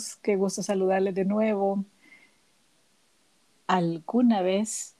a 0.00 0.04
todos, 0.06 0.16
qué 0.22 0.36
gusto 0.36 0.62
saludarles 0.62 1.14
de 1.14 1.26
nuevo. 1.26 1.84
¿Alguna 3.66 4.40
vez 4.40 4.96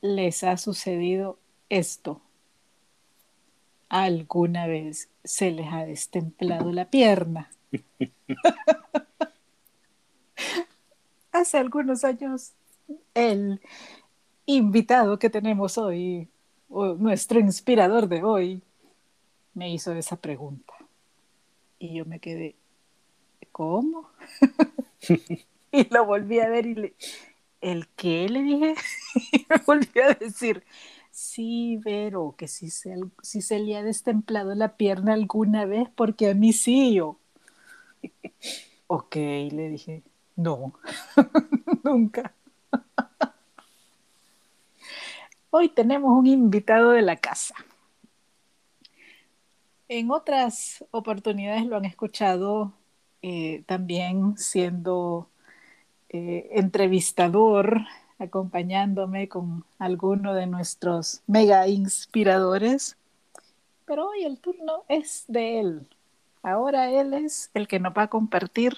les 0.00 0.42
ha 0.42 0.56
sucedido 0.56 1.38
esto? 1.68 2.20
¿Alguna 3.88 4.66
vez 4.66 5.10
se 5.22 5.52
les 5.52 5.72
ha 5.72 5.84
destemplado 5.84 6.72
la 6.72 6.90
pierna? 6.90 7.52
Hace 11.32 11.58
algunos 11.58 12.02
años, 12.02 12.52
el 13.14 13.60
invitado 14.46 15.18
que 15.18 15.30
tenemos 15.30 15.78
hoy, 15.78 16.28
nuestro 16.68 17.38
inspirador 17.38 18.08
de 18.08 18.24
hoy, 18.24 18.62
me 19.54 19.72
hizo 19.72 19.92
esa 19.92 20.16
pregunta. 20.16 20.74
Y 21.78 21.94
yo 21.94 22.04
me 22.06 22.18
quedé, 22.18 22.56
¿cómo? 23.50 24.10
y 25.72 25.88
lo 25.92 26.04
volví 26.04 26.40
a 26.40 26.48
ver 26.48 26.66
y 26.66 26.74
le, 26.74 26.94
¿el 27.60 27.88
qué? 27.88 28.28
Le 28.28 28.42
dije. 28.42 28.74
y 29.32 29.46
me 29.48 29.56
volví 29.66 30.00
a 30.00 30.14
decir, 30.14 30.64
sí, 31.10 31.78
Vero, 31.78 32.34
que 32.36 32.48
si 32.48 32.70
se, 32.70 32.94
si 33.22 33.42
se 33.42 33.58
le 33.58 33.76
ha 33.76 33.82
destemplado 33.82 34.54
la 34.54 34.76
pierna 34.76 35.14
alguna 35.14 35.64
vez, 35.64 35.88
porque 35.94 36.30
a 36.30 36.34
mí 36.34 36.52
sí, 36.52 36.94
yo. 36.94 37.18
ok, 38.86 39.14
le 39.14 39.68
dije, 39.70 40.02
no, 40.36 40.74
nunca. 41.84 42.34
Hoy 45.50 45.68
tenemos 45.68 46.18
un 46.18 46.26
invitado 46.26 46.92
de 46.92 47.02
la 47.02 47.16
casa. 47.16 47.54
En 49.88 50.10
otras 50.10 50.82
oportunidades 50.90 51.66
lo 51.66 51.76
han 51.76 51.84
escuchado 51.84 52.72
eh, 53.22 53.62
también 53.66 54.36
siendo 54.36 55.28
eh, 56.08 56.48
entrevistador, 56.52 57.82
acompañándome 58.18 59.28
con 59.28 59.64
alguno 59.78 60.34
de 60.34 60.46
nuestros 60.46 61.22
mega 61.26 61.66
inspiradores. 61.68 62.96
Pero 63.86 64.08
hoy 64.08 64.24
el 64.24 64.38
turno 64.38 64.84
es 64.88 65.24
de 65.28 65.60
él. 65.60 65.86
Ahora 66.42 66.90
él 66.90 67.14
es 67.14 67.50
el 67.54 67.68
que 67.68 67.80
nos 67.80 67.92
va 67.96 68.02
a 68.02 68.08
compartir 68.08 68.76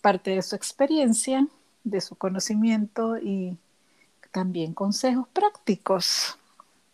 parte 0.00 0.30
de 0.30 0.42
su 0.42 0.56
experiencia, 0.56 1.46
de 1.84 2.00
su 2.00 2.16
conocimiento 2.16 3.18
y 3.18 3.56
también 4.30 4.74
consejos 4.74 5.26
prácticos 5.32 6.38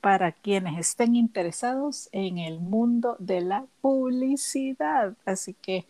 para 0.01 0.33
quienes 0.33 0.79
estén 0.79 1.17
interesados 1.17 2.09
en 2.13 2.39
el 2.39 2.61
mundo 2.61 3.17
de 3.19 3.41
la 3.41 3.67
publicidad. 3.81 5.15
Así 5.25 5.55
que 5.55 5.85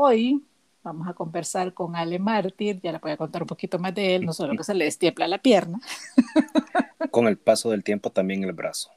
hoy 0.00 0.42
vamos 0.82 1.06
a 1.08 1.14
conversar 1.14 1.74
con 1.74 1.94
Ale 1.94 2.18
Mártir, 2.18 2.80
ya 2.80 2.92
le 2.92 2.98
voy 2.98 3.10
a 3.10 3.16
contar 3.16 3.42
un 3.42 3.48
poquito 3.48 3.78
más 3.78 3.94
de 3.94 4.14
él, 4.14 4.24
no 4.24 4.32
solo 4.32 4.56
que 4.56 4.64
se 4.64 4.74
le 4.74 4.86
destiepla 4.86 5.28
la 5.28 5.38
pierna. 5.38 5.80
Con 7.10 7.26
el 7.26 7.36
paso 7.36 7.70
del 7.70 7.84
tiempo 7.84 8.10
también 8.10 8.44
el 8.44 8.52
brazo. 8.52 8.90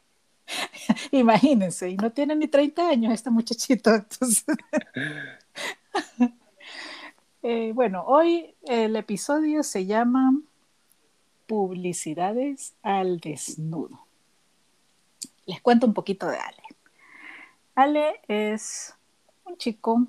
Imagínense, 1.12 1.90
y 1.90 1.97
no 1.97 2.12
tiene 2.12 2.36
ni 2.36 2.47
30 2.47 2.90
años 2.90 3.14
este 3.14 3.30
muchachito. 3.30 3.94
Entonces... 3.94 4.46
eh, 7.44 7.72
bueno, 7.74 8.03
hoy 8.06 8.56
el 8.64 8.96
episodio 8.96 9.64
se 9.64 9.85
llama 9.85 10.40
Publicidades 11.47 12.74
al 12.81 13.20
desnudo 13.20 14.03
les 15.46 15.62
cuento 15.62 15.85
un 15.85 15.94
poquito 15.94 16.28
de 16.28 16.38
Ale. 16.38 16.64
Ale 17.75 18.22
es 18.28 18.94
un 19.46 19.58
chico 19.58 20.08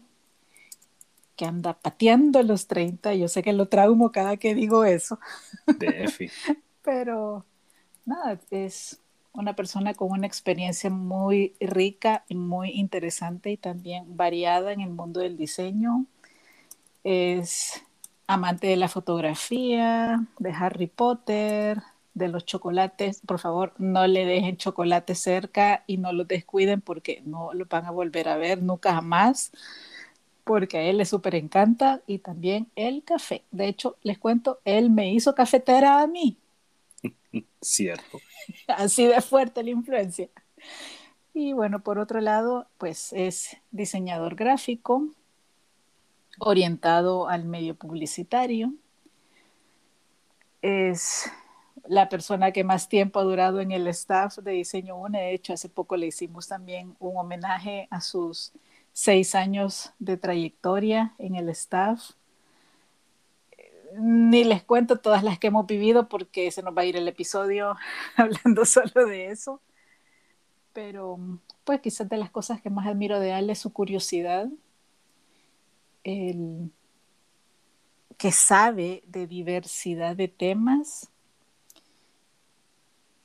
que 1.36 1.44
anda 1.44 1.74
pateando 1.74 2.42
los 2.42 2.66
30. 2.66 3.14
Yo 3.14 3.28
sé 3.28 3.42
que 3.42 3.52
lo 3.52 3.68
traumo 3.68 4.12
cada 4.12 4.36
que 4.36 4.54
digo 4.54 4.84
eso. 4.84 5.18
Pero 6.82 7.44
nada, 8.04 8.38
es 8.50 9.00
una 9.32 9.56
persona 9.56 9.94
con 9.94 10.12
una 10.12 10.26
experiencia 10.26 10.90
muy 10.90 11.54
rica 11.60 12.24
y 12.28 12.36
muy 12.36 12.70
interesante 12.70 13.50
y 13.50 13.56
también 13.56 14.16
variada 14.16 14.72
en 14.72 14.80
el 14.80 14.90
mundo 14.90 15.20
del 15.20 15.36
diseño. 15.36 16.06
Es 17.02 17.82
amante 18.26 18.68
de 18.68 18.76
la 18.76 18.88
fotografía, 18.88 20.26
de 20.38 20.52
Harry 20.52 20.86
Potter, 20.86 21.82
de 22.14 22.28
los 22.28 22.44
chocolates, 22.44 23.20
por 23.26 23.40
favor, 23.40 23.74
no 23.78 24.06
le 24.06 24.24
dejen 24.24 24.56
chocolate 24.56 25.14
cerca 25.16 25.82
y 25.86 25.96
no 25.96 26.12
lo 26.12 26.24
descuiden 26.24 26.80
porque 26.80 27.22
no 27.26 27.52
lo 27.52 27.66
van 27.66 27.86
a 27.86 27.90
volver 27.90 28.28
a 28.28 28.36
ver 28.36 28.62
nunca 28.62 28.94
jamás, 28.94 29.52
porque 30.44 30.78
a 30.78 30.82
él 30.82 30.98
le 30.98 31.06
súper 31.06 31.34
encanta 31.34 32.02
y 32.06 32.18
también 32.18 32.68
el 32.76 33.02
café. 33.02 33.42
De 33.50 33.66
hecho, 33.66 33.96
les 34.02 34.18
cuento, 34.18 34.60
él 34.64 34.90
me 34.90 35.12
hizo 35.12 35.34
cafetera 35.34 36.02
a 36.02 36.06
mí. 36.06 36.36
Cierto. 37.60 38.20
Así 38.68 39.06
de 39.06 39.20
fuerte 39.20 39.62
la 39.62 39.70
influencia. 39.70 40.28
Y 41.32 41.52
bueno, 41.52 41.80
por 41.80 41.98
otro 41.98 42.20
lado, 42.20 42.68
pues 42.78 43.12
es 43.12 43.56
diseñador 43.72 44.36
gráfico, 44.36 45.08
orientado 46.38 47.28
al 47.28 47.44
medio 47.44 47.74
publicitario. 47.74 48.72
Es 50.62 51.30
la 51.86 52.08
persona 52.08 52.52
que 52.52 52.64
más 52.64 52.88
tiempo 52.88 53.18
ha 53.18 53.24
durado 53.24 53.60
en 53.60 53.72
el 53.72 53.86
staff 53.88 54.38
de 54.38 54.52
Diseño 54.52 54.96
UNE. 54.96 55.20
De 55.20 55.34
hecho, 55.34 55.52
hace 55.52 55.68
poco 55.68 55.96
le 55.96 56.06
hicimos 56.06 56.48
también 56.48 56.94
un 57.00 57.16
homenaje 57.16 57.88
a 57.90 58.00
sus 58.00 58.52
seis 58.94 59.34
años 59.34 59.92
de 59.98 60.16
trayectoria 60.16 61.14
en 61.18 61.34
el 61.34 61.50
staff. 61.50 62.12
Ni 63.98 64.44
les 64.44 64.62
cuento 64.62 64.98
todas 64.98 65.22
las 65.22 65.38
que 65.38 65.48
hemos 65.48 65.66
vivido 65.66 66.08
porque 66.08 66.50
se 66.50 66.62
nos 66.62 66.76
va 66.76 66.82
a 66.82 66.84
ir 66.86 66.96
el 66.96 67.08
episodio 67.08 67.76
hablando 68.16 68.64
solo 68.64 69.04
de 69.06 69.30
eso. 69.30 69.60
Pero 70.72 71.18
pues 71.64 71.80
quizás 71.80 72.08
de 72.08 72.16
las 72.16 72.30
cosas 72.30 72.62
que 72.62 72.70
más 72.70 72.86
admiro 72.86 73.20
de 73.20 73.36
él 73.36 73.50
es 73.50 73.58
su 73.58 73.72
curiosidad, 73.72 74.48
el 76.04 76.70
que 78.16 78.30
sabe 78.30 79.02
de 79.06 79.26
diversidad 79.26 80.14
de 80.14 80.28
temas 80.28 81.10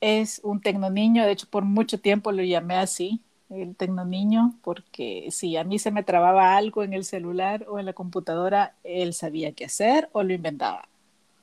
es 0.00 0.40
un 0.42 0.60
tecnoniño, 0.60 1.24
de 1.24 1.32
hecho 1.32 1.46
por 1.48 1.64
mucho 1.64 2.00
tiempo 2.00 2.32
lo 2.32 2.42
llamé 2.42 2.76
así, 2.76 3.20
el 3.50 3.76
tecnoniño, 3.76 4.54
porque 4.62 5.28
si 5.30 5.56
a 5.56 5.64
mí 5.64 5.78
se 5.78 5.90
me 5.90 6.02
trababa 6.02 6.56
algo 6.56 6.82
en 6.82 6.92
el 6.94 7.04
celular 7.04 7.66
o 7.68 7.78
en 7.78 7.86
la 7.86 7.92
computadora, 7.92 8.74
él 8.84 9.12
sabía 9.12 9.52
qué 9.52 9.64
hacer 9.64 10.08
o 10.12 10.22
lo 10.22 10.32
inventaba. 10.32 10.88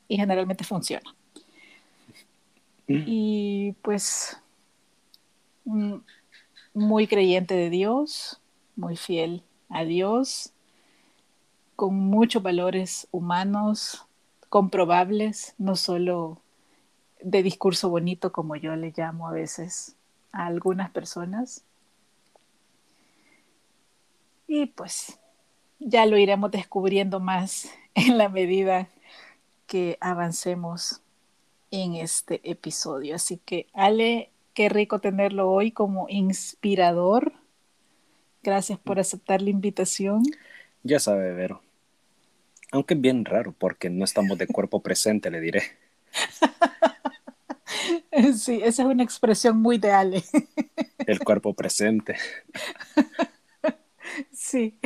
Y 0.07 0.18
generalmente 0.18 0.63
funciona. 0.63 1.13
Y 2.88 3.73
pues 3.81 4.41
mm, 5.66 5.95
muy 6.73 7.07
creyente 7.07 7.53
de 7.53 7.69
Dios, 7.69 8.39
muy 8.77 8.95
fiel 8.95 9.44
a 9.69 9.83
Dios, 9.83 10.53
con 11.75 11.95
muchos 11.95 12.42
valores 12.42 13.07
humanos 13.12 14.06
comprobables, 14.50 15.53
no 15.57 15.75
solo 15.75 16.42
de 17.21 17.44
discurso 17.44 17.89
bonito, 17.89 18.31
como 18.31 18.56
yo 18.56 18.75
le 18.75 18.94
llamo 18.95 19.27
a 19.27 19.31
veces 19.31 19.95
a 20.31 20.45
algunas 20.45 20.89
personas. 20.92 21.63
Y 24.47 24.67
pues 24.67 25.19
ya 25.79 26.05
lo 26.05 26.17
iremos 26.17 26.51
descubriendo 26.51 27.19
más 27.19 27.69
en 27.95 28.17
la 28.17 28.29
medida 28.29 28.88
que 29.67 29.97
avancemos 29.99 31.01
en 31.71 31.95
este 31.95 32.39
episodio. 32.49 33.15
Así 33.15 33.38
que 33.38 33.67
Ale, 33.73 34.29
qué 34.53 34.69
rico 34.69 34.99
tenerlo 34.99 35.51
hoy 35.51 35.71
como 35.71 36.07
inspirador. 36.09 37.33
Gracias 38.41 38.79
por 38.79 38.99
aceptar 38.99 39.41
la 39.41 39.49
invitación. 39.49 40.23
Ya 40.83 41.00
sabe, 41.00 41.33
Vero. 41.33 41.61
Aunque 42.71 42.93
es 42.93 43.01
bien 43.01 43.25
raro 43.25 43.53
porque 43.57 43.89
no 43.89 44.05
estamos 44.05 44.38
de 44.38 44.47
cuerpo 44.47 44.81
presente, 44.81 45.29
le 45.29 45.41
diré. 45.41 45.63
Sí, 48.35 48.61
esa 48.63 48.81
es 48.81 48.88
una 48.88 49.03
expresión 49.03 49.61
muy 49.61 49.77
de 49.77 49.91
Ale. 49.91 50.23
El 51.05 51.19
cuerpo 51.19 51.53
presente. 51.53 52.15
Sí. 54.31 54.77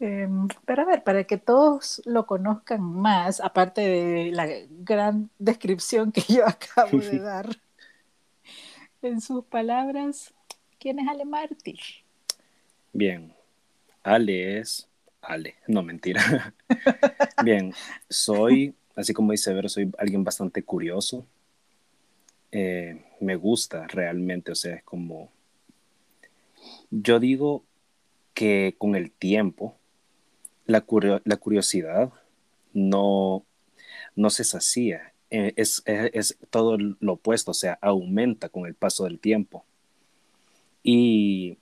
Em, 0.00 0.48
pero 0.66 0.82
a 0.82 0.84
ver, 0.86 1.04
para 1.04 1.24
que 1.24 1.38
todos 1.38 2.02
lo 2.04 2.26
conozcan 2.26 2.82
más, 2.82 3.40
aparte 3.40 3.80
de 3.80 4.32
la 4.32 4.48
gran 4.70 5.30
descripción 5.38 6.12
que 6.12 6.22
yo 6.28 6.46
acabo 6.46 6.98
de 6.98 7.18
dar, 7.20 7.48
en 9.02 9.20
sus 9.20 9.44
palabras, 9.44 10.34
¿quién 10.78 10.98
es 10.98 11.08
Ale 11.08 11.24
Mártir? 11.24 11.78
Bien, 12.92 13.32
Ale 14.02 14.58
es 14.58 14.88
Ale, 15.22 15.56
no 15.68 15.82
mentira. 15.82 16.54
Bien, 17.44 17.72
soy, 18.08 18.74
así 18.96 19.12
como 19.12 19.32
dice 19.32 19.54
Ver, 19.54 19.70
soy 19.70 19.90
alguien 19.98 20.24
bastante 20.24 20.62
curioso, 20.62 21.26
eh, 22.50 23.04
me 23.20 23.36
gusta 23.36 23.86
realmente, 23.86 24.52
o 24.52 24.54
sea, 24.54 24.76
es 24.76 24.82
como, 24.82 25.30
yo 26.90 27.20
digo 27.20 27.64
que 28.34 28.74
con 28.78 28.96
el 28.96 29.10
tiempo 29.10 29.76
la, 30.66 30.80
curiosidad 30.82 32.12
no, 32.72 33.44
no 34.16 34.30
se 34.30 34.44
sacía, 34.44 35.12
eh, 35.30 35.52
es, 35.56 35.82
es, 35.86 36.36
todo 36.50 36.76
lo 36.78 37.12
opuesto, 37.14 37.52
o 37.52 37.54
sea, 37.54 37.78
aumenta 37.80 38.48
con 38.48 38.66
el 38.66 38.74
paso 38.74 39.04
del 39.04 39.18
tiempo. 39.18 39.64
Y 40.82 41.58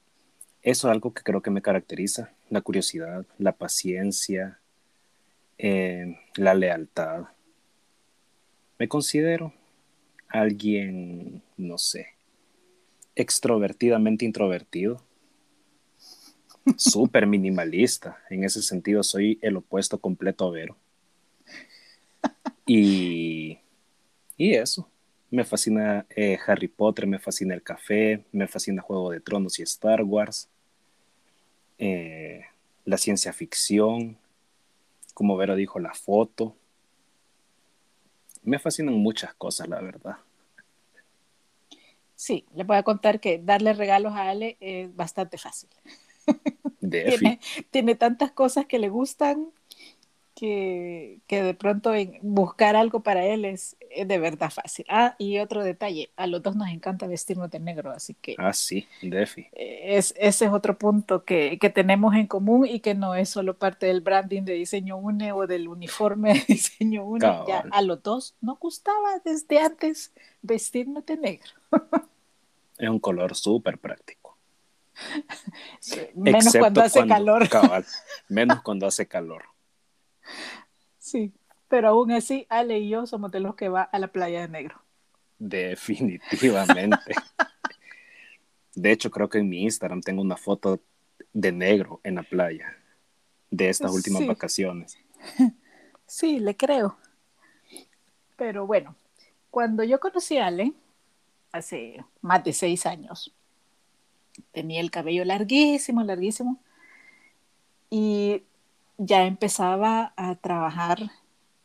eso 0.63 0.89
es 0.89 0.93
algo 0.93 1.13
que 1.15 1.23
creo 1.23 1.43
que 1.43 1.51
me 1.51 1.63
caracteriza, 1.63 2.33
la 2.51 2.61
curiosidad, 2.61 3.25
la 3.39 3.53
paciencia, 3.53 4.59
eh, 5.59 6.19
la 6.37 6.55
lealtad. 6.55 7.25
Me 8.79 8.89
considero 8.89 9.53
alguien, 10.29 11.43
no 11.57 11.79
sé, 11.79 12.09
extrovertidamente 13.15 14.25
introvertido, 14.25 15.03
súper 16.76 17.26
minimalista. 17.26 18.19
En 18.31 18.44
ese 18.44 18.62
sentido, 18.62 19.03
soy 19.03 19.38
el 19.43 19.56
opuesto 19.56 19.99
completo 19.99 20.47
a 20.47 20.50
Vero. 20.50 20.76
Y, 22.67 23.59
y 24.37 24.55
eso. 24.55 24.88
Me 25.31 25.44
fascina 25.44 26.06
eh, 26.11 26.38
Harry 26.47 26.69
Potter, 26.69 27.06
me 27.06 27.19
fascina 27.19 27.55
el 27.55 27.62
café, 27.62 28.25
me 28.32 28.47
fascina 28.47 28.82
Juego 28.82 29.11
de 29.11 29.20
Tronos 29.20 29.59
y 29.59 29.62
Star 29.62 30.03
Wars. 30.03 30.49
Eh, 31.79 32.43
la 32.85 32.99
ciencia 32.99 33.32
ficción, 33.32 34.19
como 35.14 35.37
Vero 35.37 35.56
dijo, 35.56 35.79
la 35.79 35.94
foto. 35.94 36.55
Me 38.43 38.59
fascinan 38.59 38.94
muchas 38.94 39.35
cosas, 39.35 39.69
la 39.69 39.81
verdad. 39.81 40.17
Sí, 42.14 42.44
le 42.55 42.64
voy 42.64 42.76
a 42.76 42.82
contar 42.82 43.19
que 43.19 43.41
darle 43.43 43.73
regalos 43.73 44.12
a 44.12 44.29
Ale 44.29 44.56
es 44.61 44.94
bastante 44.94 45.38
fácil. 45.38 45.69
Tiene, 46.90 47.40
tiene, 47.70 47.94
tantas 47.94 48.32
cosas 48.32 48.67
que 48.67 48.79
le 48.79 48.88
gustan 48.88 49.49
que, 50.34 51.20
de 51.29 51.55
pronto 51.55 51.93
buscar 52.23 52.75
algo 52.75 53.00
para 53.00 53.25
él 53.25 53.44
es, 53.44 53.76
de 53.96 54.19
verdad 54.19 54.50
fácil. 54.50 54.84
Ah, 54.88 55.14
y 55.19 55.38
otro 55.38 55.62
detalle, 55.62 56.11
a 56.17 56.26
los 56.26 56.43
dos 56.43 56.56
nos 56.56 56.69
encanta 56.69 57.06
vestirnos 57.06 57.50
de 57.50 57.61
negro, 57.61 57.90
así 57.90 58.14
que... 58.14 58.34
Ah, 58.38 58.52
sí, 58.52 58.87
Defi. 59.02 59.46
Es, 59.52 60.14
ese 60.17 60.46
es 60.46 60.52
otro 60.52 60.79
punto 60.79 61.25
que, 61.25 61.58
tenemos 61.75 62.14
en 62.14 62.26
común 62.26 62.67
y 62.67 62.81
que 62.81 62.94
no 62.94 63.14
es 63.14 63.28
solo 63.28 63.56
parte 63.56 63.87
del 63.87 64.00
branding 64.00 64.43
de 64.43 64.55
Diseño 64.55 64.96
UNE 64.96 65.32
o 65.32 65.46
del 65.46 65.69
uniforme 65.69 66.35
de 66.35 66.44
Diseño 66.49 67.05
UNE. 67.05 67.26
Ya 67.46 67.64
a 67.70 67.82
los 67.82 68.02
dos 68.02 68.35
nos 68.40 68.58
gustaba 68.58 69.20
desde 69.25 69.58
antes 69.61 70.12
vestirnos 70.43 71.06
de 71.06 71.17
negro. 71.19 71.50
es 72.78 72.88
un 72.88 72.99
color 72.99 73.37
súper 73.37 73.78
práctico. 73.78 74.22
Menos 76.15 76.55
cuando 76.59 76.83
hace 76.83 77.06
calor. 77.06 77.49
menos 78.29 78.61
cuando 78.62 78.87
hace 78.87 79.06
calor. 79.06 79.44
Sí, 80.99 81.33
pero 81.69 81.89
aún 81.89 82.12
así, 82.12 82.47
Ale 82.49 82.79
y 82.79 82.89
yo 82.89 83.06
somos 83.06 83.31
de 83.31 83.41
los 83.41 83.55
que 83.55 83.69
va 83.69 83.83
a 83.83 83.99
la 83.99 84.09
playa 84.09 84.43
de 84.43 84.49
negro. 84.49 84.83
Definitivamente. 85.39 87.15
de 88.75 88.93
hecho, 88.93 89.11
creo 89.11 89.29
que 89.29 89.39
en 89.39 89.49
mi 89.49 89.62
Instagram 89.62 90.00
tengo 90.00 90.23
una 90.23 90.37
foto 90.37 90.81
de 91.33 91.53
negro 91.53 92.00
en 92.05 92.17
la 92.17 92.23
playa 92.23 92.77
de 93.50 93.69
estas 93.69 93.93
últimas 93.93 94.27
vacaciones. 94.27 94.97
Sí, 96.05 96.41
le 96.41 96.55
creo. 96.55 96.99
Pero 98.37 98.67
bueno, 98.67 98.97
cuando 99.50 99.83
yo 99.83 99.99
conocí 99.99 100.37
a 100.37 100.49
Ale, 100.49 100.75
hace 101.53 102.05
más 102.21 102.45
de 102.45 102.53
seis 102.53 102.85
años, 102.85 103.35
tenía 104.52 104.81
el 104.81 104.90
cabello 104.90 105.25
larguísimo, 105.25 106.02
larguísimo, 106.02 106.58
y 107.90 108.43
ya 108.99 109.25
empezaba 109.26 110.12
a 110.17 110.34
trabajar 110.37 111.11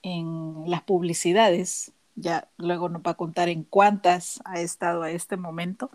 en 0.03 0.69
las 0.69 0.83
publicidades, 0.83 1.91
ya 2.15 2.47
luego 2.57 2.89
nos 2.89 3.01
va 3.01 3.11
a 3.11 3.17
contar 3.17 3.49
en 3.49 3.63
cuántas 3.63 4.39
ha 4.45 4.59
estado 4.59 5.03
a 5.03 5.11
este 5.11 5.37
momento, 5.37 5.89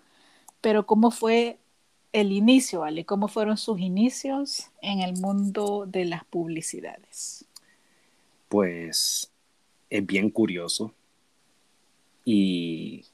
pero 0.60 0.86
cómo 0.86 1.10
fue 1.10 1.58
el 2.12 2.32
inicio, 2.32 2.84
Ale, 2.84 3.04
cómo 3.04 3.28
fueron 3.28 3.56
sus 3.56 3.80
inicios 3.80 4.70
en 4.82 5.00
el 5.00 5.14
mundo 5.18 5.86
de 5.86 6.04
las 6.04 6.24
publicidades. 6.24 7.46
Pues 8.48 9.30
es 9.88 10.06
bien 10.06 10.30
curioso. 10.30 10.92
Y, 12.24 13.04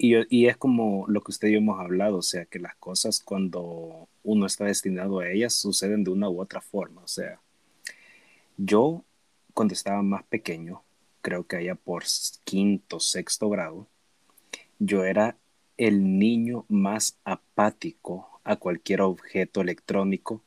y, 0.00 0.46
es 0.46 0.56
como 0.56 1.04
lo 1.08 1.22
que 1.22 1.30
usted 1.30 1.48
y 1.48 1.52
yo 1.52 1.58
hemos 1.58 1.78
hablado, 1.78 2.18
o 2.18 2.22
sea, 2.22 2.46
que 2.46 2.58
las 2.58 2.74
cosas 2.76 3.20
cuando 3.20 4.08
uno 4.22 4.46
está 4.46 4.64
destinado 4.64 5.20
a 5.20 5.28
ellas 5.28 5.54
suceden 5.54 6.04
de 6.04 6.10
una 6.10 6.30
u 6.30 6.40
otra 6.40 6.62
forma, 6.62 7.02
o 7.02 7.06
sea, 7.06 7.38
yo, 8.56 9.04
cuando 9.52 9.74
estaba 9.74 10.02
más 10.02 10.24
pequeño, 10.24 10.82
creo 11.20 11.46
que 11.46 11.56
allá 11.56 11.74
por 11.74 12.04
quinto, 12.44 12.98
sexto 12.98 13.50
grado, 13.50 13.88
yo 14.78 15.04
era 15.04 15.36
el 15.76 16.18
niño 16.18 16.64
más 16.68 17.18
apático 17.24 18.40
a 18.44 18.56
cualquier 18.56 19.02
objeto 19.02 19.60
electrónico, 19.60 20.42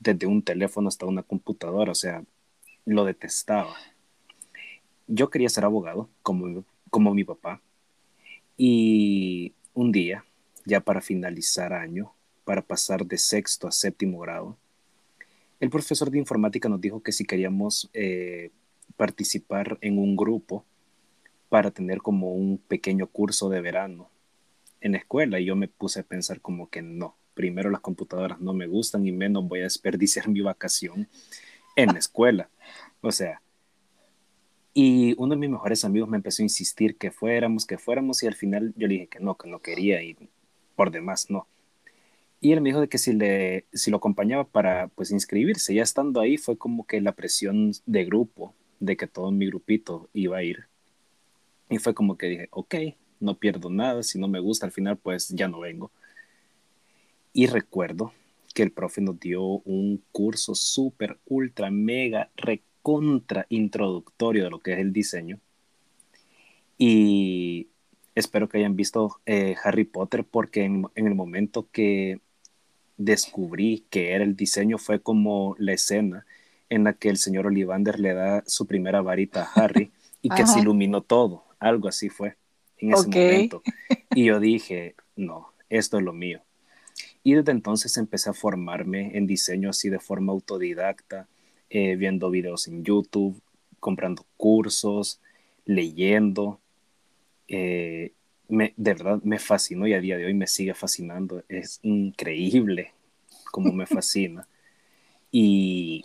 desde 0.00 0.26
un 0.26 0.42
teléfono 0.42 0.88
hasta 0.88 1.06
una 1.06 1.22
computadora, 1.22 1.92
o 1.92 1.94
sea, 1.94 2.24
lo 2.84 3.04
detestaba. 3.04 3.74
Yo 5.06 5.30
quería 5.30 5.48
ser 5.48 5.64
abogado, 5.64 6.08
como, 6.22 6.64
como 6.90 7.14
mi 7.14 7.24
papá, 7.24 7.60
y 8.58 9.54
un 9.72 9.92
día, 9.92 10.24
ya 10.66 10.80
para 10.80 11.00
finalizar 11.00 11.72
año, 11.72 12.12
para 12.44 12.60
pasar 12.60 13.06
de 13.06 13.16
sexto 13.16 13.68
a 13.68 13.72
séptimo 13.72 14.18
grado, 14.18 14.58
el 15.60 15.70
profesor 15.70 16.10
de 16.10 16.18
informática 16.18 16.68
nos 16.68 16.80
dijo 16.80 17.02
que 17.02 17.12
si 17.12 17.24
queríamos 17.24 17.88
eh, 17.94 18.50
participar 18.96 19.78
en 19.80 19.98
un 19.98 20.16
grupo 20.16 20.64
para 21.48 21.70
tener 21.70 21.98
como 21.98 22.32
un 22.32 22.58
pequeño 22.58 23.06
curso 23.06 23.48
de 23.48 23.60
verano 23.60 24.10
en 24.80 24.92
la 24.92 24.98
escuela 24.98 25.40
y 25.40 25.46
yo 25.46 25.56
me 25.56 25.68
puse 25.68 26.00
a 26.00 26.04
pensar 26.04 26.40
como 26.40 26.68
que 26.68 26.82
no, 26.82 27.16
primero 27.34 27.70
las 27.70 27.80
computadoras 27.80 28.40
no 28.40 28.52
me 28.54 28.66
gustan 28.66 29.06
y 29.06 29.12
menos 29.12 29.46
voy 29.46 29.60
a 29.60 29.64
desperdiciar 29.64 30.28
mi 30.28 30.40
vacación 30.40 31.08
en 31.76 31.92
la 31.92 31.98
escuela. 32.00 32.50
O 33.00 33.12
sea, 33.12 33.40
y 34.80 35.16
uno 35.18 35.34
de 35.34 35.40
mis 35.40 35.50
mejores 35.50 35.84
amigos 35.84 36.08
me 36.08 36.18
empezó 36.18 36.40
a 36.40 36.44
insistir 36.44 36.96
que 36.98 37.10
fuéramos, 37.10 37.66
que 37.66 37.78
fuéramos 37.78 38.22
y 38.22 38.28
al 38.28 38.36
final 38.36 38.72
yo 38.76 38.86
le 38.86 38.94
dije 38.94 39.06
que 39.08 39.18
no, 39.18 39.36
que 39.36 39.48
no 39.48 39.58
quería 39.58 40.00
y 40.04 40.16
por 40.76 40.92
demás 40.92 41.30
no. 41.30 41.48
Y 42.40 42.52
él 42.52 42.60
me 42.60 42.68
dijo 42.68 42.80
de 42.80 42.88
que 42.88 42.98
si, 42.98 43.12
le, 43.12 43.64
si 43.72 43.90
lo 43.90 43.96
acompañaba 43.96 44.44
para 44.44 44.86
pues 44.86 45.10
inscribirse, 45.10 45.74
ya 45.74 45.82
estando 45.82 46.20
ahí 46.20 46.36
fue 46.36 46.56
como 46.56 46.86
que 46.86 47.00
la 47.00 47.10
presión 47.10 47.72
de 47.86 48.04
grupo, 48.04 48.54
de 48.78 48.96
que 48.96 49.08
todo 49.08 49.32
mi 49.32 49.46
grupito 49.46 50.08
iba 50.12 50.36
a 50.36 50.44
ir. 50.44 50.66
Y 51.68 51.78
fue 51.78 51.92
como 51.92 52.16
que 52.16 52.26
dije, 52.28 52.48
ok, 52.52 52.76
no 53.18 53.36
pierdo 53.36 53.70
nada, 53.70 54.04
si 54.04 54.20
no 54.20 54.28
me 54.28 54.38
gusta 54.38 54.66
al 54.66 54.70
final 54.70 54.96
pues 54.96 55.30
ya 55.30 55.48
no 55.48 55.58
vengo. 55.58 55.90
Y 57.32 57.48
recuerdo 57.48 58.12
que 58.54 58.62
el 58.62 58.70
profe 58.70 59.00
nos 59.00 59.18
dio 59.18 59.42
un 59.42 60.04
curso 60.12 60.54
súper, 60.54 61.18
ultra, 61.26 61.68
mega, 61.68 62.30
recontra 62.88 63.46
introductorio 63.50 64.44
de 64.44 64.50
lo 64.50 64.60
que 64.60 64.72
es 64.72 64.78
el 64.78 64.92
diseño. 64.92 65.38
Y 66.78 67.68
espero 68.14 68.48
que 68.48 68.58
hayan 68.58 68.76
visto 68.76 69.20
eh, 69.26 69.56
Harry 69.62 69.84
Potter 69.84 70.24
porque 70.24 70.64
en, 70.64 70.86
el 70.94 71.14
momento 71.14 71.68
que 71.70 72.20
descubrí 72.96 73.84
que 73.90 74.12
era 74.12 74.24
el 74.24 74.36
diseño 74.36 74.78
fue 74.78 75.00
como 75.00 75.54
la 75.58 75.72
escena 75.72 76.24
en 76.70 76.84
la 76.84 76.94
que 76.94 77.08
el 77.08 77.18
señor 77.18 77.46
Ollivander 77.46 78.00
le 78.00 78.14
da 78.14 78.42
su 78.46 78.66
primera 78.66 79.02
varita 79.02 79.42
a 79.42 79.64
Harry 79.64 79.90
y 80.22 80.30
que 80.30 80.46
se 80.46 80.60
iluminó 80.60 81.02
todo. 81.02 81.44
Algo 81.58 81.88
así 81.88 82.08
fue 82.08 82.36
en 82.78 82.94
ese 82.94 83.08
momento. 83.08 83.62
Y 84.14 84.24
yo 84.24 84.40
dije, 84.40 84.94
no, 85.14 85.52
esto 85.68 85.98
es 85.98 86.02
lo 86.02 86.12
mío. 86.12 86.40
Y 87.22 87.34
desde 87.34 87.52
entonces 87.52 87.96
empecé 87.98 88.30
a 88.30 88.32
formarme 88.32 89.16
en 89.16 89.26
diseño 89.26 89.70
así 89.70 89.90
de 89.90 90.00
forma 90.00 90.32
autodidacta, 90.32 91.28
eh, 91.70 91.96
viendo 91.96 92.30
videos 92.30 92.68
en 92.68 92.84
YouTube, 92.84 93.40
comprando 93.80 94.24
cursos, 94.36 95.20
leyendo. 95.64 96.60
Eh, 97.48 98.12
me, 98.48 98.74
de 98.76 98.94
verdad 98.94 99.20
me 99.22 99.38
fascinó 99.38 99.86
y 99.86 99.94
a 99.94 100.00
día 100.00 100.16
de 100.16 100.26
hoy 100.26 100.34
me 100.34 100.46
sigue 100.46 100.74
fascinando. 100.74 101.44
Es 101.48 101.80
increíble 101.82 102.92
como 103.52 103.72
me 103.72 103.86
fascina. 103.86 104.46
Y, 105.30 106.04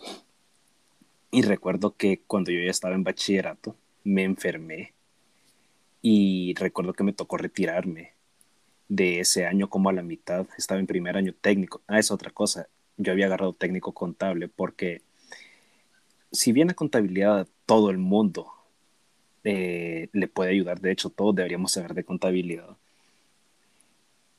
y 1.30 1.42
recuerdo 1.42 1.96
que 1.96 2.20
cuando 2.26 2.50
yo 2.50 2.60
ya 2.60 2.70
estaba 2.70 2.94
en 2.94 3.04
bachillerato, 3.04 3.76
me 4.04 4.22
enfermé 4.22 4.92
y 6.02 6.54
recuerdo 6.58 6.92
que 6.92 7.02
me 7.02 7.14
tocó 7.14 7.38
retirarme 7.38 8.12
de 8.88 9.20
ese 9.20 9.46
año 9.46 9.70
como 9.70 9.88
a 9.88 9.92
la 9.94 10.02
mitad. 10.02 10.46
Estaba 10.58 10.78
en 10.78 10.86
primer 10.86 11.16
año 11.16 11.34
técnico. 11.40 11.80
Ah, 11.86 11.98
es 11.98 12.10
otra 12.10 12.30
cosa. 12.30 12.68
Yo 12.98 13.12
había 13.12 13.24
agarrado 13.26 13.54
técnico 13.54 13.92
contable 13.92 14.48
porque 14.48 15.00
si 16.34 16.52
bien 16.52 16.70
a 16.70 16.74
contabilidad 16.74 17.48
todo 17.66 17.90
el 17.90 17.98
mundo 17.98 18.52
eh, 19.44 20.08
le 20.12 20.28
puede 20.28 20.50
ayudar. 20.50 20.80
De 20.80 20.90
hecho, 20.90 21.10
todos 21.10 21.34
deberíamos 21.34 21.72
saber 21.72 21.94
de 21.94 22.04
contabilidad. 22.04 22.76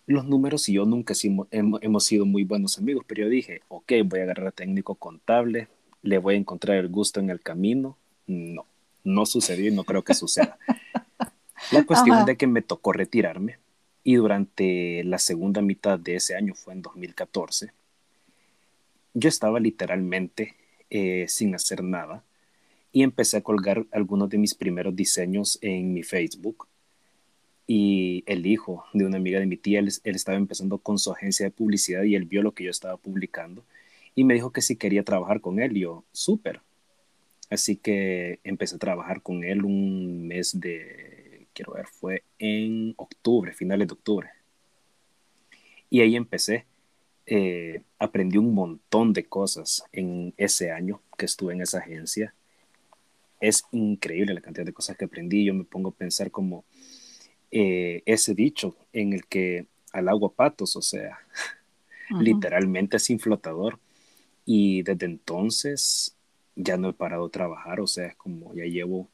Los 0.08 0.26
números 0.26 0.68
y 0.70 0.74
yo 0.74 0.86
nunca 0.86 1.14
hemos, 1.22 1.48
hemos 1.82 2.06
sido 2.06 2.26
muy 2.26 2.44
buenos 2.44 2.78
amigos, 2.78 3.06
pero 3.08 3.24
yo 3.24 3.30
dije, 3.30 3.62
ok, 3.70 3.94
voy 4.06 4.20
a 4.20 4.24
agarrar 4.24 4.48
a 4.48 4.52
técnico 4.52 4.96
contable, 4.96 5.68
le 6.02 6.18
voy 6.18 6.36
a 6.36 6.38
encontrar 6.38 6.78
el 6.78 6.90
gusto 6.90 7.20
en 7.20 7.30
el 7.30 7.42
camino. 7.42 7.98
No, 8.28 8.66
no 9.04 9.26
sucedió 9.26 9.72
y 9.72 9.76
no 9.76 9.84
creo 9.84 10.04
que 10.04 10.14
suceda. 10.14 10.58
La 11.72 11.84
cuestión 11.84 12.20
es 12.20 12.26
de 12.26 12.38
que 12.38 12.48
me 12.48 12.62
tocó 12.62 12.92
retirarme 12.92 13.58
y 14.04 14.16
durante 14.16 15.04
la 15.04 15.18
segunda 15.18 15.62
mitad 15.62 15.98
de 15.98 16.18
ese 16.18 16.36
año, 16.36 16.54
fue 16.54 16.74
en 16.74 16.84
2014, 16.84 17.74
yo 19.16 19.30
estaba 19.30 19.60
literalmente 19.60 20.56
eh, 20.90 21.26
sin 21.28 21.56
hacer 21.56 21.84
nada 21.84 22.24
y 22.92 23.04
empecé 23.04 23.38
a 23.38 23.42
colgar 23.42 23.86
algunos 23.92 24.30
de 24.30 24.38
mis 24.38 24.56
primeros 24.56 24.96
diseños 24.96 25.60
en 25.62 25.94
mi 25.94 26.02
Facebook. 26.04 26.68
Y 27.68 28.24
el 28.26 28.46
hijo 28.46 28.86
de 28.94 29.06
una 29.06 29.18
amiga 29.18 29.40
de 29.40 29.48
mi 29.48 29.58
tía, 29.58 29.80
él, 29.80 29.90
estaba 30.04 30.38
empezando 30.38 30.78
con 30.78 30.98
su 30.98 31.12
agencia 31.12 31.46
de 31.46 31.52
publicidad 31.52 32.04
y 32.04 32.16
él 32.16 32.26
vio 32.26 32.42
lo 32.42 32.54
que 32.54 32.64
yo 32.64 32.72
estaba 32.72 32.96
publicando 32.96 33.66
y 34.16 34.24
me 34.24 34.34
dijo 34.34 34.52
que 34.52 34.62
si 34.62 34.78
quería 34.78 35.04
trabajar 35.04 35.42
con 35.42 35.60
él. 35.60 35.74
Yo, 35.74 36.06
súper. 36.14 36.62
Así 37.50 37.76
que 37.76 38.40
empecé 38.44 38.76
a 38.76 38.80
trabajar 38.80 39.22
con 39.22 39.44
él 39.44 39.66
un 39.66 40.28
mes 40.28 40.60
de, 40.60 41.48
quiero 41.54 41.74
ver, 41.74 41.88
fue 41.88 42.24
en 42.40 42.94
octubre, 42.98 43.52
finales 43.54 43.88
de 43.88 43.94
octubre. 43.94 44.30
Y 45.90 46.02
ahí 46.02 46.16
empecé. 46.16 46.66
Eh, 47.28 47.82
aprendí 47.98 48.38
un 48.38 48.54
montón 48.54 49.12
de 49.14 49.26
cosas 49.26 49.84
en 49.92 50.34
ese 50.38 50.72
año 50.72 51.02
que 51.18 51.26
estuve 51.26 51.54
en 51.54 51.62
esa 51.62 51.80
agencia. 51.80 52.34
Es 53.40 53.64
increíble 53.72 54.34
la 54.34 54.42
cantidad 54.42 54.66
de 54.66 54.74
cosas 54.74 54.98
que 54.98 55.06
aprendí. 55.06 55.46
Yo 55.46 55.54
me 55.54 55.64
pongo 55.64 55.90
a 55.90 55.96
pensar 55.96 56.32
como 56.32 56.66
eh, 57.52 58.04
ese 58.06 58.34
dicho 58.34 58.76
en 58.94 59.14
el 59.14 59.26
que 59.26 59.68
al 59.92 60.10
agua 60.10 60.34
patos, 60.34 60.76
o 60.76 60.82
sea, 60.82 61.20
literalmente 62.20 63.00
sin 63.00 63.20
flotador. 63.20 63.80
Y 64.46 64.84
desde 64.84 65.06
entonces 65.06 66.16
ya 66.56 66.78
no 66.78 66.90
he 66.90 66.94
parado 66.94 67.26
de 67.26 67.32
trabajar, 67.32 67.80
o 67.82 67.88
sea, 67.88 68.08
es 68.08 68.16
como 68.16 68.54
ya 68.54 68.66
llevo 68.66 69.10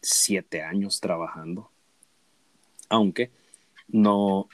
siete 0.00 0.62
años 0.62 1.00
trabajando. 1.00 1.70
Aunque 2.88 3.30
no, 3.88 4.48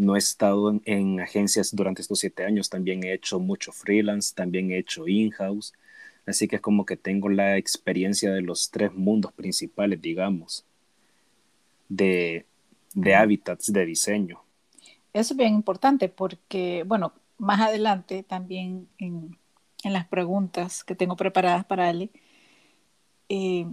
no 0.00 0.16
he 0.16 0.18
estado 0.18 0.80
en, 0.86 1.20
agencias 1.20 1.76
durante 1.76 2.00
estos 2.00 2.20
siete 2.20 2.46
años, 2.46 2.70
también 2.70 3.04
he 3.04 3.12
hecho 3.12 3.38
mucho 3.38 3.70
freelance, 3.70 4.34
también 4.34 4.70
he 4.70 4.78
hecho 4.78 5.06
in-house, 5.06 5.74
así 6.26 6.48
que 6.48 6.56
es 6.56 6.62
como 6.62 6.86
que 6.86 6.96
tengo 6.96 7.28
la 7.28 7.58
experiencia 7.58 8.32
de 8.32 8.40
los 8.40 8.70
tres 8.70 8.94
mundos 8.94 9.30
principales, 9.34 10.00
digamos, 10.00 10.64
de, 11.90 12.46
de 12.94 13.14
hábitats 13.14 13.70
de 13.70 13.84
diseño. 13.84 14.40
Eso 15.12 15.34
es 15.34 15.36
bien 15.36 15.52
importante 15.52 16.08
porque, 16.08 16.82
bueno, 16.86 17.12
más 17.36 17.60
adelante 17.60 18.22
también 18.22 18.88
en, 18.96 19.36
en 19.82 19.92
las 19.92 20.06
preguntas 20.06 20.82
que 20.82 20.94
tengo 20.94 21.14
preparadas 21.14 21.66
para 21.66 21.90
Ale, 21.90 22.08
eh, 23.28 23.66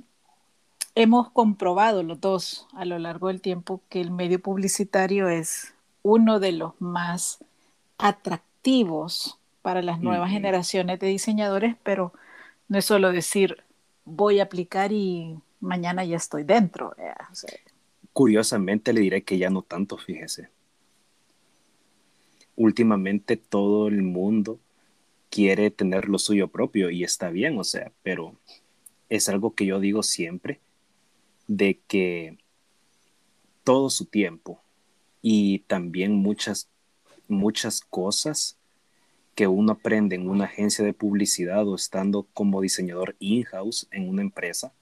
hemos 0.94 1.32
comprobado 1.32 2.04
los 2.04 2.20
dos 2.20 2.68
a 2.74 2.84
lo 2.84 3.00
largo 3.00 3.30
del 3.30 3.40
tiempo 3.40 3.82
que 3.88 4.02
el 4.02 4.12
medio 4.12 4.42
publicitario 4.42 5.30
es 5.30 5.74
uno 6.08 6.40
de 6.40 6.54
los 6.54 6.80
más 6.80 7.40
atractivos 7.98 9.38
para 9.62 9.82
las 9.82 10.00
nuevas 10.00 10.32
generaciones 10.32 11.00
de 11.00 11.08
diseñadores, 11.08 11.76
pero 11.84 12.14
no 12.70 12.78
es 12.78 12.86
solo 12.86 13.12
decir 13.12 13.64
voy 14.06 14.40
a 14.40 14.44
aplicar 14.44 14.94
y 14.94 15.38
mañana 15.60 16.06
ya 16.06 16.16
estoy 16.16 16.44
dentro. 16.44 16.96
Eh, 16.98 17.14
Curiosamente 18.14 18.94
le 18.94 19.02
diré 19.02 19.24
que 19.24 19.38
ya 19.38 19.50
no 19.50 19.64
tanto, 19.64 19.98
fíjese. 19.98 20.48
Últimamente 22.56 23.36
todo 23.36 23.90
el 23.90 24.02
mundo 24.02 24.60
quiere 25.30 25.72
tener 25.72 26.08
lo 26.08 26.20
suyo 26.20 26.48
propio 26.48 26.90
y 26.90 27.04
está 27.04 27.30
bien, 27.30 27.60
o 27.60 27.66
sea, 27.66 27.92
pero 28.02 28.34
es 29.10 29.28
algo 29.28 29.54
que 29.54 29.66
yo 29.66 29.82
digo 29.82 30.04
siempre, 30.04 30.62
de 31.48 31.80
que 31.86 32.38
todo 33.66 33.90
su 33.90 34.06
tiempo 34.06 34.62
y 35.22 35.60
también 35.60 36.14
muchas, 36.14 36.70
muchas 37.28 37.82
cosas 37.82 38.58
que 39.36 39.48
uno 39.48 39.74
aprende 39.74 40.16
en 40.16 40.28
una 40.30 40.46
agencia 40.46 40.84
de 40.84 40.94
publicidad 40.94 41.68
o 41.68 41.76
estando 41.76 42.28
como 42.34 42.62
diseñador 42.62 43.16
in-house 43.20 43.88
en 43.92 44.10
una 44.10 44.24
empresa, 44.24 44.74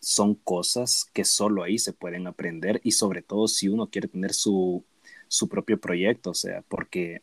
son 0.00 0.34
cosas 0.34 1.06
que 1.12 1.24
solo 1.24 1.62
ahí 1.62 1.78
se 1.78 1.92
pueden 1.92 2.26
aprender 2.26 2.80
y 2.84 2.92
sobre 2.92 3.22
todo 3.22 3.48
si 3.48 3.68
uno 3.68 3.88
quiere 3.88 4.08
tener 4.08 4.34
su, 4.34 4.84
su 5.28 5.48
propio 5.48 5.80
proyecto, 5.80 6.30
o 6.30 6.34
sea, 6.34 6.62
porque 6.68 7.22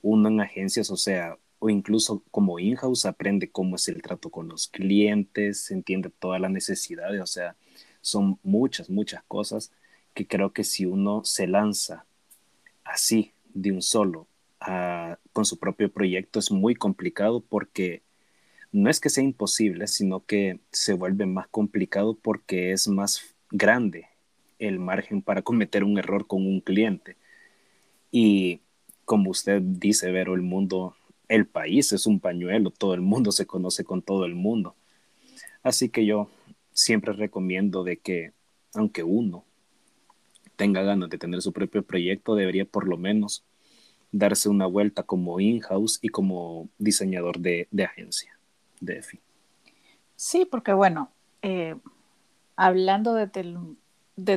uno 0.00 0.28
en 0.28 0.40
agencias, 0.40 0.90
o 0.90 0.96
sea, 0.96 1.36
o 1.58 1.70
incluso 1.70 2.22
como 2.30 2.58
in-house 2.58 3.06
aprende 3.06 3.50
cómo 3.50 3.76
es 3.76 3.88
el 3.88 4.02
trato 4.02 4.30
con 4.30 4.48
los 4.48 4.68
clientes, 4.68 5.70
entiende 5.70 6.10
todas 6.10 6.40
las 6.40 6.50
necesidades, 6.50 7.20
o 7.20 7.26
sea, 7.26 7.56
son 8.00 8.38
muchas, 8.42 8.88
muchas 8.88 9.22
cosas 9.24 9.72
que 10.16 10.26
creo 10.26 10.54
que 10.54 10.64
si 10.64 10.86
uno 10.86 11.24
se 11.24 11.46
lanza 11.46 12.06
así 12.84 13.34
de 13.52 13.70
un 13.70 13.82
solo 13.82 14.26
con 15.32 15.44
su 15.44 15.58
propio 15.58 15.92
proyecto 15.92 16.38
es 16.38 16.50
muy 16.50 16.74
complicado 16.74 17.40
porque 17.40 18.02
no 18.72 18.88
es 18.88 18.98
que 18.98 19.10
sea 19.10 19.22
imposible, 19.22 19.86
sino 19.86 20.24
que 20.24 20.58
se 20.72 20.94
vuelve 20.94 21.26
más 21.26 21.48
complicado 21.48 22.18
porque 22.20 22.72
es 22.72 22.88
más 22.88 23.36
grande 23.50 24.06
el 24.58 24.78
margen 24.78 25.20
para 25.20 25.42
cometer 25.42 25.84
un 25.84 25.98
error 25.98 26.26
con 26.26 26.46
un 26.46 26.60
cliente. 26.60 27.16
Y 28.10 28.62
como 29.04 29.30
usted 29.30 29.60
dice, 29.60 30.10
Vero, 30.10 30.34
el 30.34 30.42
mundo, 30.42 30.96
el 31.28 31.46
país 31.46 31.92
es 31.92 32.06
un 32.06 32.20
pañuelo, 32.20 32.70
todo 32.70 32.94
el 32.94 33.02
mundo 33.02 33.32
se 33.32 33.46
conoce 33.46 33.84
con 33.84 34.00
todo 34.00 34.24
el 34.24 34.34
mundo. 34.34 34.74
Así 35.62 35.90
que 35.90 36.06
yo 36.06 36.30
siempre 36.72 37.12
recomiendo 37.12 37.84
de 37.84 37.98
que, 37.98 38.32
aunque 38.74 39.02
uno 39.02 39.45
tenga 40.56 40.82
ganas 40.82 41.10
de 41.10 41.18
tener 41.18 41.42
su 41.42 41.52
propio 41.52 41.82
proyecto, 41.82 42.34
debería 42.34 42.64
por 42.64 42.88
lo 42.88 42.96
menos 42.96 43.44
darse 44.12 44.48
una 44.48 44.66
vuelta 44.66 45.02
como 45.02 45.40
in-house 45.40 45.98
y 46.02 46.08
como 46.08 46.68
diseñador 46.78 47.38
de, 47.38 47.68
agencia, 47.84 48.38
de 48.80 48.98
EFI. 48.98 49.20
Sí, 50.16 50.46
porque 50.50 50.72
bueno, 50.72 51.10
eh, 51.42 51.76
hablando 52.56 53.14
desde 53.14 53.40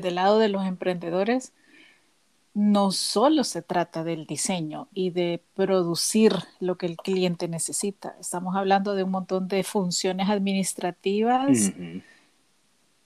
el 0.08 0.16
lado 0.16 0.40
de 0.40 0.50
los 0.50 0.66
emprendedores, 0.66 1.54
no 2.54 2.92
solo 2.92 3.44
se 3.44 3.62
trata 3.62 4.04
del 4.04 4.26
diseño 4.26 4.90
y 4.94 5.12
de 5.12 5.42
producir 5.56 6.34
lo 6.60 6.78
que 6.78 6.88
el 6.88 6.98
cliente 6.98 7.48
necesita. 7.48 8.16
Estamos 8.20 8.56
hablando 8.56 8.96
de 8.96 9.04
un 9.04 9.12
montón 9.12 9.48
de 9.48 9.64
funciones 9.64 10.30
administrativas 10.30 11.72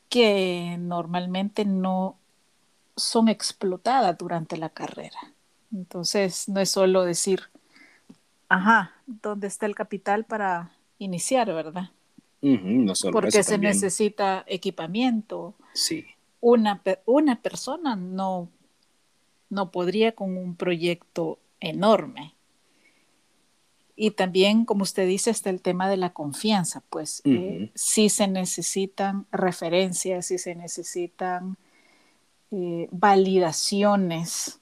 que 0.10 0.78
normalmente 0.80 1.66
no 1.66 2.18
son 2.96 3.28
explotadas 3.28 4.18
durante 4.18 4.58
la 4.58 4.70
carrera. 4.70 5.20
Entonces, 5.72 6.48
no 6.50 6.60
es 6.60 6.70
solo 6.70 7.04
decir, 7.04 7.42
ajá, 8.50 8.94
¿dónde 9.08 9.48
está 9.48 9.66
el 9.66 9.76
capital 9.76 10.26
para 10.26 10.72
iniciar, 11.00 11.48
verdad? 11.54 11.90
no 12.42 12.94
solo 12.94 13.14
Porque 13.14 13.42
se 13.42 13.58
necesita 13.58 14.44
equipamiento. 14.48 15.56
Sí. 15.74 16.06
Una, 16.42 16.82
una 17.06 17.42
persona 17.42 17.96
no 17.96 18.50
no 19.54 19.72
podría 19.72 20.14
con 20.14 20.38
un 20.38 20.56
proyecto 20.56 21.40
enorme. 21.60 22.34
Y 23.96 24.12
también, 24.12 24.66
como 24.66 24.82
usted 24.84 25.08
dice, 25.08 25.30
está 25.30 25.52
el 25.52 25.62
tema 25.62 25.88
de 25.88 25.98
la 25.98 26.12
confianza, 26.12 26.82
pues 26.90 27.22
eh, 27.26 27.70
si 27.76 28.10
se 28.10 28.28
necesitan 28.28 29.28
referencias, 29.32 30.26
si 30.26 30.40
se 30.40 30.56
necesitan 30.56 31.58
eh, 32.56 32.88
validaciones, 32.92 34.60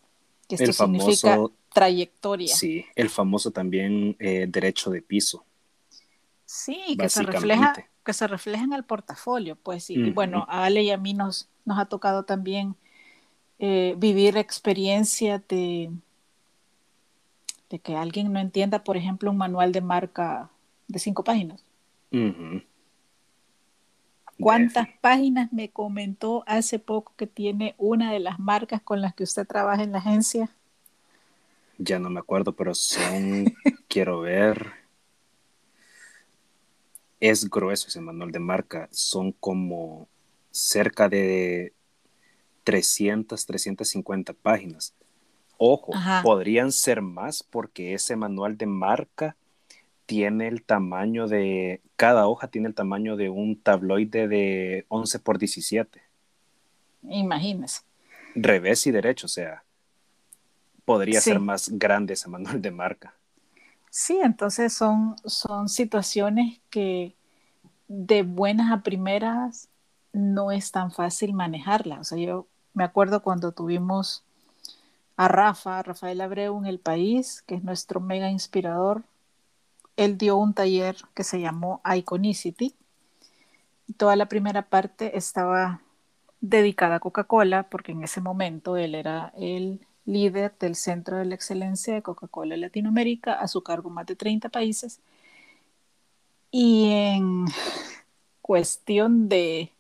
que 0.48 0.56
esto 0.56 0.72
significa 0.72 1.38
trayectoria. 1.74 2.56
Sí, 2.56 2.86
el 2.96 3.10
famoso 3.10 3.52
también 3.52 4.16
eh, 4.20 4.46
derecho 4.48 4.90
de 4.92 5.02
piso. 5.02 5.44
Sí, 6.46 6.96
que 6.98 7.10
se 7.10 7.24
refleja 7.24 7.74
que 8.06 8.14
se 8.14 8.28
refleja 8.28 8.64
en 8.64 8.74
el 8.74 8.84
portafolio, 8.84 9.56
pues, 9.56 9.90
y, 9.90 10.10
bueno, 10.12 10.46
a 10.50 10.66
Ale 10.66 10.84
y 10.84 10.92
a 10.92 10.98
mí 10.98 11.14
nos, 11.14 11.50
nos 11.66 11.78
ha 11.78 11.86
tocado 11.86 12.24
también 12.24 12.76
eh, 13.60 13.94
vivir 13.98 14.38
experiencia 14.38 15.44
de, 15.48 15.92
de 17.70 17.80
que 17.80 17.96
alguien 17.96 18.34
no 18.34 18.40
entienda, 18.40 18.84
por 18.84 18.98
ejemplo, 18.98 19.30
un 19.30 19.38
manual 19.38 19.72
de 19.72 19.82
marca 19.82 20.50
de 20.88 20.98
cinco 20.98 21.24
páginas. 21.24 21.64
¿Cuántas 24.42 24.88
páginas 25.02 25.54
me 25.54 25.70
comentó 25.72 26.44
hace 26.48 26.80
poco 26.80 27.14
que 27.16 27.28
tiene 27.28 27.76
una 27.78 28.12
de 28.12 28.20
las 28.20 28.40
marcas 28.40 28.82
con 28.82 29.02
las 29.02 29.14
que 29.14 29.24
usted 29.24 29.48
trabaja 29.48 29.84
en 29.84 29.92
la 29.94 30.00
agencia? 30.00 30.50
Ya 31.78 32.00
no 32.00 32.10
me 32.10 32.20
acuerdo, 32.20 32.54
pero 32.56 32.76
son, 32.76 33.54
quiero 33.88 34.22
ver, 34.22 34.74
es 37.20 37.50
grueso 37.50 37.88
ese 37.88 38.02
manual 38.02 38.32
de 38.32 38.40
marca, 38.40 38.90
son 38.92 39.32
como 39.32 40.08
cerca 40.52 41.08
de 41.08 41.74
300, 42.64 43.46
350 43.46 44.34
páginas. 44.34 44.94
Ojo, 45.58 45.94
podrían 46.24 46.72
ser 46.72 47.02
más 47.02 47.44
porque 47.44 47.94
ese 47.94 48.16
manual 48.16 48.58
de 48.58 48.66
marca 48.66 49.36
tiene 50.12 50.50
el 50.50 50.62
tamaño 50.62 51.30
de, 51.30 51.80
cada 51.96 52.28
hoja 52.28 52.50
tiene 52.50 52.68
el 52.68 52.76
tamaño 52.76 53.16
de 53.16 53.30
un 53.30 53.56
tabloide 53.56 54.28
de 54.28 54.86
11 54.90 55.20
por 55.20 55.38
17. 55.38 56.02
Imagínese. 57.04 57.84
Revés 58.36 58.86
y 58.88 58.92
derecho, 58.92 59.28
o 59.28 59.30
sea, 59.30 59.64
podría 60.84 61.22
ser 61.22 61.40
más 61.40 61.70
grande 61.70 62.16
ese 62.16 62.28
manual 62.28 62.62
de 62.62 62.72
marca. 62.72 63.14
Sí, 63.90 64.20
entonces 64.22 64.74
son, 64.74 65.16
son 65.24 65.70
situaciones 65.70 66.60
que 66.70 67.16
de 67.88 68.24
buenas 68.24 68.70
a 68.70 68.84
primeras 68.84 69.70
no 70.12 70.52
es 70.52 70.74
tan 70.74 70.92
fácil 70.92 71.32
manejarlas. 71.32 72.00
O 72.00 72.04
sea, 72.04 72.18
yo 72.18 72.48
me 72.74 72.84
acuerdo 72.84 73.24
cuando 73.24 73.54
tuvimos 73.54 74.26
a 75.16 75.30
Rafa, 75.30 75.82
Rafael 75.84 76.20
Abreu 76.20 76.58
en 76.58 76.66
el 76.66 76.80
país, 76.80 77.44
que 77.48 77.56
es 77.56 77.64
nuestro 77.64 78.02
mega 78.02 78.30
inspirador, 78.30 79.06
él 79.98 80.18
dio 80.18 80.38
un 80.38 80.54
taller 80.54 80.98
que 81.14 81.24
se 81.24 81.40
llamó 81.40 81.82
Iconicity. 81.86 82.76
Toda 83.98 84.16
la 84.16 84.28
primera 84.28 84.64
parte 84.70 85.18
estaba 85.18 85.82
dedicada 86.40 86.96
a 86.96 87.00
Coca-Cola, 87.00 87.64
porque 87.70 87.92
en 87.92 88.04
ese 88.04 88.22
momento 88.22 88.78
él 88.78 88.96
era 88.96 89.34
el 89.38 89.86
líder 90.06 90.54
del 90.60 90.76
Centro 90.76 91.18
de 91.18 91.26
la 91.26 91.36
Excelencia 91.36 91.94
de 91.94 92.02
Coca-Cola 92.02 92.56
en 92.56 92.62
Latinoamérica, 92.62 93.34
a 93.34 93.48
su 93.48 93.62
cargo 93.64 93.90
más 93.90 94.06
de 94.08 94.16
30 94.16 94.50
países. 94.50 95.00
Y 96.52 96.90
en 96.92 97.46
cuestión 98.42 99.30
de, 99.30 99.72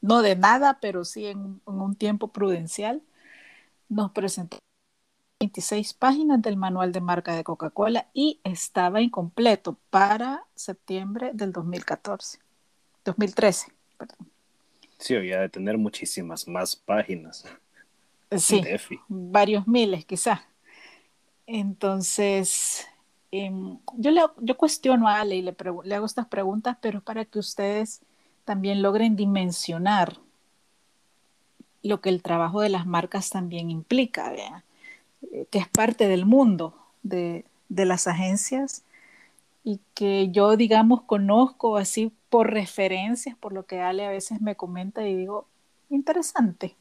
no 0.00 0.22
de 0.22 0.36
nada, 0.36 0.78
pero 0.80 1.04
sí 1.04 1.26
en, 1.26 1.60
un 1.64 1.94
tiempo 1.96 2.28
prudencial, 2.28 3.02
nos 3.88 4.10
presentó 4.12 4.58
26 5.40 5.92
páginas 5.92 6.40
del 6.40 6.56
manual 6.56 6.92
de 6.92 7.00
marca 7.02 7.34
de 7.34 7.44
Coca-Cola 7.44 8.06
y 8.14 8.40
estaba 8.42 9.02
incompleto 9.02 9.76
para 9.90 10.44
septiembre 10.54 11.32
del 11.34 11.52
2014, 11.52 12.38
2013, 13.04 13.72
perdón. 13.98 14.16
Sí, 14.98 15.14
había 15.14 15.40
de 15.40 15.50
tener 15.50 15.76
muchísimas 15.76 16.48
más 16.48 16.74
páginas. 16.74 17.44
Sí, 18.34 18.62
varios 19.08 19.68
miles 19.68 20.06
quizás. 20.06 20.40
Entonces, 21.46 22.86
em, 23.30 23.78
yo, 23.98 24.10
le, 24.10 24.22
yo 24.38 24.56
cuestiono 24.56 25.06
a 25.06 25.20
Ale 25.20 25.36
y 25.36 25.42
le, 25.42 25.54
le 25.84 25.94
hago 25.94 26.06
estas 26.06 26.26
preguntas, 26.28 26.78
pero 26.80 27.02
para 27.02 27.26
que 27.26 27.38
ustedes 27.38 28.00
también 28.46 28.80
logren 28.80 29.16
dimensionar 29.16 30.18
lo 31.82 32.00
que 32.00 32.08
el 32.08 32.22
trabajo 32.22 32.62
de 32.62 32.70
las 32.70 32.86
marcas 32.86 33.28
también 33.28 33.70
implica, 33.70 34.34
eh, 34.34 34.50
que 35.50 35.58
es 35.58 35.68
parte 35.68 36.08
del 36.08 36.26
mundo 36.26 36.74
de, 37.02 37.44
de 37.68 37.84
las 37.84 38.06
agencias 38.06 38.84
y 39.64 39.80
que 39.94 40.30
yo, 40.30 40.56
digamos, 40.56 41.02
conozco 41.02 41.76
así 41.76 42.12
por 42.30 42.52
referencias, 42.52 43.36
por 43.36 43.52
lo 43.52 43.66
que 43.66 43.80
Ale 43.80 44.06
a 44.06 44.10
veces 44.10 44.40
me 44.40 44.54
comenta 44.54 45.06
y 45.06 45.16
digo, 45.16 45.46
interesante 45.90 46.76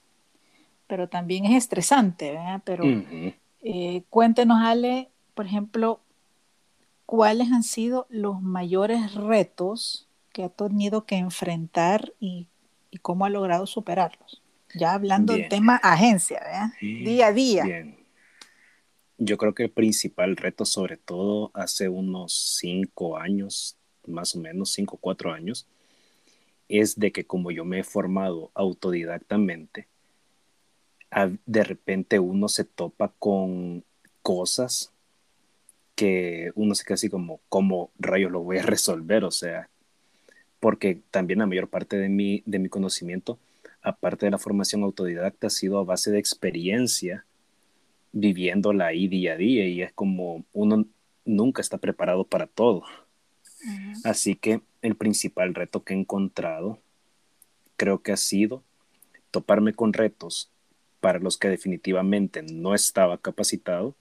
pero 0.88 1.09
también 1.09 1.45
es 1.45 1.55
estresante, 1.55 2.31
¿verdad? 2.31 2.62
Pero 2.63 2.83
eh, 3.63 4.03
cuéntenos, 4.09 4.59
Ale, 4.62 5.09
por 5.33 5.45
ejemplo, 5.45 5.99
cuáles 7.05 7.51
han 7.51 7.63
sido 7.63 8.05
los 8.09 8.41
mayores 8.41 9.13
retos 9.15 10.07
que 10.31 10.43
ha 10.43 10.49
tenido 10.49 11.05
que 11.05 11.15
enfrentar 11.15 12.13
y, 12.19 12.47
cómo 13.01 13.25
ha 13.25 13.29
logrado 13.29 13.67
superarlos. 13.67 14.41
Ya 14.73 14.93
hablando 14.93 15.33
del 15.33 15.49
tema 15.49 15.75
agencia, 15.83 16.39
¿verdad? 16.39 16.69
Día 16.79 17.27
a 17.27 17.33
día. 17.33 17.63
Bien. 17.65 17.97
Yo 19.17 19.38
creo 19.38 19.54
que 19.54 19.63
el 19.63 19.71
principal 19.71 20.36
reto, 20.36 20.65
sobre 20.65 20.97
todo 20.97 21.51
hace 21.54 21.88
unos 21.89 22.34
cinco 22.60 23.17
años, 23.17 23.78
más 24.08 24.36
o 24.36 24.39
menos 24.39 24.71
cinco 24.71 24.95
o 24.95 24.99
cuatro 24.99 25.32
años, 25.32 25.67
es 26.67 26.99
de 26.99 27.12
que 27.12 27.25
como 27.25 27.51
yo 27.51 27.63
me 27.65 27.80
he 27.80 27.84
formado 27.84 28.51
autodidactamente, 28.54 29.88
de 31.45 31.63
repente 31.63 32.19
uno 32.19 32.49
se 32.49 32.65
topa 32.65 33.13
con 33.19 33.84
cosas 34.21 34.91
que 35.95 36.51
uno 36.56 36.75
se 36.75 36.84
queda 36.84 36.95
así 36.95 37.10
como, 37.10 37.39
¿cómo 37.47 37.91
rayos 37.97 38.32
lo 38.32 38.41
voy 38.41 38.58
a 38.58 38.63
resolver? 38.63 39.23
O 39.23 39.32
sea, 39.32 39.69
porque 40.60 40.99
también 41.12 41.39
la 41.39 41.45
mayor 41.45 41.69
parte 41.69 41.97
de 41.97 42.10
mi, 42.10 42.43
de 42.45 42.60
mi 42.60 42.69
conocimiento, 42.69 43.39
aparte 43.82 44.25
de 44.25 44.32
la 44.32 44.38
formación 44.38 44.84
autodidacta, 44.84 45.47
ha 45.47 45.51
sido 45.51 45.80
a 45.80 45.84
base 45.84 46.12
de 46.12 46.19
experiencia, 46.19 47.25
viviéndola 48.15 48.88
ahí 48.88 49.08
día 49.08 49.34
a 49.34 49.38
día, 49.38 49.67
y 49.67 49.82
es 49.82 49.91
como 49.93 50.45
uno 50.54 50.86
nunca 51.25 51.62
está 51.62 51.78
preparado 51.78 52.23
para 52.23 52.47
todo. 52.47 52.84
Así 54.04 54.36
que 54.36 54.62
el 54.82 54.95
principal 54.95 55.54
reto 55.54 55.84
que 55.84 55.93
he 55.93 55.97
encontrado 55.97 56.80
creo 57.75 58.01
que 58.01 58.13
ha 58.13 58.17
sido 58.17 58.63
toparme 59.32 59.73
con 59.73 59.91
retos 59.91 60.49
para 61.01 61.19
los 61.19 61.38
que 61.38 61.49
definitivamente 61.49 62.41
no 62.41 62.73
estaba 62.73 63.17
capacitado 63.17 63.95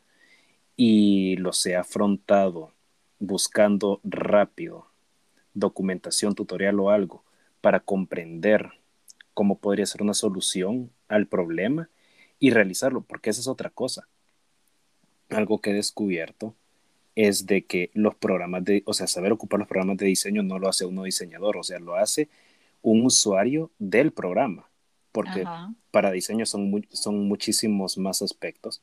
y 0.77 1.37
los 1.37 1.64
he 1.66 1.74
afrontado 1.74 2.72
buscando 3.18 4.00
rápido 4.05 4.87
documentación, 5.55 6.35
tutorial 6.35 6.79
o 6.79 6.90
algo 6.90 7.24
para 7.61 7.81
comprender 7.81 8.70
cómo 9.33 9.59
podría 9.59 9.87
ser 9.87 10.03
una 10.03 10.14
solución 10.14 10.90
al 11.09 11.27
problema 11.27 11.88
y 12.38 12.50
realizarlo, 12.50 13.02
porque 13.02 13.30
esa 13.30 13.40
es 13.40 13.48
otra 13.48 13.70
cosa. 13.70 14.08
Algo 15.30 15.60
que 15.60 15.70
he 15.70 15.74
descubierto 15.74 16.54
es 17.14 17.46
de 17.46 17.64
que 17.64 17.90
los 17.94 18.14
programas 18.14 18.64
de, 18.64 18.82
o 18.86 18.92
sea, 18.92 19.06
saber 19.06 19.32
ocupar 19.32 19.60
los 19.60 19.68
programas 19.68 19.96
de 19.96 20.06
diseño 20.06 20.42
no 20.42 20.58
lo 20.58 20.68
hace 20.68 20.84
uno 20.84 21.04
diseñador, 21.04 21.56
o 21.56 21.62
sea, 21.62 21.78
lo 21.78 21.96
hace 21.96 22.28
un 22.82 23.04
usuario 23.04 23.70
del 23.78 24.12
programa 24.12 24.68
porque 25.14 25.44
para 25.92 26.10
diseño 26.10 26.44
son, 26.44 26.84
son 26.90 27.28
muchísimos 27.28 27.96
más 27.98 28.20
aspectos 28.20 28.82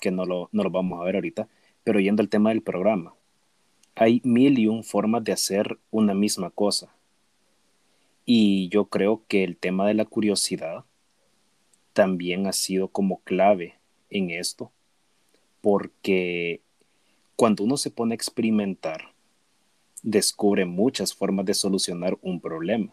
que 0.00 0.12
no 0.12 0.24
lo, 0.24 0.48
no 0.52 0.62
lo 0.62 0.70
vamos 0.70 1.00
a 1.00 1.04
ver 1.04 1.16
ahorita, 1.16 1.48
pero 1.82 1.98
yendo 1.98 2.22
al 2.22 2.28
tema 2.28 2.50
del 2.50 2.62
programa, 2.62 3.14
hay 3.96 4.20
mil 4.22 4.60
y 4.60 4.68
un 4.68 4.84
formas 4.84 5.24
de 5.24 5.32
hacer 5.32 5.76
una 5.90 6.14
misma 6.14 6.50
cosa. 6.50 6.94
Y 8.24 8.68
yo 8.68 8.84
creo 8.84 9.24
que 9.26 9.42
el 9.42 9.56
tema 9.56 9.88
de 9.88 9.94
la 9.94 10.04
curiosidad 10.04 10.84
también 11.96 12.46
ha 12.46 12.52
sido 12.52 12.88
como 12.88 13.20
clave 13.20 13.76
en 14.10 14.30
esto, 14.30 14.70
porque 15.62 16.60
cuando 17.36 17.64
uno 17.64 17.78
se 17.78 17.90
pone 17.90 18.12
a 18.12 18.16
experimentar, 18.16 19.14
descubre 20.02 20.66
muchas 20.66 21.14
formas 21.14 21.46
de 21.46 21.54
solucionar 21.54 22.18
un 22.20 22.38
problema. 22.38 22.92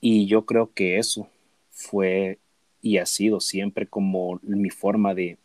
Y 0.00 0.26
yo 0.26 0.44
creo 0.44 0.72
que 0.74 0.98
eso 0.98 1.28
fue 1.70 2.40
y 2.82 2.98
ha 2.98 3.06
sido 3.06 3.38
siempre 3.38 3.86
como 3.86 4.40
mi 4.42 4.70
forma 4.70 5.14
de, 5.14 5.38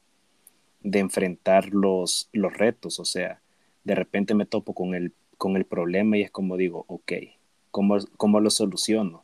enfrentar 0.81 1.69
los, 1.71 2.29
los 2.33 2.57
retos. 2.57 2.99
O 2.99 3.05
sea, 3.05 3.43
de 3.83 3.93
repente 3.93 4.33
me 4.33 4.47
topo 4.47 4.73
con 4.73 4.95
el, 4.95 5.13
con 5.37 5.55
el 5.55 5.65
problema 5.65 6.17
y 6.17 6.23
es 6.23 6.31
como 6.31 6.57
digo, 6.57 6.85
ok, 6.87 7.13
¿cómo, 7.69 7.99
¿cómo 8.17 8.39
lo 8.39 8.49
soluciono? 8.49 9.23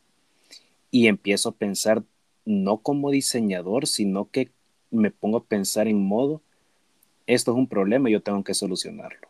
Y 0.92 1.08
empiezo 1.08 1.48
a 1.48 1.56
pensar 1.56 2.04
no 2.46 2.78
como 2.78 3.10
diseñador, 3.10 3.86
sino 3.86 4.30
que 4.30 4.50
me 4.90 5.10
pongo 5.10 5.38
a 5.38 5.44
pensar 5.44 5.88
en 5.88 6.02
modo, 6.02 6.40
esto 7.26 7.50
es 7.50 7.58
un 7.58 7.66
problema 7.66 8.08
y 8.08 8.12
yo 8.12 8.22
tengo 8.22 8.42
que 8.42 8.54
solucionarlo. 8.54 9.28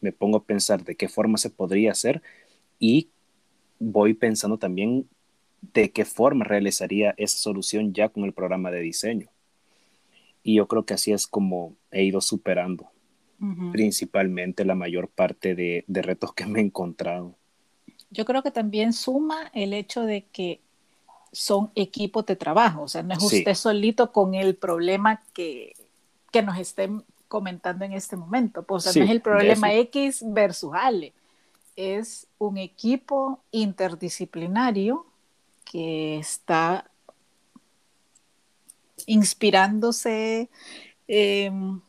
Me 0.00 0.12
pongo 0.12 0.36
a 0.36 0.44
pensar 0.44 0.84
de 0.84 0.96
qué 0.96 1.08
forma 1.08 1.38
se 1.38 1.50
podría 1.50 1.92
hacer 1.92 2.20
y 2.78 3.08
voy 3.78 4.12
pensando 4.12 4.58
también 4.58 5.08
de 5.72 5.90
qué 5.90 6.04
forma 6.04 6.44
realizaría 6.44 7.14
esa 7.16 7.38
solución 7.38 7.94
ya 7.94 8.10
con 8.10 8.24
el 8.24 8.34
programa 8.34 8.70
de 8.70 8.80
diseño. 8.80 9.30
Y 10.42 10.56
yo 10.56 10.68
creo 10.68 10.84
que 10.84 10.94
así 10.94 11.12
es 11.12 11.26
como 11.26 11.74
he 11.90 12.04
ido 12.04 12.20
superando 12.20 12.90
principalmente 13.72 14.64
la 14.64 14.74
mayor 14.74 15.08
parte 15.08 15.54
de, 15.54 15.84
retos 15.86 16.32
que 16.34 16.46
me 16.46 16.60
he 16.60 16.62
encontrado. 16.62 17.36
Yo 18.10 18.24
creo 18.24 18.42
que 18.42 18.50
también 18.50 18.92
suma 18.92 19.50
el 19.54 19.74
hecho 19.74 20.02
de 20.02 20.26
que 20.26 20.60
son 21.32 21.70
equipos 21.74 22.26
de 22.26 22.36
trabajo, 22.36 22.82
o 22.82 22.88
sea, 22.88 23.02
no 23.02 23.14
es 23.14 23.22
usted 23.22 23.54
solito 23.54 24.12
con 24.12 24.34
el 24.34 24.54
problema 24.54 25.22
que, 25.32 25.74
nos 26.44 26.58
estén 26.58 27.02
comentando 27.26 27.84
en 27.84 27.92
este 27.92 28.16
momento, 28.16 28.62
pues, 28.62 28.84
no 28.96 29.02
es 29.02 29.10
el 29.10 29.20
problema 29.20 29.72
X 29.74 30.22
versus 30.24 30.70
Ale, 30.72 31.12
es 31.74 32.26
un 32.38 32.58
equipo 32.58 33.40
interdisciplinario 33.50 35.04
que 35.64 36.18
está 36.18 36.88
inspirándose, 39.06 40.48
em, 41.06 41.80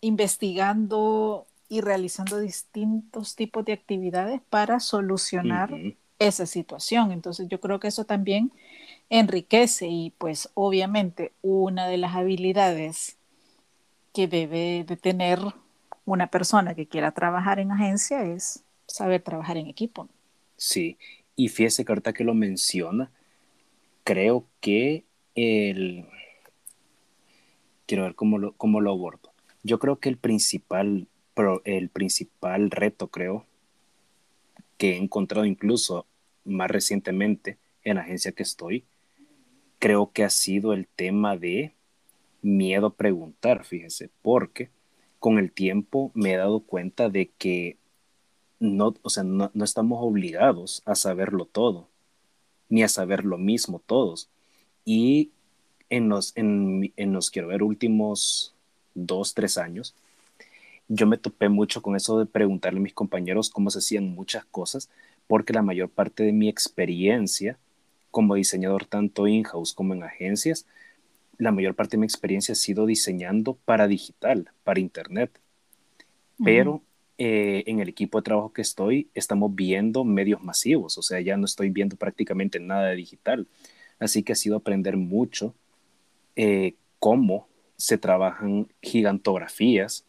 investigando 0.00 1.46
y 1.68 1.80
realizando 1.80 2.38
distintos 2.38 3.34
tipos 3.36 3.64
de 3.64 3.72
actividades 3.72 4.40
para 4.48 4.80
solucionar 4.80 5.70
esa 6.18 6.46
situación. 6.46 7.12
Entonces 7.12 7.48
yo 7.48 7.60
creo 7.60 7.80
que 7.80 7.88
eso 7.88 8.04
también 8.04 8.52
enriquece 9.10 9.86
y 9.88 10.12
pues 10.18 10.50
obviamente 10.54 11.32
una 11.42 11.86
de 11.88 11.96
las 11.96 12.14
habilidades 12.14 13.16
que 14.12 14.26
debe 14.28 14.84
de 14.84 14.96
tener 14.96 15.38
una 16.04 16.28
persona 16.28 16.74
que 16.74 16.86
quiera 16.86 17.12
trabajar 17.12 17.58
en 17.58 17.70
agencia 17.70 18.22
es 18.22 18.64
saber 18.86 19.22
trabajar 19.22 19.56
en 19.56 19.66
equipo. 19.66 20.08
Sí, 20.56 20.96
y 21.36 21.48
fíjese 21.48 21.84
que 21.84 21.92
ahorita 21.92 22.12
que 22.12 22.24
lo 22.24 22.34
menciona, 22.34 23.10
creo 24.04 24.44
que 24.60 25.04
el... 25.34 26.06
Quiero 27.86 28.02
ver 28.02 28.14
cómo 28.14 28.38
lo, 28.38 28.52
cómo 28.54 28.80
lo 28.80 28.90
abordo. 28.90 29.32
Yo 29.62 29.78
creo 29.78 29.98
que 29.98 30.08
el 30.08 30.18
principal, 30.18 31.06
el 31.64 31.88
principal 31.88 32.70
reto, 32.70 33.08
creo, 33.08 33.46
que 34.78 34.92
he 34.92 34.96
encontrado 34.96 35.44
incluso 35.44 36.06
más 36.44 36.70
recientemente 36.70 37.58
en 37.84 37.96
la 37.96 38.02
agencia 38.02 38.32
que 38.32 38.42
estoy, 38.42 38.84
creo 39.78 40.12
que 40.12 40.24
ha 40.24 40.30
sido 40.30 40.72
el 40.72 40.86
tema 40.86 41.36
de 41.36 41.74
miedo 42.42 42.86
a 42.86 42.94
preguntar, 42.94 43.64
fíjese, 43.64 44.10
porque 44.22 44.70
con 45.18 45.38
el 45.38 45.52
tiempo 45.52 46.10
me 46.14 46.32
he 46.32 46.36
dado 46.36 46.60
cuenta 46.60 47.08
de 47.08 47.30
que 47.38 47.76
no, 48.60 48.94
o 49.02 49.10
sea, 49.10 49.22
no, 49.22 49.50
estamos 49.62 49.98
obligados 50.02 50.82
a 50.84 50.94
saberlo 50.94 51.44
todo, 51.44 51.88
ni 52.68 52.82
a 52.82 52.88
saber 52.88 53.24
lo 53.24 53.38
mismo 53.38 53.80
todos. 53.84 54.28
Y 54.84 55.30
en 55.90 56.08
los, 56.08 56.36
en, 56.36 56.92
en 56.96 57.12
los, 57.12 57.30
quiero 57.30 57.48
ver, 57.48 57.62
últimos 57.62 58.54
dos, 58.94 59.34
tres 59.34 59.58
años, 59.58 59.94
yo 60.88 61.06
me 61.06 61.18
topé 61.18 61.48
mucho 61.48 61.82
con 61.82 61.96
eso 61.96 62.18
de 62.18 62.26
preguntarle 62.26 62.80
a 62.80 62.82
mis 62.82 62.94
compañeros 62.94 63.50
cómo 63.50 63.70
se 63.70 63.78
hacían 63.78 64.08
muchas 64.08 64.44
cosas, 64.46 64.90
porque 65.26 65.52
la 65.52 65.62
mayor 65.62 65.90
parte 65.90 66.22
de 66.22 66.32
mi 66.32 66.48
experiencia 66.48 67.58
como 68.10 68.34
diseñador 68.34 68.86
tanto 68.86 69.26
in-house 69.26 69.72
como 69.74 69.94
en 69.94 70.02
agencias, 70.02 70.66
la 71.36 71.52
mayor 71.52 71.74
parte 71.74 71.96
de 71.96 72.00
mi 72.00 72.06
experiencia 72.06 72.52
ha 72.52 72.56
sido 72.56 72.86
diseñando 72.86 73.54
para 73.64 73.86
digital, 73.86 74.50
para 74.64 74.80
internet. 74.80 75.30
Pero 76.42 76.82
eh, 77.16 77.64
en 77.66 77.80
el 77.80 77.88
equipo 77.88 78.18
de 78.18 78.24
trabajo 78.24 78.52
que 78.52 78.62
estoy, 78.62 79.08
estamos 79.14 79.54
viendo 79.54 80.04
medios 80.04 80.42
masivos, 80.42 80.98
o 80.98 81.02
sea, 81.02 81.20
ya 81.20 81.36
no 81.36 81.44
estoy 81.44 81.70
viendo 81.70 81.96
prácticamente 81.96 82.60
nada 82.60 82.88
de 82.88 82.96
digital. 82.96 83.46
Así 83.98 84.22
que 84.22 84.32
ha 84.32 84.36
sido 84.36 84.56
aprender 84.56 84.96
mucho 84.96 85.54
eh, 86.36 86.74
cómo 86.98 87.48
se 87.76 87.98
trabajan 87.98 88.68
gigantografías, 88.82 90.04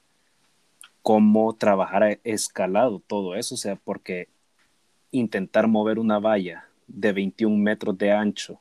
cómo 1.01 1.53
trabajar 1.53 2.19
escalado 2.23 3.01
todo 3.05 3.35
eso, 3.35 3.55
o 3.55 3.57
sea, 3.57 3.75
porque 3.75 4.27
intentar 5.11 5.67
mover 5.67 5.99
una 5.99 6.19
valla 6.19 6.67
de 6.87 7.11
21 7.11 7.57
metros 7.57 7.97
de 7.97 8.11
ancho 8.11 8.59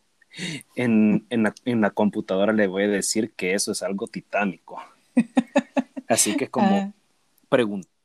en, 0.76 1.26
en, 1.30 1.80
la, 1.80 1.90
computadora 1.90 2.52
le 2.52 2.66
voy 2.66 2.84
a 2.84 2.88
decir 2.88 3.32
que 3.32 3.54
eso 3.54 3.72
es 3.72 3.82
algo 3.82 4.06
titánico. 4.06 4.80
Así 6.08 6.36
que 6.36 6.48
como 6.48 6.76
ah. 6.76 6.92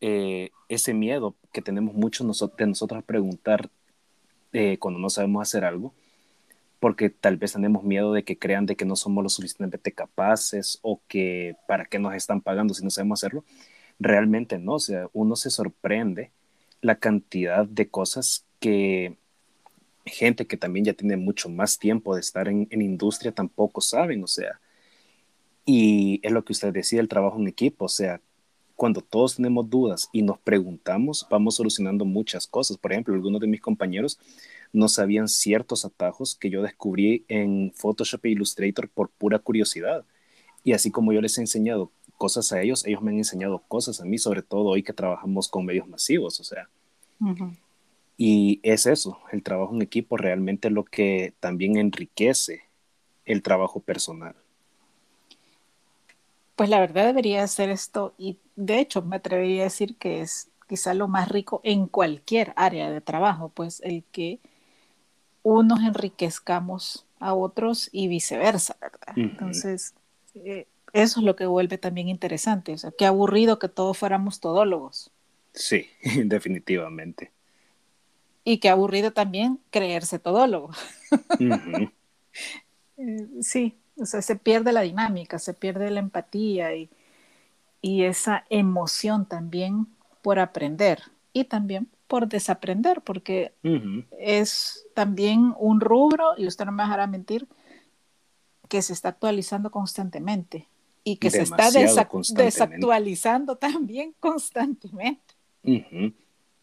Eh, 0.06 0.52
ese 0.68 0.94
miedo 0.94 1.36
que 1.54 1.62
tenemos 1.62 1.94
muchos 1.94 2.26
de 2.58 2.68
nosotros 2.68 3.00
a 3.00 3.06
preguntar 3.06 3.70
eh, 4.52 4.78
cuando 4.78 5.00
no 5.00 5.10
sabemos 5.10 5.42
hacer 5.42 5.64
algo, 5.64 5.94
porque 6.80 7.10
tal 7.10 7.38
vez 7.38 7.54
tenemos 7.54 7.84
miedo 7.84 8.12
de 8.12 8.24
que 8.24 8.38
crean 8.38 8.66
de 8.66 8.76
que 8.76 8.84
no 8.84 8.98
somos 8.98 9.24
lo 9.24 9.30
suficientemente 9.30 9.94
capaces 9.94 10.80
o 10.82 11.00
que 11.08 11.56
para 11.68 11.86
qué 11.86 12.00
nos 12.00 12.14
están 12.16 12.42
pagando 12.42 12.74
si 12.74 12.84
no 12.84 12.90
sabemos 12.90 13.20
hacerlo. 13.20 13.46
Realmente 14.00 14.60
no, 14.60 14.76
o 14.76 14.80
sea, 14.80 15.10
uno 15.14 15.36
se 15.36 15.50
sorprende 15.50 16.32
la 16.82 16.96
cantidad 16.96 17.66
de 17.66 17.90
cosas 17.90 18.46
que 18.60 19.18
gente 20.06 20.48
que 20.48 20.58
también 20.58 20.86
ya 20.86 20.94
tiene 20.94 21.16
mucho 21.16 21.50
más 21.50 21.80
tiempo 21.80 22.16
de 22.16 22.22
estar 22.22 22.48
en, 22.50 22.68
en 22.70 22.82
industria 22.82 23.32
tampoco 23.32 23.80
saben, 23.82 24.24
o 24.24 24.28
sea, 24.28 24.60
y 25.66 26.20
es 26.24 26.32
lo 26.32 26.44
que 26.44 26.54
usted 26.54 26.74
decía, 26.74 27.00
el 27.00 27.08
trabajo 27.08 27.40
en 27.40 27.48
equipo, 27.48 27.86
o 27.86 27.90
sea, 27.90 28.22
cuando 28.76 29.02
todos 29.02 29.36
tenemos 29.36 29.70
dudas 29.70 30.10
y 30.12 30.24
nos 30.24 30.40
preguntamos, 30.40 31.26
vamos 31.30 31.56
solucionando 31.56 32.06
muchas 32.06 32.48
cosas. 32.48 32.78
Por 32.78 32.92
ejemplo, 32.92 33.14
algunos 33.14 33.40
de 33.40 33.48
mis 33.48 33.62
compañeros 33.62 34.20
no 34.74 34.90
sabían 34.90 35.28
ciertos 35.28 35.86
atajos 35.86 36.36
que 36.36 36.50
yo 36.50 36.62
descubrí 36.62 37.24
en 37.28 37.72
Photoshop 37.76 38.26
e 38.26 38.30
Illustrator 38.32 38.90
por 38.90 39.10
pura 39.10 39.40
curiosidad. 39.40 40.06
Y 40.64 40.74
así 40.74 40.92
como 40.92 41.14
yo 41.14 41.22
les 41.22 41.38
he 41.38 41.42
enseñado 41.42 41.92
cosas 42.24 42.54
a 42.54 42.62
ellos, 42.62 42.86
ellos 42.86 43.02
me 43.02 43.12
han 43.12 43.18
enseñado 43.18 43.62
cosas 43.68 44.00
a 44.00 44.06
mí, 44.06 44.18
sobre 44.18 44.42
todo 44.42 44.68
hoy 44.68 44.82
que 44.82 44.94
trabajamos 44.94 45.50
con 45.50 45.66
medios 45.66 45.90
masivos, 45.90 46.40
o 46.40 46.44
sea. 46.46 46.70
Y 48.18 48.62
es 48.64 48.86
eso, 48.86 49.20
el 49.34 49.44
trabajo 49.44 49.76
en 49.76 49.82
equipo 49.82 50.16
realmente 50.16 50.70
lo 50.70 50.86
que 50.86 51.34
también 51.42 51.76
enriquece 51.76 52.62
el 53.26 53.42
trabajo 53.42 53.82
personal. 53.82 54.36
Pues 56.56 56.70
la 56.70 56.80
verdad 56.80 57.08
debería 57.08 57.46
ser 57.46 57.70
esto, 57.70 58.14
y 58.18 58.38
de 58.56 58.80
hecho 58.80 59.02
me 59.02 59.18
atrevería 59.18 59.64
a 59.64 59.66
decir 59.66 59.98
que 59.98 60.22
es 60.22 60.48
quizá 60.70 60.94
lo 60.94 61.10
más 61.10 61.28
rico 61.28 61.60
en 61.66 61.88
cualquier 61.88 62.54
área 62.56 62.90
de 62.90 63.02
trabajo, 63.02 63.50
pues 63.50 63.82
el 63.82 64.06
que 64.14 64.40
unos 65.42 65.82
enriquezcamos 65.82 67.06
a 67.20 67.34
otros 67.34 67.90
y 67.92 68.08
viceversa, 68.08 68.78
¿verdad? 68.80 69.14
Entonces, 69.18 69.94
eh, 70.36 70.68
eso 70.94 71.20
es 71.20 71.26
lo 71.26 71.36
que 71.36 71.48
vuelve 71.48 71.80
también 71.80 72.08
interesante, 72.08 72.72
o 72.74 72.78
sea, 72.78 72.92
qué 72.96 73.08
aburrido 73.08 73.58
que 73.58 73.68
todos 73.68 73.98
fuéramos 73.98 74.40
todólogos. 74.40 75.12
Sí, 75.54 75.88
definitivamente. 76.26 77.32
Y 78.44 78.60
qué 78.60 78.70
aburrido 78.70 79.12
también 79.12 79.60
creerse 79.70 80.20
todólogo. 80.20 80.72
Eh, 82.96 83.28
sí, 83.42 83.76
o 83.98 84.06
sea, 84.06 84.22
se 84.22 84.36
pierde 84.36 84.72
la 84.72 84.82
dinámica, 84.82 85.40
se 85.40 85.56
pierde 85.56 85.90
la 85.90 86.00
empatía 86.00 86.76
y, 86.76 86.90
esa 87.82 88.46
emoción 88.52 89.26
también 89.28 89.88
por 90.22 90.38
aprender 90.38 91.02
y 91.34 91.46
también 91.46 91.90
por 92.08 92.28
desaprender, 92.28 93.02
porque 93.02 93.52
es 94.20 94.86
también 94.94 95.56
un 95.58 95.82
rubro, 95.82 96.34
y 96.38 96.46
usted 96.46 96.66
no 96.66 96.72
me 96.72 96.84
dejará 96.84 97.08
mentir, 97.08 97.48
que 98.70 98.84
se 98.84 98.94
está 98.94 99.10
actualizando 99.10 99.72
constantemente 99.72 100.68
y 101.04 101.18
que 101.18 101.30
se 101.30 101.42
está 101.42 101.70
desactualizando 101.72 103.56
también 103.58 104.14
constantemente. 104.20 105.36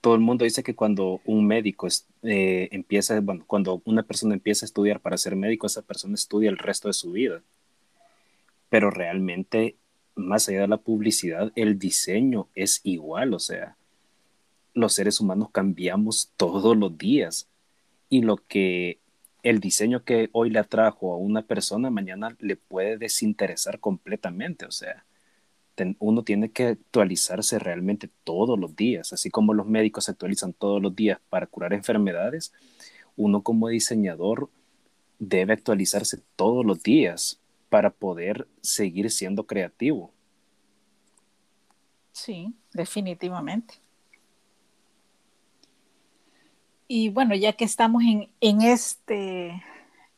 Todo 0.00 0.14
el 0.14 0.20
mundo 0.20 0.44
dice 0.44 0.62
que 0.62 0.74
cuando 0.74 1.20
un 1.26 1.46
médico 1.46 1.86
eh, 2.22 2.68
empieza, 2.72 3.20
bueno, 3.20 3.44
cuando 3.46 3.82
una 3.84 4.02
persona 4.02 4.34
empieza 4.34 4.64
a 4.64 4.68
estudiar 4.68 5.00
para 5.00 5.18
ser 5.18 5.36
médico, 5.36 5.66
esa 5.66 5.82
persona 5.82 6.14
estudia 6.14 6.48
el 6.48 6.58
resto 6.58 6.88
de 6.88 6.94
su 6.94 7.12
vida. 7.12 7.42
Pero 8.70 8.90
realmente, 8.90 9.76
más 10.14 10.48
allá 10.48 10.62
de 10.62 10.68
la 10.68 10.78
publicidad, 10.78 11.52
el 11.54 11.78
diseño 11.78 12.48
es 12.54 12.80
igual, 12.82 13.34
o 13.34 13.38
sea, 13.38 13.76
los 14.72 14.94
seres 14.94 15.20
humanos 15.20 15.50
cambiamos 15.52 16.32
todos 16.36 16.76
los 16.76 16.96
días. 16.96 17.48
Y 18.08 18.22
lo 18.22 18.36
que 18.36 18.99
el 19.42 19.60
diseño 19.60 20.04
que 20.04 20.28
hoy 20.32 20.50
le 20.50 20.58
atrajo 20.58 21.12
a 21.12 21.16
una 21.16 21.42
persona, 21.42 21.90
mañana 21.90 22.36
le 22.40 22.56
puede 22.56 22.98
desinteresar 22.98 23.80
completamente, 23.80 24.66
o 24.66 24.70
sea, 24.70 25.04
uno 25.98 26.22
tiene 26.24 26.50
que 26.50 26.66
actualizarse 26.66 27.58
realmente 27.58 28.10
todos 28.24 28.58
los 28.58 28.76
días, 28.76 29.12
así 29.12 29.30
como 29.30 29.54
los 29.54 29.66
médicos 29.66 30.04
se 30.04 30.10
actualizan 30.10 30.52
todos 30.52 30.82
los 30.82 30.94
días 30.94 31.18
para 31.30 31.46
curar 31.46 31.72
enfermedades, 31.72 32.52
uno 33.16 33.42
como 33.42 33.68
diseñador 33.68 34.50
debe 35.18 35.54
actualizarse 35.54 36.22
todos 36.36 36.64
los 36.64 36.82
días 36.82 37.40
para 37.68 37.90
poder 37.90 38.48
seguir 38.60 39.10
siendo 39.10 39.46
creativo. 39.46 40.12
Sí, 42.12 42.54
definitivamente. 42.72 43.79
Y 46.92 47.08
bueno, 47.08 47.36
ya 47.36 47.52
que 47.52 47.64
estamos 47.64 48.02
en, 48.40 48.62
este 48.62 49.62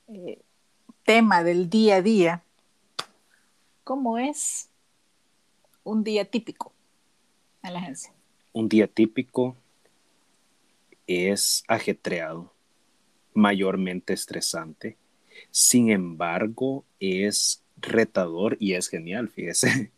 eh, 0.09 0.39
tema 1.05 1.45
del 1.45 1.69
día 1.69 1.97
a 1.97 2.03
día, 2.03 2.43
¿cómo 3.85 4.17
es 4.17 4.71
un 5.85 6.03
día 6.03 6.25
típico 6.25 6.73
en 7.63 7.75
la 7.75 7.81
agencia? 7.81 8.15
Un 8.55 8.71
día 8.71 8.87
típico 8.87 9.55
es 11.07 11.63
ajetreado, 11.69 12.55
mayormente 13.35 14.15
estresante. 14.15 14.97
Sin 15.51 15.91
embargo, 15.91 16.87
es 17.01 17.63
retador 17.77 18.57
y 18.59 18.73
es 18.73 18.89
genial, 18.89 19.29
fíjese. 19.29 19.93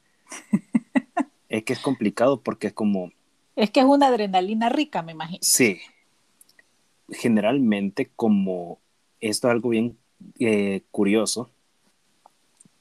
es 1.49 1.63
que 1.63 1.73
es 1.73 1.79
complicado 1.79 2.43
porque 2.43 2.67
es 2.67 2.73
como... 2.73 3.13
Es 3.55 3.71
que 3.71 3.79
es 3.79 3.87
una 3.87 4.09
adrenalina 4.09 4.71
rica, 4.71 5.03
me 5.03 5.13
imagino. 5.13 5.39
Sí. 5.41 5.79
Generalmente, 7.09 8.11
como 8.17 8.81
esto 9.21 9.49
es 9.49 9.53
algo 9.53 9.71
bien 9.71 9.99
eh, 10.39 10.83
curioso 10.91 11.51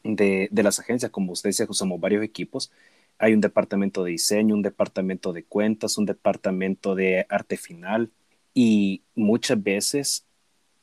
de, 0.03 0.47
de, 0.51 0.63
las 0.63 0.79
agencias, 0.79 1.11
como 1.11 1.31
usted 1.31 1.49
dice, 1.49 1.65
usamos 1.67 1.99
varios 1.99 2.23
equipos, 2.23 2.71
hay 3.17 3.33
un 3.33 3.41
departamento 3.41 4.03
de 4.03 4.11
diseño, 4.11 4.55
un 4.55 4.61
departamento 4.61 5.33
de 5.33 5.43
cuentas, 5.43 5.97
un 5.97 6.05
departamento 6.05 6.95
de 6.95 7.25
arte 7.29 7.57
final 7.57 8.11
y 8.53 9.01
muchas 9.15 9.61
veces 9.61 10.25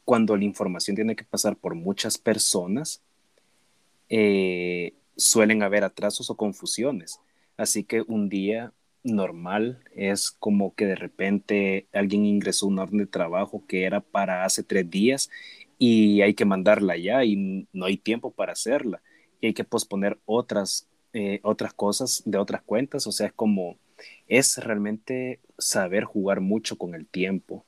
cuando 0.05 0.37
la 0.37 0.45
información 0.45 0.97
tiene 0.97 1.15
que 1.15 1.25
pasar 1.25 1.57
por 1.57 1.75
muchas 1.75 2.19
personas, 2.19 3.01
eh, 4.09 4.95
suelen 5.17 5.63
haber 5.63 5.85
atrasos 5.85 6.31
o 6.31 6.37
confusiones. 6.37 7.21
Así 7.57 7.85
que 7.85 8.03
un 8.03 8.29
día 8.29 8.73
normal, 9.03 9.83
es 9.95 10.31
como 10.31 10.75
que 10.75 10.87
de 10.87 10.97
repente 10.97 11.87
alguien 11.93 12.27
ingresó 12.27 12.67
un 12.67 12.79
orden 12.79 12.99
de 12.99 13.07
trabajo 13.07 13.65
que 13.67 13.85
era 13.85 14.01
para 14.01 14.45
hace 14.45 14.63
tres 14.63 14.89
días 14.91 15.31
y 15.79 16.21
hay 16.23 16.35
que 16.35 16.45
mandarla 16.45 16.97
ya 16.97 17.25
y 17.25 17.67
no 17.73 17.87
hay 17.87 17.97
tiempo 17.97 18.31
para 18.31 18.53
hacerla 18.53 19.03
y 19.41 19.49
hay 19.49 19.55
que 19.55 19.65
posponer 19.65 20.19
otras, 20.27 20.87
eh, 21.13 21.41
otras 21.43 21.73
cosas 21.75 22.23
de 22.27 22.39
otras 22.39 22.63
cuentas, 22.63 23.07
o 23.07 23.13
sea, 23.13 23.29
es 23.29 23.33
como, 23.33 23.79
es 24.29 24.59
realmente 24.59 25.41
saber 25.59 26.05
jugar 26.05 26.41
mucho 26.41 26.77
con 26.79 26.95
el 26.95 27.07
tiempo. 27.07 27.65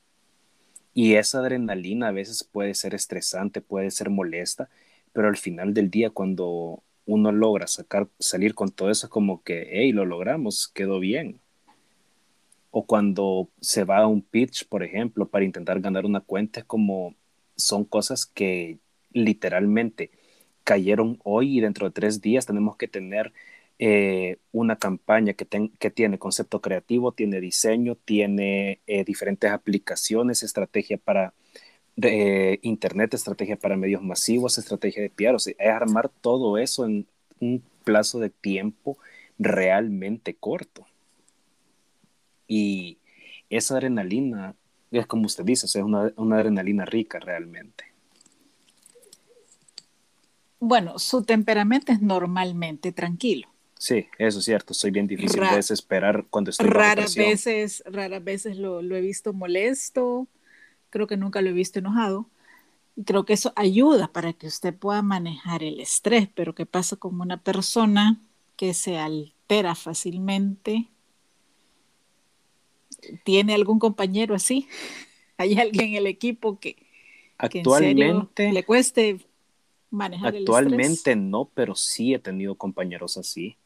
Y 0.95 1.14
esa 1.14 1.38
adrenalina 1.38 2.09
a 2.09 2.12
veces 2.12 2.45
puede 2.45 2.75
ser 2.75 2.95
estresante, 2.95 3.62
puede 3.62 3.90
ser 3.90 4.11
molesta, 4.11 4.68
pero 5.12 5.29
al 5.29 5.37
final 5.38 5.75
del 5.75 5.90
día 5.90 6.11
cuando 6.11 6.83
uno 7.12 7.33
logra 7.33 7.66
sacar, 7.66 8.09
salir 8.18 8.55
con 8.55 8.70
todo 8.70 8.90
eso, 8.90 9.07
es 9.07 9.11
como 9.11 9.42
que, 9.42 9.68
hey, 9.72 9.92
lo 9.92 10.05
logramos, 10.07 10.68
quedó 10.68 10.98
bien. 10.98 11.40
O 12.70 12.87
cuando 12.87 13.51
se 13.61 13.85
va 13.85 13.98
a 13.98 14.07
un 14.07 14.22
pitch, 14.22 14.66
por 14.66 14.83
ejemplo, 14.83 15.29
para 15.29 15.44
intentar 15.44 15.81
ganar 15.81 16.07
una 16.07 16.20
cuenta, 16.20 16.61
es 16.61 16.66
como, 16.66 17.14
son 17.57 17.85
cosas 17.85 18.25
que 18.27 18.79
literalmente 19.12 20.11
cayeron 20.64 21.18
hoy 21.25 21.59
y 21.59 21.61
dentro 21.61 21.87
de 21.87 21.92
tres 21.92 22.20
días 22.22 22.46
tenemos 22.46 22.77
que 22.77 22.88
tener 22.88 23.33
eh, 23.79 24.38
una 24.53 24.77
campaña 24.77 25.35
que, 25.35 25.46
que, 25.79 25.90
tiene 25.90 26.18
concepto 26.18 26.61
creativo, 26.61 27.12
tiene 27.12 27.40
diseño, 27.40 27.96
tiene 27.96 28.81
eh, 28.87 29.05
diferentes 29.05 29.51
aplicaciones, 29.51 30.42
estrategia 30.42 30.98
para 30.98 31.35
de 31.96 32.59
Internet, 32.62 33.14
estrategia 33.14 33.57
para 33.57 33.76
medios 33.76 34.02
masivos, 34.02 34.59
estrategia 34.59 35.02
de 35.02 35.11
PR, 35.11 35.35
o 35.35 35.38
sea, 35.38 35.55
es 35.59 35.68
armar 35.68 36.09
todo 36.09 36.59
eso 36.59 36.85
en 36.85 37.07
un 37.40 37.62
plazo 37.85 38.18
de 38.18 38.31
tiempo 38.31 38.98
realmente 39.38 40.35
corto. 40.35 40.87
Y 42.46 42.98
esa 43.50 43.74
adrenalina, 43.74 44.55
es 44.90 45.07
como 45.07 45.26
usted 45.26 45.44
dice, 45.44 45.66
es 45.66 45.76
una, 45.76 46.12
una 46.16 46.37
adrenalina 46.37 46.85
rica 46.85 47.18
realmente. 47.18 47.85
Bueno, 50.61 50.98
su 50.98 51.24
temperamento 51.24 51.90
es 51.90 52.00
normalmente 52.00 52.92
tranquilo. 52.92 53.48
Sí, 53.83 54.07
eso 54.16 54.38
es 54.38 54.44
cierto. 54.44 54.74
Soy 54.74 54.92
bien 54.92 55.09
difícil 55.09 55.40
de 55.40 55.57
desesperar 55.57 56.24
cuando 56.31 56.52
estoy 56.52 56.68
raras 56.68 57.16
veces, 57.16 57.83
raras 57.85 58.22
veces 58.22 58.57
lo, 58.57 58.81
lo, 58.81 58.94
he 58.94 59.00
visto 59.00 59.33
molesto, 59.33 60.28
creo 60.92 61.07
que 61.09 61.16
nunca 61.16 61.40
lo 61.42 61.48
he 61.48 61.52
visto 61.52 61.81
enojado. 61.81 62.28
Y 62.94 63.05
creo 63.05 63.24
que 63.24 63.33
eso 63.33 63.52
ayuda 63.57 64.12
para 64.12 64.35
que 64.35 64.46
usted 64.46 64.74
pueda 64.74 65.02
manejar 65.02 65.64
el 65.64 65.81
estrés, 65.81 66.28
pero 66.33 66.55
¿qué 66.55 66.66
pasa 66.66 66.96
con 66.96 67.20
una 67.20 67.42
persona 67.42 68.20
que 68.57 68.74
se 68.74 68.98
altera 68.98 69.74
fácilmente? 69.74 70.88
¿Tiene 73.24 73.55
algún 73.55 73.78
compañero 73.78 74.35
así? 74.35 74.68
¿Hay 75.38 75.59
alguien 75.59 75.88
en 75.88 75.94
el 75.96 76.07
equipo 76.07 76.61
que, 76.61 76.76
actualmente 77.38 78.52
le 78.52 78.64
cueste 78.64 79.18
manejar 79.90 80.37
el 80.37 80.42
estrés? 80.42 80.57
Actualmente 80.57 81.16
no, 81.16 81.46
pero 81.55 81.74
sí 81.74 82.12
he 82.12 82.18
tenido 82.18 82.55
compañeros 82.57 83.16
así 83.16 83.57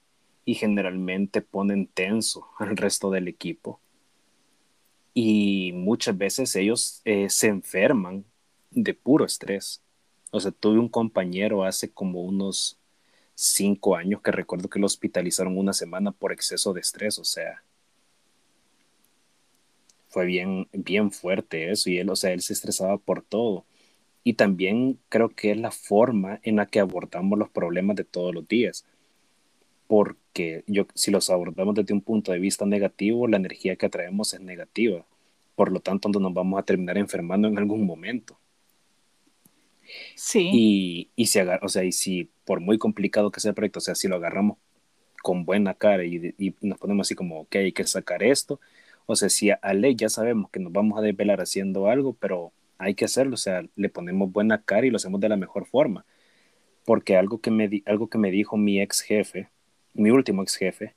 y 0.44 0.54
generalmente 0.54 1.42
ponen 1.42 1.88
tenso 1.88 2.46
al 2.58 2.76
resto 2.76 3.10
del 3.10 3.26
equipo 3.26 3.80
y 5.18 5.72
muchas 5.72 6.18
veces 6.18 6.54
ellos 6.56 7.00
eh, 7.06 7.30
se 7.30 7.46
enferman 7.48 8.26
de 8.70 8.92
puro 8.92 9.24
estrés. 9.24 9.80
O 10.30 10.40
sea, 10.40 10.50
tuve 10.52 10.78
un 10.78 10.90
compañero 10.90 11.64
hace 11.64 11.90
como 11.90 12.20
unos 12.20 12.78
cinco 13.34 13.96
años 13.96 14.20
que 14.20 14.30
recuerdo 14.30 14.68
que 14.68 14.78
lo 14.78 14.84
hospitalizaron 14.84 15.56
una 15.56 15.72
semana 15.72 16.12
por 16.12 16.32
exceso 16.32 16.74
de 16.74 16.82
estrés, 16.82 17.18
o 17.18 17.24
sea, 17.24 17.62
fue 20.10 20.26
bien, 20.26 20.68
bien 20.72 21.10
fuerte 21.10 21.70
eso 21.70 21.88
y 21.88 21.98
él, 21.98 22.10
o 22.10 22.16
sea, 22.16 22.32
él 22.32 22.42
se 22.42 22.52
estresaba 22.52 22.98
por 22.98 23.22
todo. 23.22 23.64
Y 24.22 24.34
también 24.34 24.98
creo 25.08 25.30
que 25.30 25.52
es 25.52 25.56
la 25.58 25.70
forma 25.70 26.40
en 26.42 26.56
la 26.56 26.66
que 26.66 26.80
abordamos 26.80 27.38
los 27.38 27.48
problemas 27.48 27.96
de 27.96 28.04
todos 28.04 28.34
los 28.34 28.46
días. 28.48 28.84
Porque 29.86 30.64
yo, 30.66 30.86
si 30.94 31.10
los 31.10 31.30
abordamos 31.30 31.74
desde 31.74 31.94
un 31.94 32.00
punto 32.00 32.32
de 32.32 32.38
vista 32.38 32.66
negativo, 32.66 33.28
la 33.28 33.36
energía 33.36 33.76
que 33.76 33.86
atraemos 33.86 34.34
es 34.34 34.40
negativa. 34.40 35.04
Por 35.54 35.72
lo 35.72 35.80
tanto, 35.80 36.08
nos 36.08 36.34
vamos 36.34 36.58
a 36.58 36.64
terminar 36.64 36.98
enfermando 36.98 37.48
en 37.48 37.58
algún 37.58 37.86
momento. 37.86 38.38
Sí. 40.14 40.50
Y, 40.52 41.10
y 41.16 41.26
si 41.26 41.38
o 41.40 41.68
sea, 41.68 41.84
y 41.84 41.92
si 41.92 42.28
por 42.44 42.60
muy 42.60 42.78
complicado 42.78 43.30
que 43.30 43.40
sea 43.40 43.50
el 43.50 43.54
proyecto, 43.54 43.78
o 43.78 43.82
sea, 43.82 43.94
si 43.94 44.08
lo 44.08 44.16
agarramos 44.16 44.58
con 45.22 45.44
buena 45.44 45.74
cara 45.74 46.04
y, 46.04 46.34
y 46.38 46.54
nos 46.60 46.78
ponemos 46.78 47.06
así 47.06 47.14
como, 47.14 47.40
ok, 47.40 47.56
hay 47.56 47.72
que 47.72 47.84
sacar 47.86 48.22
esto, 48.22 48.60
o 49.06 49.14
sea, 49.14 49.28
si 49.28 49.50
a, 49.50 49.58
ley 49.74 49.94
ya 49.96 50.08
sabemos 50.08 50.50
que 50.50 50.60
nos 50.60 50.72
vamos 50.72 50.98
a 50.98 51.02
desvelar 51.02 51.40
haciendo 51.40 51.88
algo, 51.88 52.14
pero 52.14 52.52
hay 52.78 52.94
que 52.94 53.04
hacerlo, 53.04 53.34
o 53.34 53.38
sea, 53.38 53.64
le 53.76 53.88
ponemos 53.88 54.32
buena 54.32 54.62
cara 54.62 54.86
y 54.86 54.90
lo 54.90 54.96
hacemos 54.96 55.20
de 55.20 55.28
la 55.28 55.36
mejor 55.36 55.66
forma. 55.66 56.04
Porque 56.84 57.16
algo 57.16 57.40
que 57.40 57.50
me, 57.50 57.82
algo 57.86 58.08
que 58.08 58.18
me 58.18 58.30
dijo 58.30 58.56
mi 58.56 58.80
ex 58.80 59.00
jefe, 59.00 59.48
mi 59.96 60.10
último 60.10 60.42
ex 60.42 60.56
jefe, 60.56 60.94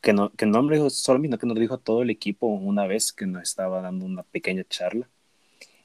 que 0.00 0.12
no, 0.12 0.30
que 0.32 0.46
no 0.46 0.62
me 0.62 0.76
dijo 0.76 0.90
solo 0.90 1.18
a 1.18 1.20
mí, 1.20 1.30
que 1.38 1.46
nos 1.46 1.58
dijo 1.58 1.78
todo 1.78 2.02
el 2.02 2.10
equipo 2.10 2.46
una 2.46 2.86
vez 2.86 3.12
que 3.12 3.26
nos 3.26 3.42
estaba 3.42 3.80
dando 3.80 4.04
una 4.04 4.22
pequeña 4.22 4.64
charla, 4.68 5.08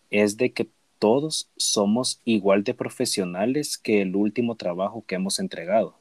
es 0.09 0.37
de 0.37 0.51
que 0.51 0.69
todos 0.99 1.49
somos 1.55 2.21
igual 2.25 2.63
de 2.63 2.73
profesionales 2.73 3.77
que 3.77 4.01
el 4.01 4.15
último 4.15 4.55
trabajo 4.55 5.03
que 5.07 5.15
hemos 5.15 5.39
entregado. 5.39 5.95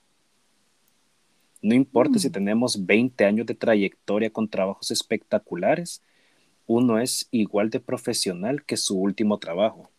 No 1.62 1.74
importa 1.74 2.18
si 2.18 2.28
mm. 2.28 2.32
tenemos 2.32 2.86
20 2.86 3.24
años 3.24 3.46
de 3.46 3.54
trayectoria 3.54 4.30
con 4.30 4.48
trabajos 4.48 4.90
espectaculares, 4.90 6.02
uno 6.66 6.98
es 6.98 7.28
igual 7.30 7.70
de 7.70 7.80
profesional 7.80 8.64
que 8.64 8.76
su 8.76 8.98
último 8.98 9.38
trabajo. 9.38 9.90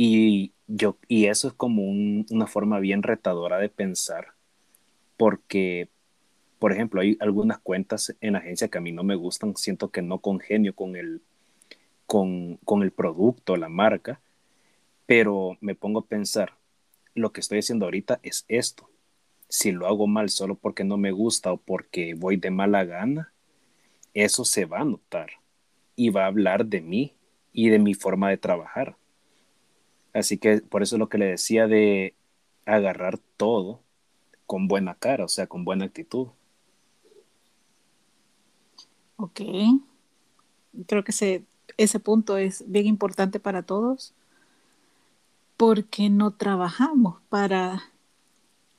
Y, 0.00 0.52
yo, 0.68 0.96
y 1.08 1.26
eso 1.26 1.48
es 1.48 1.54
como 1.54 1.82
una 1.82 2.46
forma 2.46 2.78
bien 2.78 3.02
retadora 3.02 3.58
de 3.58 3.68
pensar, 3.68 4.28
porque 5.16 5.88
por 6.58 6.72
ejemplo, 6.72 7.00
hay 7.00 7.16
algunas 7.20 7.58
cuentas 7.58 8.16
en 8.20 8.36
agencia 8.36 8.68
que 8.68 8.78
a 8.78 8.80
mí 8.80 8.92
no 8.92 9.04
me 9.04 9.14
gustan, 9.14 9.56
siento 9.56 9.90
que 9.90 10.02
no 10.02 10.18
congenio 10.18 10.74
con 10.74 10.96
el, 10.96 11.22
con, 12.06 12.56
con 12.64 12.82
el 12.82 12.90
producto, 12.90 13.56
la 13.56 13.68
marca, 13.68 14.20
pero 15.06 15.56
me 15.60 15.74
pongo 15.74 16.00
a 16.00 16.06
pensar, 16.06 16.54
lo 17.14 17.32
que 17.32 17.40
estoy 17.40 17.60
haciendo 17.60 17.86
ahorita 17.86 18.20
es 18.22 18.44
esto. 18.48 18.90
Si 19.48 19.72
lo 19.72 19.86
hago 19.86 20.06
mal 20.06 20.30
solo 20.30 20.56
porque 20.56 20.84
no 20.84 20.96
me 20.96 21.12
gusta 21.12 21.52
o 21.52 21.56
porque 21.56 22.14
voy 22.14 22.36
de 22.36 22.50
mala 22.50 22.84
gana, 22.84 23.32
eso 24.12 24.44
se 24.44 24.64
va 24.64 24.80
a 24.80 24.84
notar 24.84 25.30
y 25.96 26.10
va 26.10 26.24
a 26.24 26.28
hablar 26.28 26.66
de 26.66 26.80
mí 26.80 27.14
y 27.52 27.68
de 27.68 27.78
mi 27.78 27.94
forma 27.94 28.30
de 28.30 28.36
trabajar. 28.36 28.96
Así 30.18 30.38
que 30.38 30.58
por 30.58 30.82
eso 30.82 30.96
es 30.96 31.00
lo 31.00 31.08
que 31.08 31.18
le 31.18 31.26
decía 31.26 31.66
de 31.66 32.14
agarrar 32.66 33.18
todo 33.36 33.82
con 34.46 34.68
buena 34.68 34.94
cara, 34.94 35.24
o 35.24 35.28
sea, 35.28 35.46
con 35.46 35.64
buena 35.64 35.84
actitud. 35.84 36.28
Ok. 39.16 39.40
Creo 40.86 41.04
que 41.04 41.10
ese, 41.10 41.44
ese 41.76 42.00
punto 42.00 42.36
es 42.36 42.64
bien 42.66 42.86
importante 42.86 43.40
para 43.40 43.62
todos 43.62 44.14
porque 45.56 46.08
no 46.08 46.32
trabajamos 46.32 47.20
para 47.28 47.82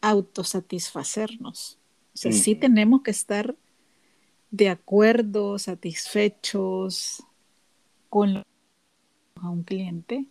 autosatisfacernos. 0.01 1.77
O 2.13 2.17
sea, 2.17 2.31
sí 2.31 2.55
tenemos 2.55 3.01
que 3.01 3.11
estar 3.11 3.55
de 4.51 4.69
acuerdo, 4.69 5.59
satisfechos 5.59 7.23
con 8.09 8.33
lo 8.33 8.43
a 9.41 9.49
un 9.49 9.63
cliente, 9.63 10.25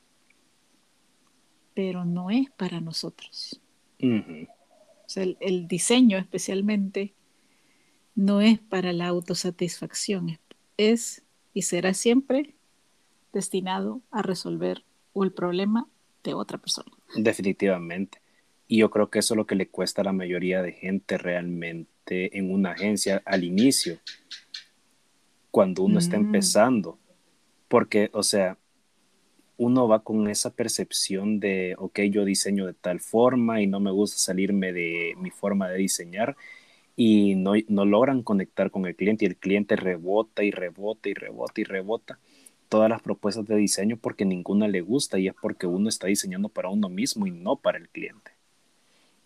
pero 1.78 2.04
no 2.04 2.28
es 2.28 2.50
para 2.50 2.80
nosotros. 2.80 3.60
O 4.02 4.48
sea, 5.06 5.24
el, 5.38 5.68
diseño 5.68 6.18
especialmente 6.18 7.14
no 8.16 8.40
es 8.40 8.58
para 8.58 8.92
la 8.92 9.06
autosatisfacción, 9.06 10.40
es 10.76 11.22
y 11.54 11.62
será 11.62 11.94
siempre 11.94 12.56
destinado 13.32 14.02
a 14.10 14.22
resolver 14.22 14.82
el 15.14 15.30
problema 15.30 15.86
de 16.24 16.34
otra 16.34 16.58
persona. 16.58 16.90
Definitivamente. 17.14 18.20
Y 18.66 18.78
yo 18.78 18.90
creo 18.90 19.08
que 19.08 19.20
eso 19.20 19.34
es 19.34 19.36
lo 19.36 19.46
que 19.46 19.54
le 19.54 19.68
cuesta 19.68 20.00
a 20.00 20.04
la 20.04 20.12
mayoría 20.12 20.62
de 20.62 20.72
gente 20.72 21.16
realmente 21.16 22.36
en 22.36 22.50
una 22.50 22.72
agencia 22.72 23.22
al 23.24 23.44
inicio, 23.44 24.00
cuando 25.52 25.84
uno 25.84 26.00
está 26.00 26.18
mm. 26.18 26.24
empezando. 26.24 26.98
Porque, 27.68 28.10
o 28.12 28.24
sea, 28.24 28.58
uno 29.58 29.88
va 29.88 30.04
con 30.04 30.28
esa 30.28 30.50
percepción 30.54 31.40
de, 31.40 31.74
ok, 31.78 32.00
yo 32.10 32.24
diseño 32.24 32.66
de 32.66 32.74
tal 32.74 33.00
forma 33.00 33.60
y 33.60 33.66
no 33.66 33.80
me 33.80 33.90
gusta 33.90 34.16
salirme 34.18 34.72
de 34.72 35.14
mi 35.18 35.30
forma 35.30 35.68
de 35.68 35.78
diseñar 35.78 36.36
y 36.96 37.34
no, 37.36 37.52
no 37.68 37.84
logran 37.84 38.22
conectar 38.22 38.70
con 38.70 38.86
el 38.86 38.96
cliente 38.96 39.24
y 39.24 39.28
el 39.28 39.36
cliente 39.36 39.76
rebota 39.76 40.44
y 40.44 40.50
rebota 40.50 41.08
y 41.08 41.14
rebota 41.14 41.60
y 41.60 41.64
rebota 41.64 42.18
todas 42.68 42.88
las 42.88 43.02
propuestas 43.02 43.46
de 43.46 43.56
diseño 43.56 43.96
porque 43.96 44.24
ninguna 44.24 44.68
le 44.68 44.80
gusta 44.80 45.18
y 45.18 45.28
es 45.28 45.34
porque 45.40 45.66
uno 45.66 45.88
está 45.88 46.06
diseñando 46.06 46.48
para 46.48 46.70
uno 46.70 46.88
mismo 46.88 47.26
y 47.26 47.30
no 47.30 47.56
para 47.56 47.78
el 47.78 47.88
cliente. 47.88 48.32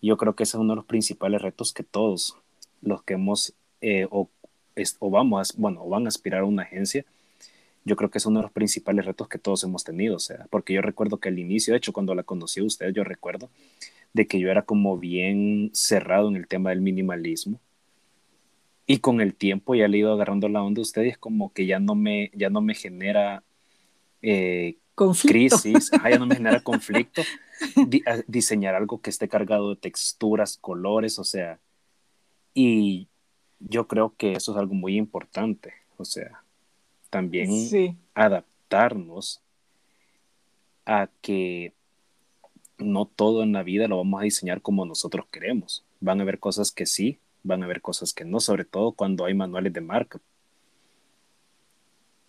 yo 0.01 0.17
creo 0.17 0.35
que 0.35 0.43
ese 0.43 0.57
es 0.57 0.61
uno 0.61 0.73
de 0.73 0.77
los 0.77 0.85
principales 0.85 1.41
retos 1.41 1.73
que 1.73 1.83
todos 1.83 2.37
los 2.81 3.03
que 3.03 3.13
hemos 3.15 3.53
eh, 3.81 4.07
o, 4.09 4.29
o, 4.99 5.09
vamos, 5.09 5.51
a, 5.51 5.53
bueno, 5.57 5.83
o 5.83 5.89
van 5.89 6.05
a 6.05 6.09
aspirar 6.09 6.41
a 6.41 6.45
una 6.45 6.63
agencia, 6.63 7.05
yo 7.85 7.95
creo 7.95 8.09
que 8.09 8.17
es 8.17 8.25
uno 8.25 8.39
de 8.39 8.43
los 8.43 8.51
principales 8.51 9.05
retos 9.05 9.27
que 9.27 9.39
todos 9.39 9.63
hemos 9.63 9.83
tenido, 9.83 10.15
o 10.15 10.19
sea, 10.19 10.47
porque 10.49 10.73
yo 10.73 10.81
recuerdo 10.81 11.17
que 11.17 11.29
al 11.29 11.39
inicio, 11.39 11.73
de 11.73 11.77
hecho, 11.77 11.93
cuando 11.93 12.15
la 12.15 12.23
conocí 12.23 12.59
a 12.59 12.63
usted, 12.63 12.93
yo 12.93 13.03
recuerdo 13.03 13.49
de 14.13 14.27
que 14.27 14.39
yo 14.39 14.49
era 14.49 14.63
como 14.63 14.97
bien 14.97 15.71
cerrado 15.73 16.29
en 16.29 16.35
el 16.35 16.47
tema 16.47 16.69
del 16.69 16.81
minimalismo. 16.81 17.59
Y 18.85 18.99
con 18.99 19.21
el 19.21 19.33
tiempo 19.33 19.75
ya 19.75 19.87
le 19.87 19.97
he 19.97 19.99
ido 20.01 20.13
agarrando 20.13 20.49
la 20.49 20.61
onda 20.61 20.81
a 20.81 20.83
usted 20.83 21.03
y 21.03 21.09
es 21.09 21.17
como 21.17 21.53
que 21.53 21.65
ya 21.65 21.79
no 21.79 21.95
me, 21.95 22.31
ya 22.33 22.49
no 22.49 22.61
me 22.61 22.75
genera 22.75 23.43
eh, 24.21 24.77
crisis, 25.25 25.89
ya 25.91 26.19
no 26.19 26.25
me 26.25 26.35
genera 26.35 26.59
conflicto 26.59 27.21
diseñar 28.27 28.75
algo 28.75 29.01
que 29.01 29.09
esté 29.09 29.27
cargado 29.27 29.71
de 29.71 29.75
texturas, 29.77 30.57
colores, 30.57 31.17
o 31.17 31.23
sea, 31.23 31.59
y 32.53 33.07
yo 33.59 33.87
creo 33.87 34.13
que 34.17 34.33
eso 34.33 34.51
es 34.51 34.57
algo 34.57 34.73
muy 34.73 34.97
importante, 34.97 35.73
o 35.97 36.05
sea, 36.05 36.42
también 37.13 37.95
adaptarnos 38.15 39.39
a 40.83 41.09
que 41.21 41.71
no 42.79 43.05
todo 43.05 43.43
en 43.43 43.53
la 43.53 43.61
vida 43.61 43.87
lo 43.87 43.97
vamos 43.97 44.19
a 44.19 44.23
diseñar 44.23 44.63
como 44.63 44.83
nosotros 44.83 45.27
queremos. 45.29 45.85
Van 45.99 46.19
a 46.19 46.23
haber 46.23 46.39
cosas 46.39 46.71
que 46.71 46.87
sí, 46.87 47.19
van 47.43 47.61
a 47.61 47.65
haber 47.65 47.81
cosas 47.81 48.13
que 48.13 48.25
no, 48.25 48.39
sobre 48.39 48.65
todo 48.65 48.93
cuando 48.93 49.25
hay 49.25 49.35
manuales 49.35 49.71
de 49.73 49.81
marca. 49.81 50.19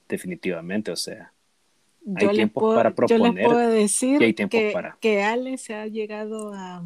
Definitivamente, 0.06 0.90
o 0.90 0.96
sea, 0.96 1.32
hay 2.16 2.28
tiempo 2.28 2.74
para 2.74 2.94
proponer. 2.94 3.32
Yo 3.32 3.32
les 3.32 3.46
puedo 3.46 3.68
decir 3.70 4.22
hay 4.22 4.34
tiempo 4.34 4.58
que, 4.58 4.70
para... 4.70 4.98
que 5.00 5.22
Ale 5.22 5.56
se 5.56 5.74
ha 5.74 5.86
llegado 5.86 6.52
a 6.52 6.84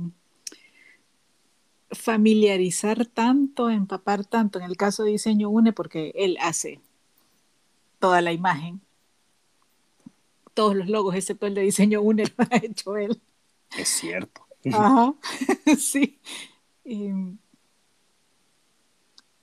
familiarizar 1.90 3.06
tanto, 3.06 3.70
empapar 3.70 4.24
tanto 4.24 4.60
en 4.60 4.66
el 4.66 4.76
caso 4.76 5.02
de 5.02 5.10
diseño 5.10 5.50
UNE, 5.50 5.72
porque 5.72 6.12
él 6.14 6.38
hace 6.40 6.80
toda 7.98 8.20
la 8.20 8.32
imagen, 8.32 8.80
todos 10.54 10.74
los 10.74 10.88
logos, 10.88 11.14
excepto 11.14 11.46
el 11.46 11.54
de 11.54 11.62
diseño 11.62 12.02
UNE, 12.02 12.24
lo 12.24 12.44
ha 12.50 12.56
hecho 12.56 12.96
él. 12.96 13.20
Es 13.76 13.88
cierto. 13.88 14.42
Ajá, 14.72 15.14
sí. 15.78 16.18
Y, 16.84 17.10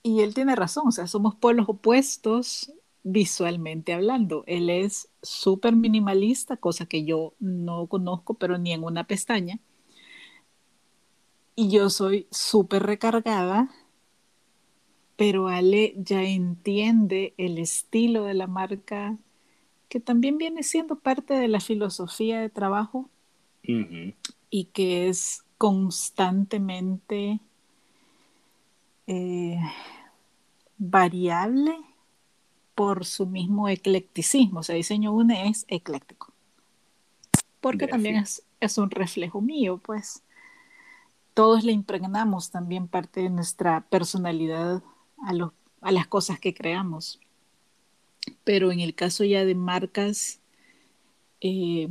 y 0.02 0.20
él 0.20 0.34
tiene 0.34 0.54
razón, 0.56 0.88
o 0.88 0.92
sea, 0.92 1.06
somos 1.06 1.34
pueblos 1.34 1.68
opuestos 1.68 2.72
visualmente 3.02 3.92
hablando. 3.92 4.42
Él 4.46 4.68
es 4.68 5.08
súper 5.22 5.76
minimalista, 5.76 6.56
cosa 6.56 6.86
que 6.86 7.04
yo 7.04 7.34
no 7.38 7.86
conozco, 7.86 8.34
pero 8.34 8.58
ni 8.58 8.72
en 8.72 8.82
una 8.82 9.04
pestaña. 9.04 9.60
Y 11.54 11.70
yo 11.70 11.88
soy 11.88 12.26
súper 12.30 12.82
recargada, 12.82 13.70
pero 15.16 15.48
Ale 15.48 15.94
ya 15.96 16.22
entiende 16.22 17.34
el 17.38 17.58
estilo 17.58 18.24
de 18.24 18.34
la 18.34 18.46
marca, 18.46 19.16
que 19.88 19.98
también 19.98 20.36
viene 20.36 20.62
siendo 20.62 20.96
parte 20.96 21.34
de 21.34 21.48
la 21.48 21.60
filosofía 21.60 22.40
de 22.40 22.50
trabajo 22.50 23.08
y 24.50 24.64
que 24.66 25.08
es 25.08 25.42
constantemente 25.58 27.40
eh, 29.06 29.58
variable 30.78 31.76
por 32.74 33.06
su 33.06 33.26
mismo 33.26 33.68
eclecticismo. 33.68 34.60
O 34.60 34.62
sea, 34.62 34.76
diseño 34.76 35.12
UNE 35.12 35.48
es 35.48 35.64
ecléctico. 35.68 36.32
Porque 37.60 37.88
también 37.88 38.16
es, 38.16 38.44
es, 38.60 38.78
un 38.78 38.90
reflejo 38.90 39.40
mío, 39.40 39.80
pues. 39.82 40.22
Todos 41.34 41.64
le 41.64 41.72
impregnamos 41.72 42.50
también 42.50 42.86
parte 42.86 43.22
de 43.22 43.30
nuestra 43.30 43.80
personalidad 43.88 44.82
a, 45.22 45.32
a 45.80 45.92
las 45.92 46.06
cosas 46.06 46.38
que 46.40 46.54
creamos. 46.54 47.20
Pero 48.44 48.72
en 48.72 48.80
el 48.80 48.94
caso 48.94 49.24
ya 49.24 49.44
de 49.44 49.54
marcas 49.54 50.40
eh, 51.40 51.88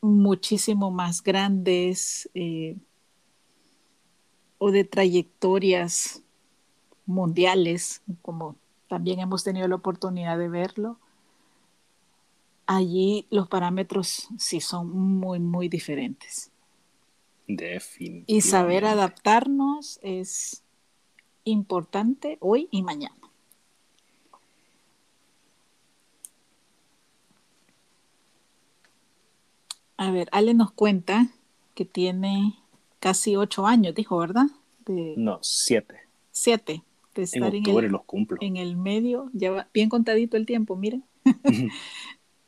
muchísimo 0.00 0.90
más 0.90 1.22
grandes 1.22 2.28
eh, 2.34 2.76
o 4.58 4.70
de 4.70 4.84
trayectorias 4.84 6.22
mundiales, 7.06 8.02
como 8.22 8.56
también 8.88 9.20
hemos 9.20 9.44
tenido 9.44 9.68
la 9.68 9.76
oportunidad 9.76 10.38
de 10.38 10.48
verlo. 10.48 10.98
Allí 12.66 13.26
los 13.30 13.48
parámetros 13.48 14.28
sí 14.38 14.60
son 14.60 14.90
muy, 14.90 15.40
muy 15.40 15.68
diferentes. 15.68 16.50
Definitivamente. 17.46 18.32
Y 18.32 18.40
saber 18.42 18.84
adaptarnos 18.84 19.98
es 20.02 20.62
importante 21.50 22.38
hoy 22.40 22.68
y 22.70 22.82
mañana. 22.82 23.16
A 29.96 30.10
ver, 30.10 30.28
Ale 30.32 30.54
nos 30.54 30.72
cuenta 30.72 31.28
que 31.74 31.84
tiene 31.84 32.54
casi 33.00 33.36
ocho 33.36 33.66
años, 33.66 33.94
dijo, 33.94 34.16
¿verdad? 34.16 34.46
No, 34.86 35.38
siete. 35.42 36.00
Siete 36.32 36.82
en 37.14 37.42
octubre 37.42 37.86
el, 37.86 37.92
los 37.92 38.04
cumplo. 38.04 38.38
En 38.40 38.56
el 38.56 38.76
medio, 38.76 39.30
ya 39.32 39.50
va 39.50 39.68
bien 39.72 39.88
contadito 39.88 40.36
el 40.36 40.46
tiempo, 40.46 40.76
miren. 40.76 41.04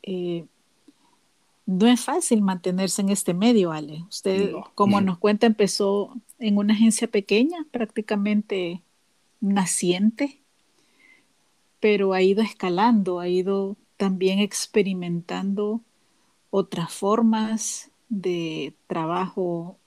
Eh, 0.05 0.47
no 1.65 1.87
es 1.87 2.01
fácil 2.01 2.41
mantenerse 2.41 3.01
en 3.01 3.07
este 3.07 3.33
medio, 3.33 3.71
Ale. 3.71 4.03
Usted, 4.09 4.51
como 4.75 4.99
nos 4.99 5.17
cuenta, 5.17 5.47
empezó 5.47 6.13
en 6.39 6.57
una 6.57 6.73
agencia 6.73 7.07
pequeña, 7.07 7.65
prácticamente 7.71 8.81
naciente, 9.43 10.39
pero 11.79 12.13
ha 12.13 12.21
ido 12.21 12.41
escalando, 12.41 13.19
ha 13.19 13.27
ido 13.27 13.75
también 13.97 14.39
experimentando 14.39 15.81
otras 16.49 16.93
formas 16.93 17.91
de 18.07 18.73
trabajo, 18.87 19.77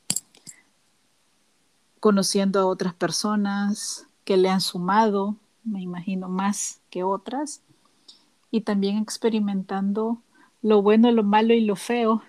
conociendo 2.00 2.60
a 2.60 2.66
otras 2.66 2.92
personas, 2.92 4.06
que 4.24 4.36
le 4.36 4.50
han 4.50 4.60
sumado, 4.60 5.36
me 5.64 5.80
imagino, 5.80 6.28
más 6.28 6.80
que 6.90 7.02
otras, 7.02 7.62
y 8.50 8.60
también 8.60 8.98
experimentando 8.98 10.20
lo 10.60 10.82
bueno, 10.82 11.10
lo 11.12 11.22
malo 11.22 11.54
y 11.54 11.60
lo 11.60 11.76
feo 11.76 12.22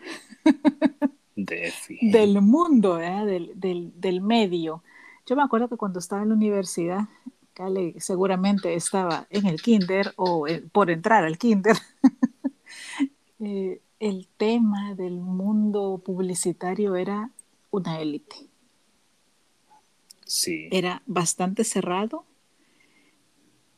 del 1.36 2.42
mundo, 2.42 2.96
del, 2.96 3.52
del, 3.56 4.22
medio. 4.22 4.82
Yo 5.28 5.36
me 5.36 5.44
acuerdo 5.44 5.68
que 5.68 5.76
cuando 5.76 6.00
estaba 6.00 6.24
en 6.24 6.30
la 6.30 6.36
universidad, 6.36 7.10
Cale 7.54 7.96
seguramente 8.00 8.76
estaba 8.76 9.28
en 9.30 9.46
el 9.48 9.62
kinder 9.62 10.14
o 10.16 10.46
por 10.72 10.90
entrar 10.90 11.26
al 11.26 11.38
kinder, 11.38 11.76
eh, 13.40 13.82
el 14.00 14.28
tema 14.38 14.94
del 14.94 15.18
mundo 15.18 16.02
publicitario 16.06 16.96
era 16.96 17.32
una 17.72 18.00
élite. 18.00 18.36
Era 20.72 21.02
bastante 21.08 21.64
cerrado 21.64 22.26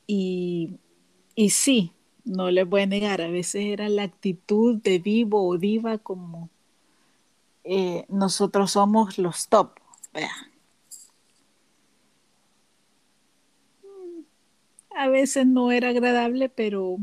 y, 0.06 0.72
y 1.36 1.52
sí, 1.52 1.94
no 2.26 2.52
les 2.52 2.68
voy 2.68 2.82
a 2.82 2.86
negar, 2.86 3.22
a 3.22 3.30
veces 3.30 3.66
era 3.66 3.88
la 3.90 4.04
actitud 4.04 4.76
de 4.82 5.00
vivo 5.00 5.48
o 5.48 5.58
diva 5.58 5.98
como 6.00 6.50
eh, 7.64 8.06
nosotros 8.10 8.72
somos 8.72 9.18
los 9.18 9.48
top. 9.48 9.80
A 15.00 15.08
veces 15.08 15.48
no 15.48 15.72
era 15.72 15.90
agradable, 15.90 16.50
pero 16.50 16.98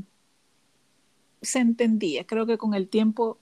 se 1.41 1.61
entendía. 1.61 2.27
Creo 2.27 2.45
que 2.45 2.59
con 2.59 2.75
el 2.75 2.89
tiempo 2.89 3.39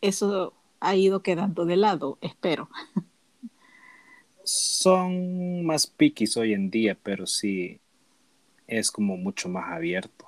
eso 0.00 0.52
ha 0.80 0.96
ido 0.96 1.22
quedando 1.22 1.64
de 1.64 1.76
lado, 1.76 2.18
espero. 2.22 2.68
son 4.42 5.64
más 5.64 5.86
piquis 5.86 6.36
hoy 6.36 6.54
en 6.54 6.70
día, 6.70 6.98
pero 7.00 7.24
sí 7.28 7.78
es 8.66 8.90
como 8.90 9.16
mucho 9.16 9.48
más 9.48 9.70
abierto. 9.70 10.26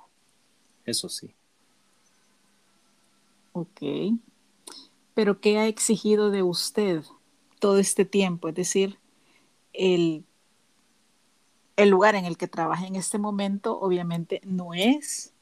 Eso 0.85 1.09
sí. 1.09 1.35
Ok. 3.53 3.83
Pero 5.15 5.41
¿qué 5.41 5.59
ha 5.59 5.67
exigido 5.67 6.31
de 6.31 6.45
usted 6.45 7.03
todo 7.59 7.79
este 7.79 8.05
tiempo? 8.05 8.49
Es 8.49 8.55
decir, 8.55 9.01
el, 9.73 10.25
el 11.77 11.91
lugar 11.91 12.15
en 12.15 12.25
el 12.25 12.37
que 12.37 12.49
trabaja 12.49 12.87
en 12.87 12.97
este 12.97 13.19
momento 13.19 13.79
obviamente 13.79 14.41
no 14.45 14.75
es 14.75 15.33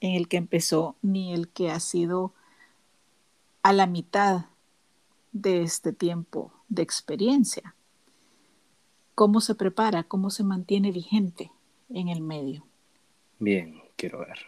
en 0.00 0.14
el 0.14 0.28
que 0.28 0.36
empezó 0.36 0.96
ni 1.02 1.32
el 1.32 1.48
que 1.48 1.70
ha 1.70 1.80
sido 1.80 2.32
a 3.62 3.72
la 3.72 3.86
mitad 3.86 4.46
de 5.32 5.62
este 5.62 5.92
tiempo 5.92 6.52
de 6.68 6.82
experiencia. 6.82 7.74
¿Cómo 9.14 9.40
se 9.40 9.54
prepara? 9.54 10.04
¿Cómo 10.04 10.30
se 10.30 10.44
mantiene 10.44 10.92
vigente 10.92 11.50
en 11.90 12.08
el 12.08 12.20
medio? 12.20 12.66
Bien, 13.38 13.82
quiero 13.96 14.20
ver. 14.20 14.38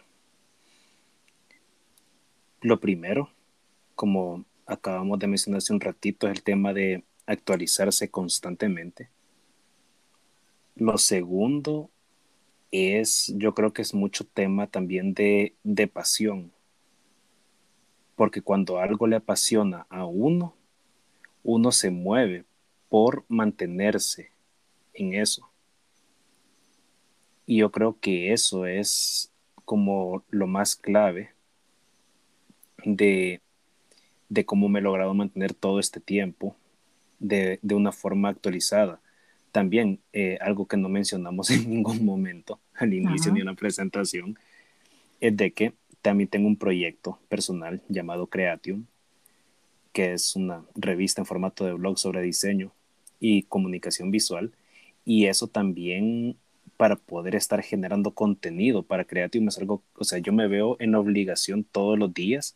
Lo 2.61 2.79
primero, 2.79 3.29
como 3.95 4.45
acabamos 4.65 5.19
de 5.19 5.27
mencionar 5.27 5.59
hace 5.59 5.73
un 5.73 5.81
ratito, 5.81 6.27
es 6.27 6.37
el 6.37 6.43
tema 6.43 6.73
de 6.73 7.03
actualizarse 7.25 8.09
constantemente. 8.09 9.09
Lo 10.79 10.97
segundo 10.97 11.91
es, 12.71 13.33
yo 13.35 13.53
creo 13.53 13.73
que 13.73 13.81
es 13.81 13.93
mucho 13.93 14.23
tema 14.23 14.65
también 14.65 15.13
de, 15.13 15.53
de 15.61 15.87
pasión. 15.87 16.53
Porque 18.15 18.41
cuando 18.41 18.79
algo 18.79 19.05
le 19.05 19.17
apasiona 19.17 19.85
a 19.89 20.05
uno, 20.05 20.55
uno 21.43 21.73
se 21.73 21.89
mueve 21.89 22.45
por 22.87 23.25
mantenerse 23.27 24.31
en 24.93 25.15
eso. 25.15 25.49
Y 27.45 27.57
yo 27.57 27.71
creo 27.71 27.99
que 27.99 28.31
eso 28.31 28.65
es 28.65 29.33
como 29.65 30.23
lo 30.29 30.47
más 30.47 30.77
clave 30.77 31.31
de, 32.85 33.41
de 34.29 34.45
cómo 34.45 34.69
me 34.69 34.79
he 34.79 34.81
logrado 34.81 35.13
mantener 35.13 35.53
todo 35.53 35.81
este 35.81 35.99
tiempo 35.99 36.55
de, 37.19 37.59
de 37.61 37.75
una 37.75 37.91
forma 37.91 38.29
actualizada. 38.29 39.01
También 39.51 39.99
eh, 40.13 40.37
algo 40.41 40.67
que 40.67 40.77
no 40.77 40.89
mencionamos 40.89 41.49
en 41.51 41.69
ningún 41.69 42.05
momento 42.05 42.59
al 42.75 42.93
inicio 42.93 43.31
de 43.33 43.41
una 43.41 43.55
presentación 43.55 44.37
es 45.19 45.35
de 45.35 45.51
que 45.51 45.73
también 46.01 46.29
tengo 46.29 46.47
un 46.47 46.55
proyecto 46.55 47.19
personal 47.27 47.81
llamado 47.89 48.27
Creatium, 48.27 48.85
que 49.91 50.13
es 50.13 50.35
una 50.35 50.63
revista 50.75 51.21
en 51.21 51.25
formato 51.25 51.65
de 51.65 51.73
blog 51.73 51.97
sobre 51.97 52.21
diseño 52.21 52.71
y 53.19 53.43
comunicación 53.43 54.11
visual. 54.11 54.53
Y 55.03 55.25
eso 55.25 55.47
también 55.47 56.37
para 56.77 56.95
poder 56.95 57.35
estar 57.35 57.61
generando 57.61 58.11
contenido 58.11 58.83
para 58.83 59.03
Creatium 59.03 59.49
es 59.49 59.57
algo, 59.57 59.83
o 59.95 60.05
sea, 60.05 60.19
yo 60.19 60.31
me 60.31 60.47
veo 60.47 60.77
en 60.79 60.95
obligación 60.95 61.65
todos 61.65 61.99
los 61.99 62.13
días 62.13 62.55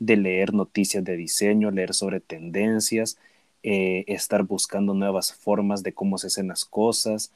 de 0.00 0.16
leer 0.16 0.54
noticias 0.54 1.04
de 1.04 1.16
diseño, 1.16 1.70
leer 1.70 1.94
sobre 1.94 2.18
tendencias, 2.18 3.16
eh, 3.64 4.04
estar 4.08 4.44
buscando 4.44 4.94
nuevas 4.94 5.32
formas 5.32 5.82
de 5.82 5.94
cómo 5.94 6.18
se 6.18 6.28
hacen 6.28 6.48
las 6.48 6.64
cosas. 6.64 7.32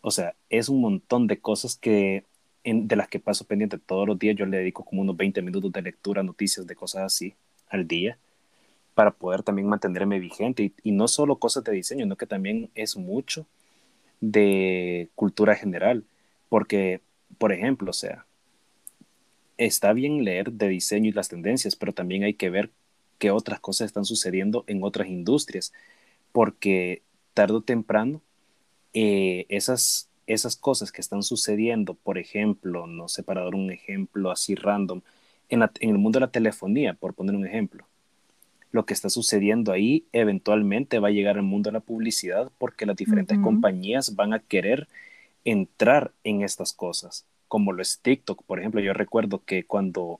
O 0.00 0.10
sea, 0.10 0.34
es 0.48 0.68
un 0.68 0.80
montón 0.80 1.26
de 1.26 1.40
cosas 1.40 1.76
que 1.76 2.24
de 2.64 2.96
las 2.96 3.08
que 3.08 3.20
paso 3.20 3.44
pendiente 3.44 3.78
todos 3.78 4.08
los 4.08 4.18
días. 4.18 4.36
Yo 4.36 4.46
le 4.46 4.58
dedico 4.58 4.84
como 4.84 5.02
unos 5.02 5.16
20 5.16 5.42
minutos 5.42 5.72
de 5.72 5.82
lectura, 5.82 6.22
noticias 6.22 6.66
de 6.66 6.76
cosas 6.76 7.02
así 7.02 7.34
al 7.68 7.86
día 7.86 8.16
para 8.94 9.10
poder 9.10 9.42
también 9.42 9.68
mantenerme 9.68 10.20
vigente 10.20 10.62
y, 10.62 10.72
y 10.84 10.92
no 10.92 11.08
solo 11.08 11.36
cosas 11.36 11.64
de 11.64 11.72
diseño, 11.72 12.04
sino 12.04 12.16
que 12.16 12.26
también 12.26 12.70
es 12.74 12.96
mucho 12.96 13.46
de 14.20 15.08
cultura 15.16 15.56
general, 15.56 16.04
porque, 16.48 17.00
por 17.38 17.52
ejemplo, 17.52 17.90
o 17.90 17.94
sea, 17.94 18.24
está 19.58 19.92
bien 19.92 20.24
leer 20.24 20.52
de 20.52 20.68
diseño 20.68 21.08
y 21.10 21.12
las 21.12 21.28
tendencias, 21.28 21.76
pero 21.76 21.92
también 21.92 22.24
hay 22.24 22.34
que 22.34 22.50
ver 22.50 22.70
qué 23.18 23.30
otras 23.30 23.60
cosas 23.60 23.86
están 23.86 24.04
sucediendo 24.04 24.64
en 24.66 24.82
otras 24.82 25.08
industrias, 25.08 25.72
porque 26.32 27.02
tarde 27.34 27.54
o 27.54 27.60
temprano 27.60 28.22
eh, 28.92 29.46
esas, 29.48 30.08
esas 30.26 30.56
cosas 30.56 30.92
que 30.92 31.00
están 31.00 31.22
sucediendo, 31.22 31.94
por 31.94 32.18
ejemplo, 32.18 32.86
no 32.86 33.08
sé, 33.08 33.22
para 33.22 33.42
dar 33.42 33.54
un 33.54 33.70
ejemplo 33.70 34.30
así 34.30 34.54
random, 34.54 35.02
en, 35.48 35.62
en 35.62 35.90
el 35.90 35.98
mundo 35.98 36.18
de 36.18 36.26
la 36.26 36.32
telefonía, 36.32 36.94
por 36.94 37.14
poner 37.14 37.34
un 37.34 37.46
ejemplo, 37.46 37.86
lo 38.74 38.86
que 38.86 38.94
está 38.94 39.08
sucediendo 39.08 39.70
ahí 39.70 40.04
eventualmente 40.12 40.98
va 40.98 41.08
a 41.08 41.12
llegar 41.12 41.36
al 41.36 41.44
mundo 41.44 41.68
de 41.68 41.74
la 41.74 41.80
publicidad 41.80 42.50
porque 42.58 42.86
las 42.86 42.96
diferentes 42.96 43.38
compañías 43.38 44.16
van 44.16 44.32
a 44.32 44.40
querer 44.40 44.88
entrar 45.44 46.10
en 46.24 46.42
estas 46.42 46.72
cosas, 46.72 47.24
como 47.46 47.72
lo 47.72 47.82
es 47.82 48.00
TikTok, 48.00 48.42
por 48.42 48.58
ejemplo. 48.58 48.80
Yo 48.80 48.92
recuerdo 48.92 49.44
que 49.44 49.64
cuando 49.64 50.18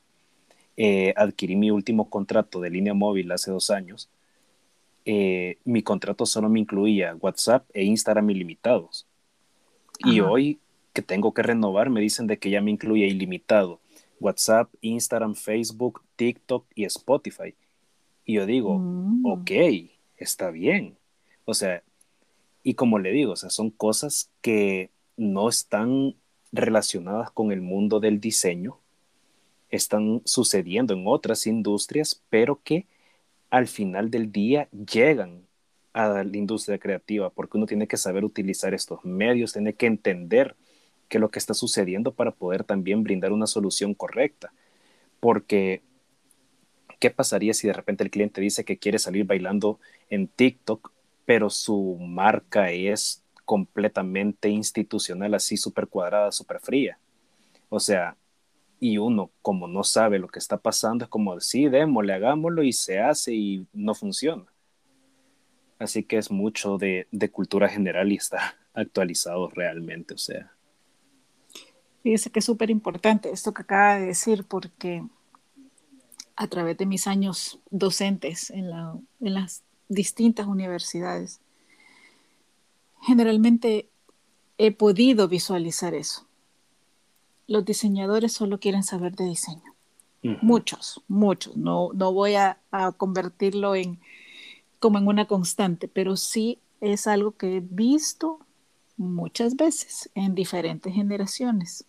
eh, 0.77 1.14
adquirí 1.16 1.57
mi 1.57 1.70
último 1.70 2.11
contrato 2.11 2.61
de 2.61 2.70
línea 2.70 2.95
móvil 2.95 3.31
hace 3.33 3.51
dos 3.51 3.70
años, 3.70 4.09
eh, 5.05 5.59
mi 5.64 5.83
contrato 5.83 6.27
solo 6.27 6.49
me 6.49 6.61
incluía 6.61 7.16
WhatsApp 7.20 7.68
e 7.72 7.85
Instagram 7.85 8.31
ilimitados. 8.31 9.07
Y 10.01 10.20
hoy 10.20 10.59
que 10.93 11.03
tengo 11.03 11.35
que 11.35 11.43
renovar, 11.43 11.91
me 11.91 12.01
dicen 12.01 12.27
de 12.27 12.39
que 12.39 12.51
ya 12.51 12.61
me 12.61 12.70
incluye 12.70 13.07
ilimitado 13.07 13.81
WhatsApp, 14.20 14.72
Instagram, 14.81 15.35
Facebook, 15.35 16.03
TikTok 16.16 16.66
y 16.75 16.85
Spotify. 16.85 17.55
Y 18.25 18.35
yo 18.35 18.47
digo, 18.47 18.79
mm. 18.79 19.27
ok, 19.27 19.51
está 20.16 20.51
bien. 20.51 20.97
O 21.45 21.53
sea, 21.53 21.83
y 22.62 22.75
como 22.75 22.99
le 22.99 23.12
digo, 23.12 23.33
o 23.33 23.37
sea, 23.37 23.51
son 23.51 23.70
cosas 23.70 24.31
que 24.41 24.91
no 25.16 25.49
están 25.49 26.14
relacionadas 26.53 27.31
con 27.31 27.53
el 27.53 27.61
mundo 27.61 28.01
del 28.01 28.20
diseño, 28.20 28.79
están 29.71 30.23
sucediendo 30.25 30.95
en 30.95 31.05
otras 31.07 31.47
industrias, 31.47 32.23
pero 32.31 32.61
que 32.62 32.87
al 33.51 33.69
final 33.69 34.11
del 34.11 34.33
día 34.33 34.69
llegan 34.71 35.47
a 35.93 36.09
la 36.09 36.37
industria 36.37 36.79
creativa, 36.79 37.31
porque 37.31 37.57
uno 37.57 37.67
tiene 37.67 37.87
que 37.87 37.97
saber 37.97 38.25
utilizar 38.25 38.75
estos 38.75 39.05
medios, 39.05 39.53
tiene 39.53 39.75
que 39.75 39.87
entender 39.87 40.57
qué 41.09 41.19
es 41.19 41.21
lo 41.21 41.31
que 41.31 41.39
está 41.39 41.55
sucediendo 41.55 42.12
para 42.12 42.33
poder 42.33 42.65
también 42.65 43.05
brindar 43.05 43.33
una 43.33 43.47
solución 43.47 43.95
correcta. 43.95 44.53
Porque, 45.21 45.83
¿qué 46.99 47.11
pasaría 47.11 47.55
si 47.55 47.69
de 47.69 47.73
repente 47.73 48.03
el 48.03 48.11
cliente 48.11 48.41
dice 48.41 48.65
que 48.65 48.79
quiere 48.79 48.99
salir 48.99 49.25
bailando 49.25 49.79
en 50.11 50.27
TikTok, 50.27 50.91
pero 51.25 51.49
su 51.49 51.97
marca 52.01 52.71
es 52.73 53.23
completamente 53.45 54.49
institucional, 54.49 55.35
así 55.35 55.57
súper 55.57 55.87
cuadrada, 55.87 56.33
súper 56.33 56.59
fría? 56.59 56.99
O 57.69 57.79
sea, 57.79 58.17
y 58.81 58.99
uno 58.99 59.31
como 59.43 59.66
no 59.66 59.85
sabe 59.85 60.18
lo 60.18 60.29
que 60.29 60.39
está 60.39 60.59
pasando 60.59 61.05
es 61.05 61.11
como 61.11 61.41
sí, 61.41 61.68
démosle, 61.68 62.12
hagámoslo 62.12 62.62
y 62.62 62.72
se 62.72 63.01
hace 63.01 63.35
y 63.35 63.66
no 63.72 63.95
funciona. 63.95 64.45
Así 65.79 66.05
que 66.05 66.18
es 66.18 66.31
mucho 66.31 66.79
de, 66.79 67.09
de 67.11 67.31
cultura 67.31 67.68
general 67.68 68.12
y 68.12 68.16
está 68.16 68.57
actualizado 68.75 69.49
realmente, 69.49 70.14
o 70.14 70.18
sea. 70.18 70.53
Fíjese 72.03 72.31
que 72.31 72.41
es 72.41 72.45
súper 72.45 72.70
importante 72.70 73.31
esto 73.31 73.55
que 73.55 73.62
acaba 73.62 73.95
de 73.95 74.07
decir 74.07 74.45
porque 74.45 75.03
a 76.37 76.47
través 76.49 76.77
de 76.77 76.87
mis 76.87 77.07
años 77.07 77.61
docentes 77.70 78.51
en, 78.51 78.68
la, 78.70 78.99
en 79.20 79.35
las 79.35 79.62
distintas 79.89 80.47
universidades, 80.47 81.41
generalmente 83.01 83.89
he 84.59 84.72
podido 84.72 85.29
visualizar 85.29 85.95
eso 85.95 86.27
los 87.47 87.64
diseñadores 87.64 88.32
solo 88.32 88.59
quieren 88.59 88.82
saber 88.82 89.14
de 89.16 89.26
diseño. 89.26 89.74
Muchos, 90.40 91.03
muchos. 91.07 91.55
No, 91.57 91.90
no 91.92 92.12
voy 92.12 92.34
a, 92.34 92.59
convertirlo 92.97 93.74
en 93.74 94.01
como 94.80 94.99
en 94.99 95.07
una 95.07 95.26
constante, 95.26 95.86
pero 95.86 96.16
sí 96.16 96.59
es 96.80 97.07
algo 97.07 97.32
que 97.32 97.57
he 97.57 97.61
visto 97.61 98.38
muchas 98.97 99.57
veces 99.57 100.11
en 100.14 100.34
diferentes 100.34 100.95
generaciones. 100.95 101.84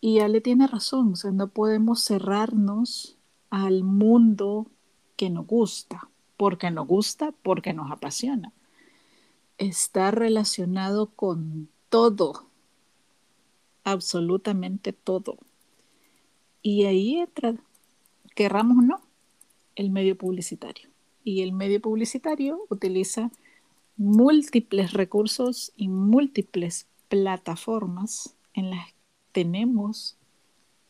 Y 0.00 0.20
Ale 0.20 0.40
tiene 0.40 0.66
razón, 0.66 1.12
o 1.12 1.16
sea, 1.16 1.30
no 1.32 1.48
podemos 1.48 2.04
cerrarnos 2.04 3.16
al 3.50 3.82
mundo 3.82 4.66
que 5.16 5.30
nos 5.30 5.46
gusta, 5.46 6.08
porque 6.36 6.70
nos 6.70 6.86
gusta, 6.86 7.32
porque 7.42 7.72
nos 7.72 7.90
apasiona. 7.90 8.52
Está 9.58 10.12
relacionado 10.12 11.10
con 11.10 11.68
todo 11.88 12.47
absolutamente 13.90 14.92
todo. 14.92 15.38
Y 16.62 16.84
ahí 16.84 17.18
entra, 17.18 17.54
querramos 18.34 18.78
o 18.78 18.82
no, 18.82 19.00
el 19.76 19.90
medio 19.90 20.16
publicitario. 20.16 20.88
Y 21.24 21.42
el 21.42 21.52
medio 21.52 21.80
publicitario 21.80 22.60
utiliza 22.68 23.30
múltiples 23.96 24.92
recursos 24.92 25.72
y 25.76 25.88
múltiples 25.88 26.86
plataformas 27.08 28.34
en 28.54 28.70
las 28.70 28.86
que 28.86 28.94
tenemos 29.32 30.16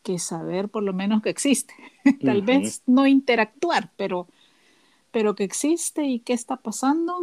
que 0.03 0.19
saber 0.19 0.69
por 0.69 0.83
lo 0.83 0.93
menos 0.93 1.21
que 1.21 1.29
existe. 1.29 1.73
Tal 2.23 2.41
vez 2.41 2.83
no 2.85 3.05
interactuar, 3.05 3.91
pero, 3.95 4.27
pero 5.11 5.35
que 5.35 5.43
existe 5.43 6.05
y 6.05 6.19
qué 6.19 6.33
está 6.33 6.57
pasando. 6.57 7.15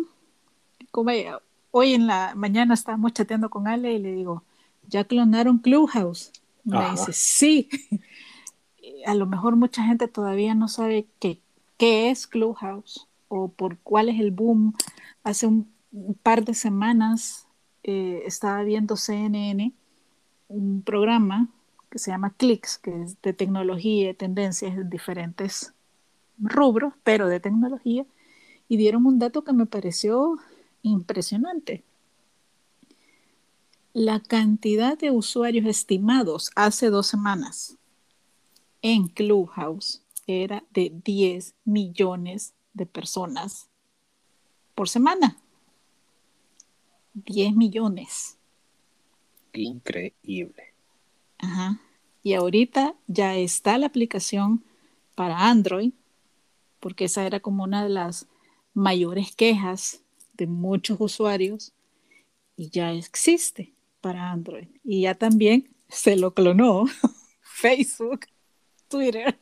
Como 0.91 1.11
hoy 1.71 1.95
en 1.95 2.07
la 2.07 2.35
mañana 2.35 2.75
estábamos 2.75 3.13
chateando 3.13 3.51
con 3.51 3.67
Ale 3.67 3.95
y 3.95 3.99
le 3.99 4.13
digo, 4.13 4.45
¿ya 4.89 5.05
clonaron 5.05 5.59
Clubhouse? 5.59 6.33
Me 6.65 6.91
dice, 6.91 7.13
sí. 7.13 7.69
A 9.07 9.15
lo 9.15 9.27
mejor 9.27 9.57
mucha 9.57 9.85
gente 9.85 10.09
todavía 10.09 10.55
no 10.55 10.69
sabe 10.69 11.07
qué, 11.21 11.41
qué 11.77 12.11
es 12.11 12.27
Clubhouse 12.27 13.07
o 13.29 13.49
por 13.49 13.79
cuál 13.79 14.09
es 14.09 14.21
el 14.21 14.31
boom. 14.31 14.75
Hace 15.23 15.47
un, 15.47 15.69
par 16.23 16.45
de 16.45 16.53
semanas 16.53 17.47
eh, 17.83 18.23
estaba 18.27 18.63
viendo 18.65 18.97
CNN, 18.97 19.73
un 20.49 20.83
programa 20.83 21.49
que 21.91 21.99
se 21.99 22.11
llama 22.11 22.35
Clicks, 22.37 22.79
que 22.79 23.03
es 23.03 23.23
de 23.23 23.33
tecnología 23.33 24.11
y 24.11 24.15
tendencias 24.15 24.77
en 24.77 24.91
diferentes 24.91 25.73
rubros, 26.39 26.93
pero 27.03 27.29
de 27.29 27.41
tecnología, 27.41 28.05
y 28.69 28.77
dieron 28.77 29.07
un 29.07 29.19
dato 29.19 29.43
que 29.43 29.55
me 29.55 29.65
pareció 29.65 30.37
impresionante 30.83 31.83
la 33.97 34.21
cantidad 34.21 34.99
de 34.99 35.11
usuarios 35.11 35.65
estimados 35.65 36.51
hace 36.55 36.91
dos 36.91 37.07
semanas 37.07 37.79
en 38.83 39.09
Clubhouse 39.09 40.03
era 40.27 40.63
de 40.71 40.93
10 41.03 41.55
millones 41.65 42.53
de 42.75 42.85
personas 42.85 43.71
por 44.75 44.91
semana. 44.91 45.39
10 47.15 47.57
millones. 47.57 48.37
Increíble. 49.55 50.75
Ajá. 51.39 51.81
Y 52.23 52.35
ahorita 52.35 52.97
ya 53.07 53.35
está 53.37 53.79
la 53.79 53.87
aplicación 53.87 54.63
para 55.15 55.49
Android, 55.49 55.95
porque 56.81 57.07
esa 57.07 57.25
era 57.25 57.41
como 57.41 57.65
una 57.65 57.83
de 57.83 57.89
las 57.89 58.27
mayores 58.75 59.35
quejas 59.35 60.03
de 60.35 60.47
muchos 60.47 60.99
usuarios 61.01 61.73
y 62.59 62.69
ya 62.69 62.93
existe 62.93 63.73
para 64.01 64.31
Android. 64.31 64.69
Y 64.85 65.03
ya 65.03 65.15
también 65.15 65.69
se 65.89 66.17
lo 66.17 66.35
clonó 66.35 66.85
Facebook, 67.41 68.27
Twitter. 68.89 69.39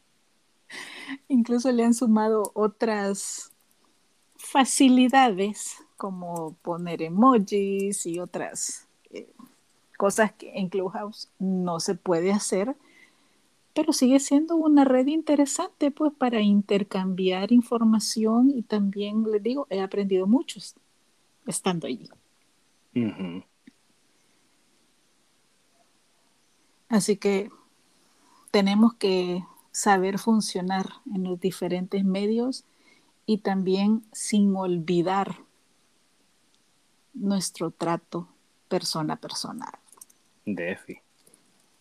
Incluso 1.28 1.70
le 1.72 1.84
han 1.84 1.94
sumado 1.94 2.50
otras 2.54 3.52
facilidades 4.36 5.76
como 5.96 6.54
poner 6.62 7.02
emojis 7.02 8.06
y 8.06 8.18
otras 8.18 8.88
eh, 9.10 9.28
cosas 9.96 10.32
que 10.32 10.58
en 10.58 10.68
Clubhouse 10.68 11.30
no 11.38 11.80
se 11.80 11.94
puede 11.94 12.32
hacer, 12.32 12.76
pero 13.74 13.92
sigue 13.92 14.20
siendo 14.20 14.56
una 14.56 14.84
red 14.84 15.06
interesante 15.06 15.90
pues 15.90 16.12
para 16.12 16.40
intercambiar 16.40 17.52
información 17.52 18.50
y 18.50 18.62
también 18.62 19.24
les 19.30 19.42
digo, 19.42 19.66
he 19.70 19.80
aprendido 19.80 20.26
mucho 20.26 20.60
estando 21.46 21.86
allí. 21.86 22.08
Así 26.94 27.16
que 27.16 27.50
tenemos 28.52 28.94
que 28.94 29.44
saber 29.72 30.20
funcionar 30.20 30.88
en 31.12 31.24
los 31.24 31.40
diferentes 31.40 32.04
medios 32.04 32.62
y 33.26 33.38
también 33.38 34.04
sin 34.12 34.54
olvidar 34.54 35.38
nuestro 37.12 37.72
trato 37.72 38.28
persona 38.68 39.14
a 39.14 39.16
persona. 39.16 39.66
Defi. 40.46 40.98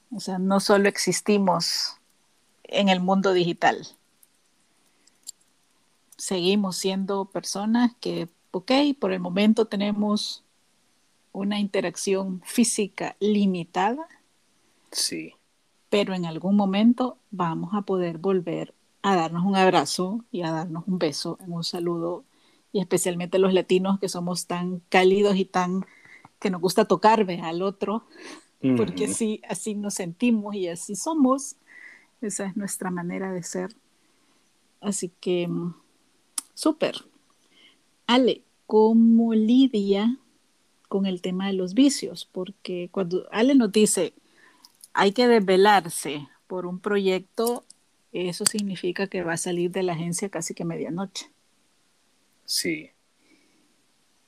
O 0.09 0.20
sea, 0.20 0.39
no 0.39 0.59
solo 0.59 0.89
existimos 0.89 1.99
en 2.64 2.89
el 2.89 2.99
mundo 2.99 3.34
digital. 3.34 3.86
Seguimos 6.18 6.78
siendo 6.78 7.26
personas 7.26 7.91
que, 7.99 8.30
ok, 8.49 8.72
por 8.99 9.11
el 9.11 9.20
momento 9.20 9.66
tenemos 9.66 10.43
una 11.34 11.59
interacción 11.59 12.41
física 12.43 13.16
limitada. 13.20 14.07
Sí. 14.94 15.34
Pero 15.89 16.14
en 16.14 16.26
algún 16.26 16.56
momento 16.56 17.18
vamos 17.30 17.74
a 17.74 17.82
poder 17.82 18.18
volver 18.18 18.74
a 19.02 19.16
darnos 19.16 19.44
un 19.44 19.56
abrazo 19.56 20.24
y 20.32 20.44
a 20.44 20.52
darnos 20.52 20.86
un 20.88 20.98
beso 20.98 21.38
un 21.46 21.64
saludo. 21.64 22.24
Y 22.72 22.80
especialmente 22.80 23.38
los 23.38 23.54
latinos 23.54 24.00
que 24.00 24.10
somos 24.10 24.48
tan 24.48 24.82
cálidos 24.89 25.36
y 25.36 25.46
tan 25.46 25.86
que 26.39 26.50
nos 26.50 26.62
gusta 26.62 26.86
tocar 26.86 27.26
al 27.30 27.62
otro, 27.62 28.06
porque 28.78 29.06
así, 29.06 29.41
así 29.48 29.76
nos 29.76 29.94
sentimos 29.94 30.56
y 30.56 30.68
así 30.68 30.96
somos. 30.96 31.56
Esa 32.22 32.46
es 32.46 32.58
nuestra 32.58 32.89
manera 32.89 33.32
de 33.32 33.44
ser. 33.44 33.76
Así 34.82 35.12
que, 35.22 35.48
mm, 35.48 35.74
súper. 36.54 37.06
Ale, 38.08 38.44
¿cómo 38.66 39.34
lidia 39.34 40.18
con 40.89 41.06
el 41.06 41.22
tema 41.22 41.48
de 41.48 41.54
los 41.54 41.74
vicios? 41.74 42.28
Porque 42.32 42.89
cuando 42.91 43.28
Ale 43.32 43.56
nos 43.56 43.72
dice, 43.72 44.14
hay 44.94 45.12
que 45.12 45.28
desvelarse 45.28 46.28
por 46.48 46.66
un 46.66 46.80
proyecto, 46.80 47.64
eso 48.12 48.46
significa 48.46 49.08
que 49.08 49.24
va 49.24 49.34
a 49.34 49.38
salir 49.38 49.72
de 49.72 49.84
la 49.84 49.94
agencia 49.94 50.30
casi 50.30 50.54
que 50.54 50.66
medianoche. 50.66 51.32
Sí. 52.46 52.91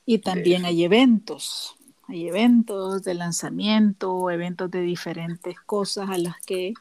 Y 0.04 0.18
también 0.18 0.64
hay 0.64 0.84
eventos. 0.84 1.76
Hay 2.08 2.28
eventos 2.28 3.02
de 3.02 3.14
lanzamiento, 3.14 4.30
eventos 4.30 4.70
de 4.70 4.80
diferentes 4.80 5.58
cosas 5.60 6.10
a 6.10 6.18
las 6.18 6.36
que 6.40 6.74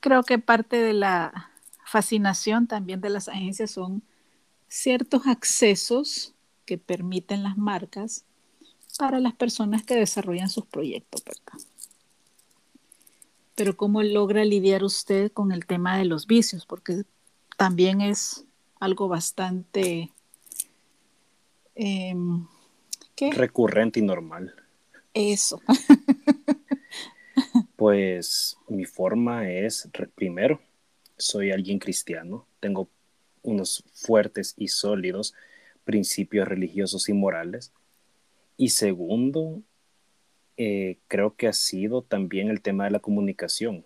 creo 0.00 0.22
que 0.24 0.38
parte 0.38 0.76
de 0.76 0.92
la 0.92 1.50
fascinación 1.86 2.66
también 2.66 3.00
de 3.00 3.10
las 3.10 3.28
agencias 3.28 3.70
son 3.70 4.02
ciertos 4.68 5.26
accesos 5.26 6.34
que 6.66 6.76
permiten 6.78 7.42
las 7.42 7.56
marcas 7.56 8.24
para 8.98 9.20
las 9.20 9.34
personas 9.34 9.84
que 9.84 9.94
desarrollan 9.94 10.50
sus 10.50 10.66
proyectos, 10.66 11.22
Pero 13.54 13.76
¿cómo 13.76 14.02
logra 14.02 14.44
lidiar 14.44 14.84
usted 14.84 15.32
con 15.32 15.52
el 15.52 15.66
tema 15.66 15.98
de 15.98 16.04
los 16.04 16.26
vicios? 16.26 16.66
Porque 16.66 17.02
también 17.56 18.00
es 18.00 18.44
algo 18.80 19.08
bastante 19.08 20.10
em, 21.74 22.46
recurrente 23.32 24.00
y 24.00 24.02
normal. 24.02 24.54
Eso. 25.14 25.60
pues 27.76 28.56
mi 28.68 28.84
forma 28.84 29.50
es, 29.50 29.88
primero, 30.14 30.60
soy 31.16 31.50
alguien 31.50 31.78
cristiano, 31.78 32.46
tengo 32.60 32.88
unos 33.42 33.84
fuertes 33.92 34.54
y 34.56 34.68
sólidos 34.68 35.34
principios 35.84 36.48
religiosos 36.48 37.08
y 37.08 37.12
morales. 37.12 37.72
Y 38.56 38.70
segundo, 38.70 39.62
eh, 40.56 40.98
creo 41.08 41.34
que 41.36 41.48
ha 41.48 41.52
sido 41.52 42.02
también 42.02 42.48
el 42.48 42.60
tema 42.60 42.84
de 42.84 42.90
la 42.90 43.00
comunicación, 43.00 43.84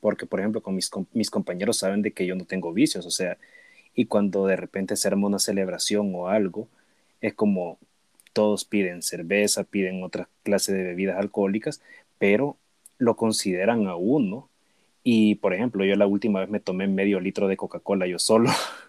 porque 0.00 0.26
por 0.26 0.40
ejemplo 0.40 0.62
con 0.62 0.74
mis, 0.74 0.90
mis 1.12 1.30
compañeros 1.30 1.78
saben 1.78 2.02
de 2.02 2.12
que 2.12 2.26
yo 2.26 2.34
no 2.34 2.44
tengo 2.44 2.72
vicios, 2.72 3.06
o 3.06 3.10
sea, 3.10 3.38
y 3.94 4.06
cuando 4.06 4.46
de 4.46 4.56
repente 4.56 4.96
se 4.96 5.08
arma 5.08 5.26
una 5.26 5.38
celebración 5.38 6.12
o 6.14 6.28
algo, 6.28 6.68
es 7.20 7.34
como 7.34 7.78
todos 8.32 8.64
piden 8.66 9.02
cerveza, 9.02 9.64
piden 9.64 10.02
otra 10.04 10.28
clase 10.42 10.74
de 10.74 10.82
bebidas 10.82 11.18
alcohólicas, 11.18 11.80
pero 12.18 12.58
lo 12.98 13.16
consideran 13.16 13.86
a 13.86 13.96
uno. 13.96 14.50
Y, 15.02 15.36
por 15.36 15.54
ejemplo, 15.54 15.86
yo 15.86 15.96
la 15.96 16.06
última 16.06 16.40
vez 16.40 16.50
me 16.50 16.60
tomé 16.60 16.86
medio 16.86 17.18
litro 17.18 17.48
de 17.48 17.56
Coca-Cola 17.56 18.06
yo 18.06 18.18
solo. 18.18 18.50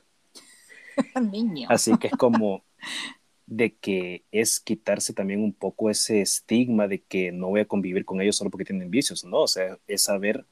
Así 1.69 1.97
que 1.97 2.07
es 2.07 2.13
como 2.13 2.63
de 3.47 3.73
que 3.73 4.23
es 4.31 4.59
quitarse 4.59 5.13
también 5.13 5.41
un 5.41 5.53
poco 5.53 5.89
ese 5.89 6.21
estigma 6.21 6.87
de 6.87 6.99
que 6.99 7.31
no 7.31 7.47
voy 7.47 7.61
a 7.61 7.65
convivir 7.65 8.05
con 8.05 8.21
ellos 8.21 8.35
solo 8.35 8.51
porque 8.51 8.65
tienen 8.65 8.91
vicios, 8.91 9.23
¿no? 9.23 9.41
O 9.41 9.47
sea, 9.47 9.79
es 9.87 10.03
saber 10.03 10.45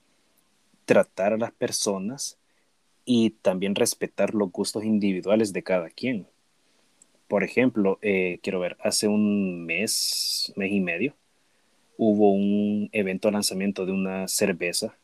tratar 0.86 1.34
a 1.34 1.38
las 1.38 1.52
personas 1.52 2.38
y 3.06 3.32
también 3.32 3.76
respetar 3.76 4.34
los 4.34 4.52
gustos 4.52 4.86
individuales 4.86 5.54
de 5.54 5.64
cada 5.64 5.90
quien. 5.90 6.28
Por 7.28 7.44
ejemplo, 7.44 8.00
eh, 8.02 8.40
quiero 8.42 8.60
ver, 8.60 8.78
hace 8.82 9.08
un 9.08 9.66
mes, 9.66 10.54
mes 10.56 10.72
y 10.72 10.80
medio, 10.80 11.16
hubo 11.98 12.32
un 12.32 12.90
evento 12.94 13.28
de 13.28 13.34
lanzamiento 13.34 13.86
de 13.86 13.92
una 13.92 14.28
cerveza, 14.28 14.96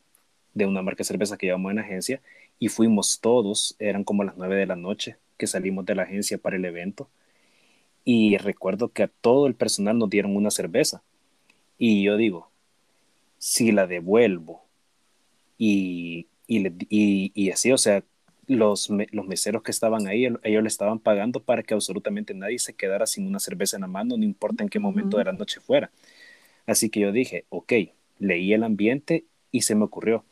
de 0.54 0.66
una 0.66 0.82
marca 0.82 1.00
de 1.00 1.06
cerveza 1.06 1.38
que 1.38 1.48
llevamos 1.48 1.72
en 1.72 1.80
agencia, 1.80 2.22
y 2.60 2.70
fuimos 2.70 3.20
todos, 3.22 3.76
eran 3.80 4.04
como 4.04 4.24
las 4.24 4.38
nueve 4.38 4.56
de 4.56 4.68
la 4.68 4.76
noche 4.76 5.18
que 5.38 5.48
salimos 5.48 5.86
de 5.86 5.96
la 5.96 6.04
agencia 6.04 6.38
para 6.38 6.56
el 6.56 6.66
evento, 6.66 7.10
y 8.04 8.38
recuerdo 8.38 8.90
que 8.90 9.04
a 9.04 9.08
todo 9.08 9.48
el 9.48 9.56
personal 9.56 9.98
nos 9.98 10.10
dieron 10.10 10.36
una 10.36 10.52
cerveza, 10.52 11.04
y 11.78 12.04
yo 12.04 12.18
digo, 12.18 12.50
si 13.38 13.72
la 13.72 13.88
devuelvo 13.88 14.64
y, 15.58 16.28
y, 16.48 17.32
y 17.34 17.50
así, 17.52 17.72
o 17.72 17.78
sea, 17.78 18.04
los, 18.48 18.90
los 18.90 19.28
meseros 19.28 19.64
que 19.64 19.72
estaban 19.72 20.08
ahí, 20.08 20.26
ellos 20.44 20.64
le 20.64 20.68
estaban 20.68 21.00
pagando 21.00 21.42
para 21.42 21.64
que 21.64 21.74
absolutamente 21.74 22.34
nadie 22.34 22.60
se 22.60 22.74
quedara 22.74 23.06
sin 23.06 23.28
una 23.28 23.40
cerveza 23.40 23.78
en 23.78 23.82
la 23.82 23.88
mano, 23.88 24.18
no 24.18 24.24
importa 24.24 24.64
en 24.64 24.70
qué 24.70 24.80
momento 24.80 25.18
de 25.18 25.26
la 25.26 25.34
noche 25.34 25.60
fuera. 25.60 25.92
Así 26.66 26.90
que 26.90 27.00
yo 27.00 27.12
dije, 27.12 27.46
ok, 27.50 27.74
leí 28.20 28.54
el 28.54 28.64
ambiente 28.64 29.26
y 29.52 29.62
se 29.62 29.76
me 29.76 29.86
ocurrió, 29.86 30.24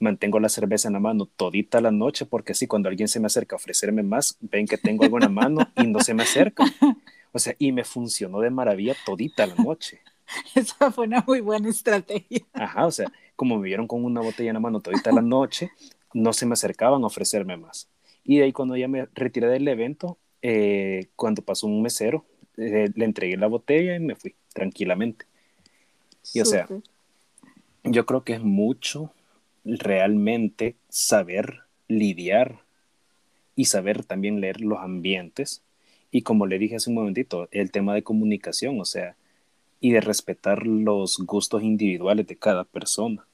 mantengo 0.00 0.40
la 0.40 0.48
cerveza 0.48 0.88
en 0.88 0.94
la 0.94 1.00
mano 1.00 1.26
todita 1.26 1.80
la 1.80 1.90
noche 1.90 2.24
porque 2.26 2.52
así 2.52 2.66
cuando 2.66 2.88
alguien 2.88 3.08
se 3.08 3.20
me 3.20 3.26
acerca 3.26 3.56
a 3.56 3.58
ofrecerme 3.58 4.02
más, 4.02 4.36
ven 4.40 4.66
que 4.66 4.78
tengo 4.78 5.04
algo 5.04 5.18
en 5.18 5.24
la 5.24 5.28
mano 5.28 5.68
y 5.76 5.86
no 5.86 6.00
se 6.00 6.14
me 6.14 6.22
acerca. 6.22 6.64
O 7.30 7.38
sea, 7.38 7.54
y 7.58 7.72
me 7.72 7.84
funcionó 7.84 8.40
de 8.40 8.48
maravilla 8.48 8.96
todita 9.04 9.46
la 9.46 9.54
noche. 9.56 10.00
Esa 10.54 10.90
fue 10.90 11.06
una 11.06 11.22
muy 11.26 11.40
buena 11.40 11.68
estrategia. 11.68 12.40
Ajá, 12.54 12.86
o 12.86 12.90
sea, 12.90 13.12
como 13.36 13.58
me 13.58 13.66
vieron 13.66 13.86
con 13.86 14.02
una 14.02 14.22
botella 14.22 14.48
en 14.48 14.54
la 14.54 14.60
mano 14.60 14.80
todita 14.80 15.12
la 15.12 15.20
noche, 15.20 15.70
no 16.14 16.32
se 16.32 16.46
me 16.46 16.54
acercaban 16.54 17.02
a 17.02 17.06
ofrecerme 17.06 17.58
más. 17.58 17.86
Y 18.24 18.38
de 18.38 18.44
ahí 18.44 18.52
cuando 18.52 18.76
ya 18.76 18.88
me 18.88 19.08
retiré 19.14 19.46
del 19.48 19.68
evento, 19.68 20.16
eh, 20.42 21.08
cuando 21.16 21.42
pasó 21.42 21.66
un 21.66 21.82
mesero, 21.82 22.24
eh, 22.56 22.90
le 22.94 23.04
entregué 23.04 23.36
la 23.36 23.46
botella 23.46 23.94
y 23.94 24.00
me 24.00 24.16
fui 24.16 24.34
tranquilamente. 24.52 25.26
Y 26.32 26.40
o 26.40 26.44
sea, 26.44 26.66
yo 27.84 28.06
creo 28.06 28.24
que 28.24 28.34
es 28.34 28.42
mucho 28.42 29.12
realmente 29.64 30.76
saber 30.88 31.60
lidiar 31.88 32.60
y 33.54 33.66
saber 33.66 34.04
también 34.04 34.40
leer 34.40 34.60
los 34.60 34.78
ambientes. 34.78 35.62
Y 36.10 36.22
como 36.22 36.46
le 36.46 36.58
dije 36.58 36.76
hace 36.76 36.90
un 36.90 36.96
momentito, 36.96 37.48
el 37.50 37.70
tema 37.70 37.94
de 37.94 38.02
comunicación, 38.02 38.80
o 38.80 38.84
sea, 38.84 39.16
y 39.80 39.92
de 39.92 40.00
respetar 40.00 40.66
los 40.66 41.18
gustos 41.18 41.62
individuales 41.62 42.26
de 42.26 42.36
cada 42.36 42.64
persona. 42.64 43.26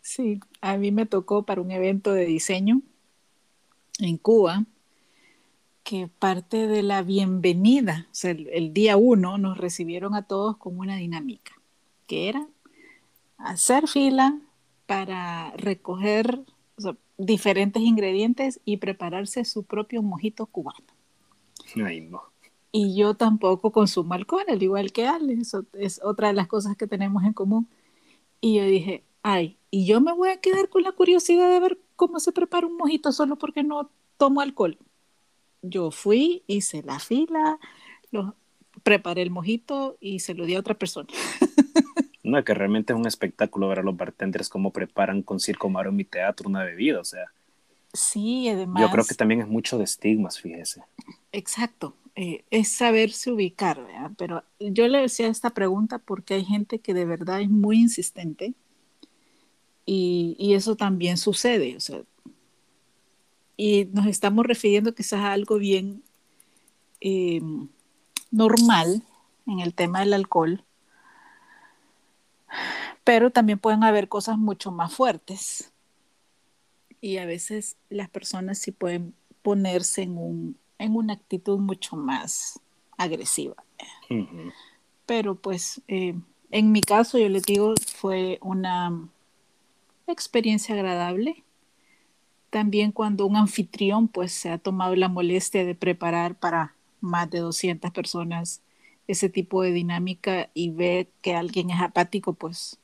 Sí, 0.00 0.40
a 0.60 0.76
mí 0.76 0.92
me 0.92 1.06
tocó 1.06 1.44
para 1.44 1.60
un 1.60 1.70
evento 1.70 2.12
de 2.12 2.26
diseño 2.26 2.82
en 3.98 4.18
Cuba 4.18 4.64
que 5.82 6.08
parte 6.18 6.66
de 6.66 6.82
la 6.82 7.02
bienvenida, 7.02 8.06
o 8.10 8.14
sea, 8.14 8.30
el, 8.30 8.72
día 8.72 8.96
uno 8.96 9.36
nos 9.36 9.58
recibieron 9.58 10.14
a 10.14 10.22
todos 10.22 10.56
con 10.56 10.78
una 10.78 10.96
dinámica, 10.96 11.52
que 12.06 12.30
era 12.30 12.46
hacer 13.36 13.86
fila 13.86 14.38
para 14.94 15.52
recoger 15.56 16.40
diferentes 17.18 17.82
ingredientes 17.82 18.60
y 18.64 18.76
prepararse 18.76 19.44
su 19.44 19.64
propio 19.64 20.02
mojito 20.02 20.46
cubano. 20.46 20.86
Ay, 21.84 22.00
no. 22.00 22.22
Y 22.70 22.96
yo 22.96 23.14
tampoco 23.14 23.72
consumo 23.72 24.14
alcohol, 24.14 24.44
al 24.46 24.62
igual 24.62 24.92
que 24.92 25.08
Ale, 25.08 25.34
eso 25.34 25.64
es 25.72 26.00
otra 26.02 26.28
de 26.28 26.34
las 26.34 26.46
cosas 26.46 26.76
que 26.76 26.86
tenemos 26.86 27.24
en 27.24 27.32
común. 27.32 27.68
Y 28.40 28.54
yo 28.56 28.64
dije, 28.64 29.02
ay, 29.24 29.56
y 29.72 29.84
yo 29.84 30.00
me 30.00 30.12
voy 30.12 30.28
a 30.28 30.40
quedar 30.40 30.68
con 30.68 30.82
la 30.82 30.92
curiosidad 30.92 31.50
de 31.50 31.58
ver 31.58 31.78
cómo 31.96 32.20
se 32.20 32.30
prepara 32.30 32.68
un 32.68 32.76
mojito 32.76 33.10
solo 33.10 33.36
porque 33.36 33.64
no 33.64 33.90
tomo 34.16 34.42
alcohol. 34.42 34.78
Yo 35.62 35.90
fui, 35.90 36.44
hice 36.46 36.84
la 36.84 37.00
fila, 37.00 37.58
lo, 38.12 38.36
preparé 38.84 39.22
el 39.22 39.30
mojito 39.32 39.96
y 40.00 40.20
se 40.20 40.34
lo 40.34 40.46
di 40.46 40.54
a 40.54 40.60
otra 40.60 40.74
persona. 40.78 41.08
No, 42.24 42.42
que 42.42 42.54
realmente 42.54 42.92
es 42.92 42.98
un 42.98 43.06
espectáculo 43.06 43.68
ver 43.68 43.78
a 43.78 43.82
los 43.82 43.96
bartenders 43.96 44.48
cómo 44.48 44.72
preparan 44.72 45.22
con 45.22 45.38
circo, 45.38 45.68
marón 45.68 46.00
y 46.00 46.04
teatro 46.04 46.48
una 46.48 46.64
bebida, 46.64 47.00
o 47.00 47.04
sea. 47.04 47.26
Sí, 47.92 48.48
además. 48.48 48.82
Yo 48.82 48.90
creo 48.90 49.04
que 49.04 49.14
también 49.14 49.42
es 49.42 49.46
mucho 49.46 49.78
de 49.78 49.84
estigmas, 49.84 50.40
fíjese. 50.40 50.82
Exacto, 51.30 51.94
eh, 52.16 52.44
es 52.50 52.68
saberse 52.68 53.30
ubicar, 53.30 53.84
¿verdad? 53.84 54.10
Pero 54.16 54.42
yo 54.58 54.88
le 54.88 54.98
decía 54.98 55.28
esta 55.28 55.50
pregunta 55.50 55.98
porque 55.98 56.34
hay 56.34 56.44
gente 56.44 56.80
que 56.80 56.94
de 56.94 57.04
verdad 57.04 57.40
es 57.40 57.50
muy 57.50 57.78
insistente 57.78 58.54
y, 59.86 60.34
y 60.38 60.54
eso 60.54 60.74
también 60.74 61.18
sucede, 61.18 61.76
o 61.76 61.80
sea, 61.80 62.02
y 63.56 63.86
nos 63.92 64.06
estamos 64.06 64.44
refiriendo 64.46 64.94
quizás 64.94 65.20
a 65.20 65.32
algo 65.32 65.58
bien 65.58 66.02
eh, 67.00 67.40
normal 68.30 69.02
en 69.46 69.60
el 69.60 69.74
tema 69.74 70.00
del 70.00 70.14
alcohol, 70.14 70.64
pero 73.04 73.30
también 73.30 73.58
pueden 73.58 73.84
haber 73.84 74.08
cosas 74.08 74.38
mucho 74.38 74.70
más 74.70 74.94
fuertes. 74.94 75.72
Y 77.00 77.18
a 77.18 77.26
veces 77.26 77.76
las 77.90 78.08
personas 78.08 78.58
sí 78.58 78.72
pueden 78.72 79.14
ponerse 79.42 80.02
en, 80.02 80.16
un, 80.16 80.56
en 80.78 80.96
una 80.96 81.12
actitud 81.12 81.58
mucho 81.58 81.96
más 81.96 82.60
agresiva. 82.96 83.56
Pero 85.06 85.34
pues 85.34 85.82
eh, 85.86 86.14
en 86.50 86.72
mi 86.72 86.80
caso, 86.80 87.18
yo 87.18 87.28
les 87.28 87.42
digo, 87.42 87.74
fue 87.96 88.38
una 88.40 89.08
experiencia 90.06 90.74
agradable. 90.74 91.42
También 92.50 92.92
cuando 92.92 93.26
un 93.26 93.36
anfitrión 93.36 94.06
pues 94.06 94.32
se 94.32 94.50
ha 94.50 94.58
tomado 94.58 94.94
la 94.94 95.08
molestia 95.08 95.64
de 95.64 95.74
preparar 95.74 96.36
para 96.36 96.74
más 97.00 97.28
de 97.28 97.40
200 97.40 97.90
personas 97.90 98.62
ese 99.06 99.28
tipo 99.28 99.62
de 99.62 99.72
dinámica 99.72 100.50
y 100.54 100.70
ve 100.70 101.08
que 101.20 101.34
alguien 101.34 101.70
es 101.70 101.80
apático, 101.80 102.32
pues 102.32 102.78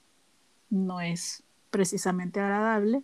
no 0.68 1.00
es 1.00 1.42
precisamente 1.70 2.40
agradable. 2.40 3.02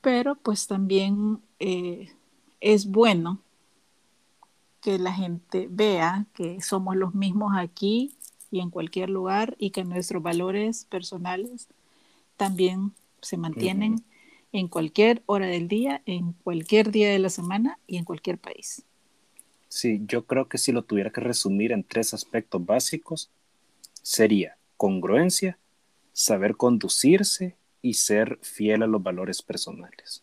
Pero 0.00 0.34
pues 0.34 0.66
también 0.66 1.40
eh, 1.58 2.10
es 2.60 2.86
bueno 2.86 3.40
que 4.80 4.98
la 4.98 5.12
gente 5.12 5.68
vea 5.70 6.26
que 6.34 6.60
somos 6.60 6.96
los 6.96 7.14
mismos 7.14 7.52
aquí 7.56 8.14
y 8.50 8.60
en 8.60 8.70
cualquier 8.70 9.10
lugar 9.10 9.56
y 9.58 9.70
que 9.70 9.84
nuestros 9.84 10.22
valores 10.22 10.84
personales 10.84 11.68
también 12.36 12.92
se 13.20 13.36
mantienen 13.36 14.04
en 14.52 14.68
cualquier 14.68 15.22
hora 15.26 15.46
del 15.46 15.68
día, 15.68 16.02
en 16.06 16.32
cualquier 16.32 16.90
día 16.90 17.10
de 17.10 17.18
la 17.18 17.30
semana 17.30 17.78
y 17.86 17.96
en 17.96 18.04
cualquier 18.04 18.38
país. 18.38 18.84
Sí, 19.74 20.02
yo 20.06 20.24
creo 20.24 20.48
que 20.48 20.56
si 20.56 20.70
lo 20.70 20.84
tuviera 20.84 21.10
que 21.10 21.20
resumir 21.20 21.72
en 21.72 21.82
tres 21.82 22.14
aspectos 22.14 22.64
básicos, 22.64 23.32
sería 24.02 24.56
congruencia, 24.76 25.58
saber 26.12 26.56
conducirse 26.56 27.56
y 27.82 27.94
ser 27.94 28.38
fiel 28.40 28.84
a 28.84 28.86
los 28.86 29.02
valores 29.02 29.42
personales. 29.42 30.22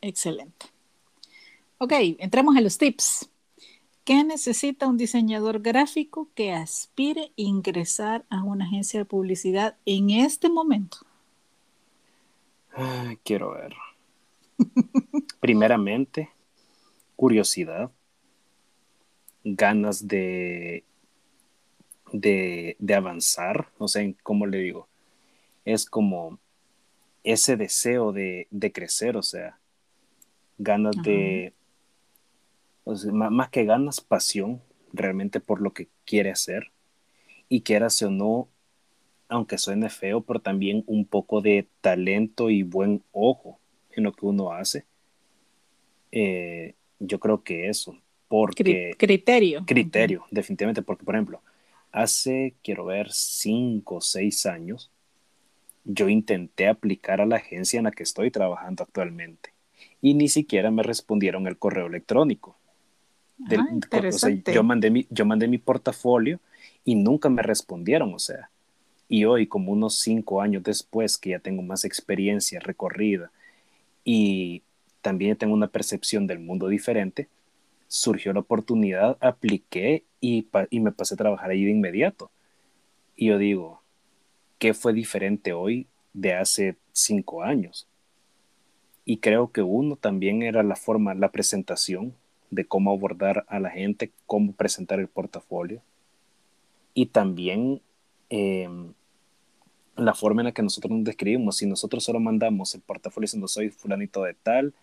Excelente. 0.00 0.64
Ok, 1.76 1.92
entremos 2.18 2.56
a 2.56 2.62
los 2.62 2.78
tips. 2.78 3.28
¿Qué 4.04 4.24
necesita 4.24 4.86
un 4.86 4.96
diseñador 4.96 5.60
gráfico 5.60 6.30
que 6.34 6.52
aspire 6.52 7.24
a 7.24 7.32
ingresar 7.36 8.24
a 8.30 8.44
una 8.44 8.64
agencia 8.64 8.98
de 8.98 9.04
publicidad 9.04 9.76
en 9.84 10.08
este 10.08 10.48
momento? 10.48 10.96
quiero 13.24 13.50
ver. 13.50 13.74
Primeramente, 15.40 16.30
curiosidad, 17.14 17.90
ganas 19.44 20.06
de, 20.06 20.84
de, 22.12 22.94
avanzar, 22.94 23.68
no 23.78 23.88
sé 23.88 24.16
cómo 24.22 24.46
le 24.46 24.58
digo, 24.58 24.88
es 25.64 25.86
como 25.86 26.38
ese 27.24 27.56
deseo 27.56 28.12
de, 28.12 28.48
crecer, 28.72 29.16
o 29.16 29.22
sea, 29.22 29.58
ganas 30.58 30.96
de, 31.02 31.52
más 33.12 33.50
que 33.50 33.64
ganas, 33.64 34.00
pasión 34.00 34.62
realmente 34.92 35.40
por 35.40 35.60
lo 35.60 35.72
que 35.72 35.88
quiere 36.04 36.30
hacer 36.30 36.72
y 37.48 37.60
quieras 37.60 38.02
o 38.02 38.10
no, 38.10 38.48
aunque 39.28 39.58
suene 39.58 39.90
feo, 39.90 40.22
pero 40.22 40.40
también 40.40 40.84
un 40.86 41.04
poco 41.04 41.42
de 41.42 41.68
talento 41.80 42.48
y 42.48 42.62
buen 42.62 43.02
ojo 43.12 43.58
en 43.90 44.04
lo 44.04 44.12
que 44.12 44.26
uno 44.26 44.52
hace. 44.52 44.86
Eh, 46.12 46.74
yo 46.98 47.20
creo 47.20 47.42
que 47.42 47.68
eso, 47.68 47.98
porque... 48.28 48.94
Criterio. 48.98 49.64
Criterio, 49.66 50.24
definitivamente, 50.30 50.82
porque 50.82 51.04
por 51.04 51.14
ejemplo, 51.14 51.42
hace, 51.92 52.54
quiero 52.62 52.84
ver, 52.84 53.10
cinco 53.10 53.96
o 53.96 54.00
seis 54.00 54.46
años, 54.46 54.90
yo 55.84 56.08
intenté 56.08 56.68
aplicar 56.68 57.20
a 57.20 57.26
la 57.26 57.36
agencia 57.36 57.78
en 57.78 57.84
la 57.84 57.90
que 57.90 58.02
estoy 58.02 58.30
trabajando 58.30 58.84
actualmente 58.84 59.52
y 60.00 60.14
ni 60.14 60.28
siquiera 60.28 60.70
me 60.70 60.82
respondieron 60.82 61.46
el 61.46 61.56
correo 61.56 61.86
electrónico. 61.86 62.56
ah, 63.92 64.52
yo, 64.52 64.62
mandé 64.62 64.90
mi, 64.90 65.06
yo 65.10 65.24
mandé 65.24 65.48
mi 65.48 65.58
portafolio 65.58 66.40
y 66.84 66.94
nunca 66.94 67.28
me 67.28 67.42
respondieron, 67.42 68.12
o 68.14 68.18
sea, 68.18 68.50
y 69.08 69.24
hoy, 69.24 69.46
como 69.46 69.72
unos 69.72 69.98
cinco 69.98 70.42
años 70.42 70.62
después, 70.62 71.16
que 71.16 71.30
ya 71.30 71.38
tengo 71.38 71.62
más 71.62 71.84
experiencia 71.84 72.60
recorrida 72.60 73.30
y 74.04 74.62
también 75.00 75.36
tengo 75.36 75.54
una 75.54 75.68
percepción 75.68 76.26
del 76.26 76.40
mundo 76.40 76.68
diferente, 76.68 77.28
surgió 77.88 78.32
la 78.32 78.40
oportunidad, 78.40 79.16
apliqué 79.20 80.04
y, 80.20 80.46
y 80.70 80.80
me 80.80 80.92
pasé 80.92 81.14
a 81.14 81.18
trabajar 81.18 81.50
ahí 81.50 81.64
de 81.64 81.70
inmediato. 81.70 82.30
Y 83.16 83.26
yo 83.26 83.38
digo, 83.38 83.82
¿qué 84.58 84.74
fue 84.74 84.92
diferente 84.92 85.52
hoy 85.52 85.88
de 86.12 86.34
hace 86.34 86.76
cinco 86.92 87.42
años? 87.42 87.88
Y 89.04 89.18
creo 89.18 89.50
que 89.50 89.62
uno 89.62 89.96
también 89.96 90.42
era 90.42 90.62
la 90.62 90.76
forma, 90.76 91.14
la 91.14 91.32
presentación 91.32 92.14
de 92.50 92.66
cómo 92.66 92.92
abordar 92.92 93.44
a 93.48 93.58
la 93.58 93.70
gente, 93.70 94.12
cómo 94.26 94.52
presentar 94.52 95.00
el 95.00 95.08
portafolio. 95.08 95.82
Y 96.94 97.06
también 97.06 97.80
em, 98.28 98.92
la 99.96 100.14
forma 100.14 100.42
en 100.42 100.46
la 100.46 100.52
que 100.52 100.62
nosotros 100.62 100.92
nos 100.92 101.04
describimos. 101.04 101.56
Si 101.56 101.66
nosotros 101.66 102.04
solo 102.04 102.20
mandamos 102.20 102.74
el 102.74 102.80
portafolio 102.80 103.24
diciendo 103.24 103.48
soy 103.48 103.70
fulanito 103.70 104.22
de 104.22 104.34
tal, 104.34 104.74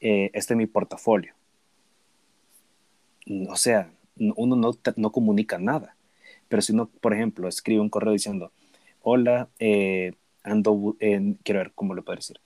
eh, 0.00 0.30
este 0.32 0.54
es 0.54 0.58
mi 0.58 0.66
portafolio. 0.66 1.34
O 3.48 3.56
sea, 3.56 3.90
uno 4.16 4.56
no, 4.56 4.72
no, 4.96 5.12
comunica 5.12 5.58
nada. 5.58 5.96
Pero 6.48 6.62
si 6.62 6.72
uno, 6.72 6.88
por 7.00 7.14
ejemplo, 7.14 7.48
escribe 7.48 7.80
un 7.80 7.90
correo 7.90 8.12
diciendo, 8.12 8.52
hola, 9.02 9.48
eh, 9.58 10.14
ando, 10.42 10.96
quiero 11.42 11.60
ver 11.60 11.72
cómo 11.74 11.94
lo 11.94 12.04
puedo 12.04 12.16
decir. 12.16 12.40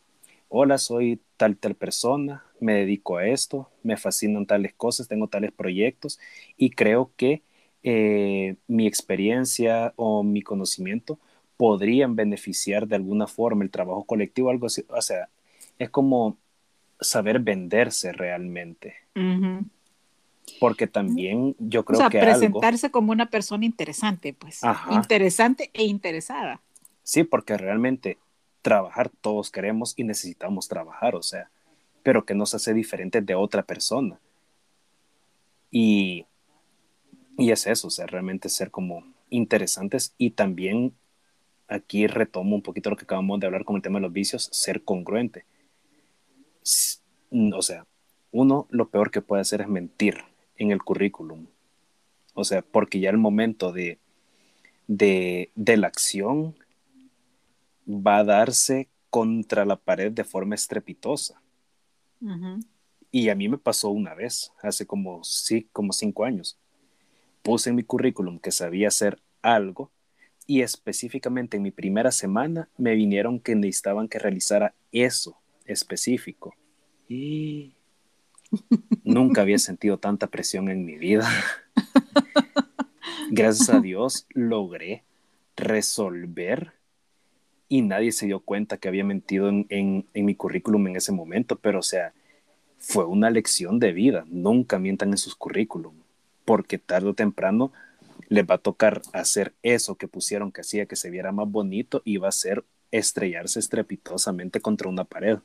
Hola, 0.48 0.78
soy 0.78 1.20
tal, 1.36 1.56
tal 1.56 1.74
persona, 1.76 2.44
me 2.60 2.74
dedico 2.74 3.18
a 3.18 3.26
esto, 3.26 3.70
me 3.82 3.96
fascinan 3.96 4.46
tales 4.46 4.74
cosas, 4.74 5.06
tengo 5.08 5.28
tales 5.28 5.52
proyectos 5.52 6.18
y 6.56 6.70
creo 6.70 7.12
que 7.16 7.42
eh, 7.82 8.56
mi 8.66 8.86
experiencia 8.86 9.92
o 9.96 10.22
mi 10.22 10.42
conocimiento 10.42 11.18
podrían 11.56 12.16
beneficiar 12.16 12.88
de 12.88 12.96
alguna 12.96 13.26
forma 13.26 13.64
el 13.64 13.70
trabajo 13.70 14.04
colectivo, 14.04 14.50
algo 14.50 14.66
así. 14.66 14.84
O 14.88 15.00
sea, 15.02 15.28
es 15.78 15.90
como 15.90 16.36
saber 17.00 17.38
venderse 17.40 18.12
realmente. 18.12 18.94
Porque 20.59 20.86
también 20.86 21.55
yo 21.59 21.84
creo 21.84 21.98
o 21.98 22.01
sea, 22.01 22.11
que 22.11 22.18
presentarse 22.18 22.90
como 22.90 23.12
una 23.12 23.30
persona 23.30 23.64
interesante, 23.64 24.32
pues. 24.32 24.61
Interesante 24.90 25.70
e 25.72 25.84
interesada. 25.84 26.61
Sí, 27.03 27.24
porque 27.24 27.57
realmente 27.57 28.18
trabajar 28.62 29.09
todos 29.09 29.51
queremos 29.51 29.94
y 29.96 30.05
necesitamos 30.05 30.68
trabajar, 30.68 31.14
o 31.14 31.22
sea, 31.22 31.51
pero 32.03 32.24
que 32.24 32.34
nos 32.34 32.55
hace 32.55 32.74
diferentes 32.74 33.24
de 33.24 33.34
otra 33.34 33.62
persona. 33.62 34.18
Y, 35.70 36.26
y 37.38 37.53
es 37.53 37.66
eso, 37.66 37.88
o 37.88 37.90
sea, 37.90 38.07
realmente 38.07 38.48
ser 38.48 38.70
como 38.70 39.05
interesantes 39.30 40.14
y 40.18 40.30
también 40.30 40.94
aquí 41.68 42.07
retomo 42.07 42.57
un 42.57 42.62
poquito 42.62 42.90
lo 42.90 42.96
que 42.96 43.05
acabamos 43.05 43.38
de 43.40 43.46
hablar 43.46 43.64
con 43.64 43.76
el 43.76 43.82
tema 43.82 43.98
de 43.98 44.03
los 44.03 44.12
vicios, 44.12 44.48
ser 44.53 44.82
congruente. 44.82 45.44
O 47.53 47.62
sea, 47.62 47.86
uno, 48.32 48.66
lo 48.70 48.88
peor 48.88 49.11
que 49.11 49.22
puede 49.22 49.42
hacer 49.42 49.61
es 49.62 49.68
mentir 49.68 50.18
en 50.61 50.70
el 50.70 50.82
currículum. 50.82 51.46
O 52.34 52.44
sea, 52.44 52.62
porque 52.62 53.00
ya 53.00 53.11
el 53.11 53.18
momento 53.18 53.72
de, 53.72 53.98
de, 54.86 55.50
de 55.54 55.76
la 55.76 55.88
acción 55.88 56.54
va 57.88 58.18
a 58.18 58.24
darse 58.24 58.88
contra 59.08 59.64
la 59.64 59.76
pared 59.76 60.12
de 60.12 60.22
forma 60.22 60.54
estrepitosa. 60.54 61.42
Y 63.11 63.30
a 63.30 63.34
mí 63.34 63.48
me 63.48 63.58
pasó 63.58 63.88
una 63.88 64.14
vez, 64.14 64.52
hace 64.62 64.86
como, 64.86 65.24
sí, 65.24 65.66
como 65.72 65.92
cinco 65.92 66.24
años. 66.24 66.58
Puse 67.42 67.70
en 67.70 67.76
mi 67.76 67.82
currículum 67.82 68.38
que 68.38 68.52
sabía 68.52 68.88
hacer 68.88 69.20
algo 69.42 69.90
y 70.46 70.61
específicamente 70.61 71.56
en 71.56 71.62
mi 71.62 71.70
primera 71.70 72.12
semana 72.12 72.68
me 72.76 72.94
vinieron 72.94 73.40
que 73.40 73.54
necesitaban 73.54 74.08
que 74.08 74.18
realizara 74.18 74.74
eso 74.92 75.38
específico. 75.64 76.54
Y 77.08 77.72
nunca 79.05 79.42
había 79.42 79.59
sentido 79.59 79.98
tanta 79.98 80.26
presión 80.26 80.68
en 80.68 80.84
mi 80.84 80.96
vida. 80.96 81.28
Gracias 83.30 83.70
a 83.70 83.80
Dios 83.80 84.26
logré 84.30 85.05
resolver 85.57 86.72
y 87.68 87.82
nadie 87.82 88.11
se 88.11 88.26
dio 88.26 88.40
cuenta 88.40 88.78
que 88.78 88.88
había 88.88 89.05
mentido 89.05 89.48
en, 89.48 89.66
en, 89.68 90.24
mi 90.24 90.34
currículum 90.34 90.88
en 90.88 90.96
ese 90.96 91.12
momento, 91.12 91.57
pero 91.57 91.78
o 91.78 91.82
sea, 91.82 92.12
fue 92.78 93.05
una 93.05 93.30
lección 93.30 93.78
de 93.78 93.92
vida. 93.92 94.24
Nunca 94.28 94.80
mientan 94.80 95.11
en 95.11 95.18
sus 95.18 95.36
currículum, 95.36 95.94
porque 96.44 96.78
tarde 96.78 97.11
o 97.11 97.14
temprano 97.14 97.72
les 98.28 98.44
va 98.44 98.57
a 98.57 98.59
tocar 98.59 99.03
hacer 99.12 99.55
eso 99.62 99.94
que 99.94 100.09
pusieron 100.09 100.51
que 100.51 100.62
hacía 100.62 100.86
que 100.86 100.96
se 100.96 101.11
viera 101.11 101.30
más 101.30 101.48
bonito 101.48 102.03
y 102.05 102.16
va 102.16 102.28
a 102.28 102.32
ser 102.32 102.64
estrellarse 102.90 103.61
estrepitosamente 103.61 104.61
contra 104.61 104.88
una 104.88 105.05
pared. 105.05 105.38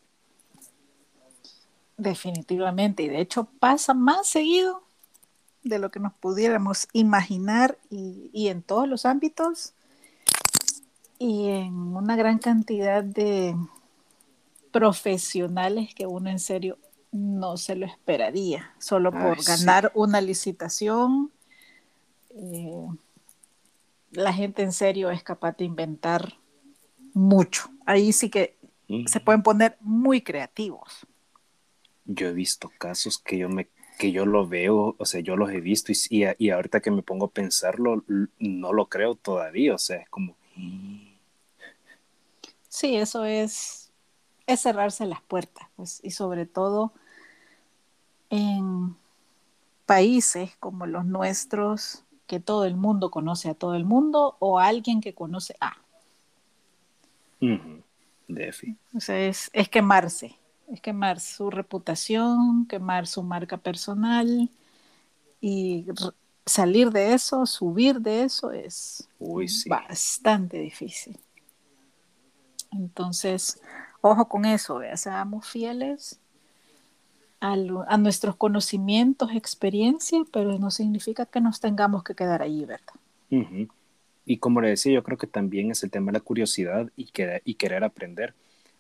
Definitivamente, 1.98 3.04
y 3.04 3.10
de 3.10 3.22
hecho 3.22 3.48
pasa 3.60 3.94
más 3.94 4.28
seguido 4.28 4.84
de 5.64 5.80
lo 5.80 5.90
que 5.92 6.00
nos 6.00 6.14
pudiéramos 6.14 6.88
imaginar 6.94 7.78
y, 7.90 8.30
y 8.34 8.50
en 8.50 8.62
todos 8.62 8.88
los 8.88 9.06
ámbitos 9.06 9.74
y 11.18 11.48
en 11.48 11.74
una 11.96 12.16
gran 12.16 12.38
cantidad 12.40 13.04
de 13.04 13.56
profesionales 14.72 15.96
que 15.96 16.06
uno 16.06 16.30
en 16.30 16.40
serio 16.40 16.78
no 17.12 17.56
se 17.56 17.76
lo 17.76 17.86
esperaría, 17.86 18.74
solo 18.78 19.12
por 19.12 19.42
ganar 19.44 19.92
una 19.96 20.20
licitación. 20.20 21.32
Eh, 22.32 22.88
la 24.12 24.34
gente 24.34 24.64
en 24.64 24.74
serio 24.74 25.10
es 25.12 25.24
capaz 25.24 25.56
de 25.58 25.64
inventar 25.64 26.38
mucho. 27.14 27.70
Ahí 27.86 28.12
sí 28.12 28.30
que 28.30 28.58
se 29.08 29.20
pueden 29.22 29.44
poner 29.44 29.78
muy 29.80 30.22
creativos. 30.22 31.08
Yo 32.06 32.28
he 32.28 32.34
visto 32.34 32.72
casos 32.78 33.18
que 33.18 33.38
yo 33.38 33.50
me 33.50 33.68
que 33.98 34.12
yo 34.12 34.26
lo 34.26 34.46
veo, 34.46 34.96
o 34.98 35.06
sea, 35.06 35.22
yo 35.22 35.38
los 35.38 35.52
he 35.52 35.62
visto 35.62 35.94
y, 35.94 36.26
y, 36.38 36.50
ahorita 36.50 36.82
que 36.82 36.92
me 36.92 37.02
pongo 37.02 37.28
a 37.28 37.32
pensarlo, 37.32 38.04
no 38.40 38.74
lo 38.74 38.88
creo 38.88 39.16
todavía, 39.16 39.74
o 39.74 39.78
sea, 39.78 40.02
es 40.02 40.10
como, 40.10 40.36
Sí, 42.76 42.98
eso 42.98 43.24
es, 43.24 43.94
es 44.48 44.60
cerrarse 44.60 45.06
las 45.06 45.22
puertas, 45.22 45.68
pues, 45.78 46.02
y 46.04 46.12
sobre 46.12 46.46
todo 46.46 46.92
en 48.30 48.98
países 49.86 50.58
como 50.60 50.86
los 50.86 51.06
nuestros, 51.06 52.04
que 52.28 52.40
todo 52.40 52.66
el 52.66 52.76
mundo 52.76 53.12
conoce 53.12 53.50
a 53.50 53.54
todo 53.54 53.76
el 53.76 53.86
mundo 53.86 54.36
o 54.40 54.60
alguien 54.60 55.00
que 55.00 55.14
conoce 55.14 55.56
a. 55.62 55.78
O 58.94 59.00
sea, 59.00 59.20
es, 59.20 59.50
es 59.54 59.70
quemarse, 59.70 60.36
es 60.72 60.82
quemar 60.82 61.20
su 61.20 61.50
reputación, 61.50 62.66
quemar 62.68 63.08
su 63.08 63.24
marca 63.24 63.58
personal 63.58 64.50
y 65.42 65.86
salir 66.46 66.92
de 66.92 67.14
eso, 67.14 67.46
subir 67.46 68.00
de 68.02 68.24
eso 68.24 68.52
es 68.52 69.08
bastante 69.68 70.60
difícil. 70.60 71.18
Entonces, 72.72 73.62
ojo 74.02 74.28
con 74.28 74.46
eso, 74.46 74.82
seamos 74.96 75.48
fieles 75.48 76.20
a, 77.40 77.56
nuestros 77.98 78.36
conocimientos, 78.36 79.32
experiencia, 79.34 80.20
pero 80.32 80.58
no 80.58 80.72
significa 80.72 81.26
que 81.26 81.42
nos 81.42 81.60
tengamos 81.60 82.04
que 82.04 82.16
quedar 82.16 82.42
allí, 82.42 82.66
¿verdad? 82.66 82.94
Y 84.26 84.38
como 84.38 84.62
le 84.62 84.70
decía, 84.70 84.94
yo 84.94 85.04
creo 85.04 85.18
que 85.18 85.28
también 85.28 85.72
es 85.72 85.84
el 85.84 85.92
tema 85.92 86.08
de 86.08 86.18
la 86.18 86.24
curiosidad 86.24 86.90
y, 86.96 87.10
y 87.44 87.54
querer 87.56 87.84
aprender. 87.84 88.34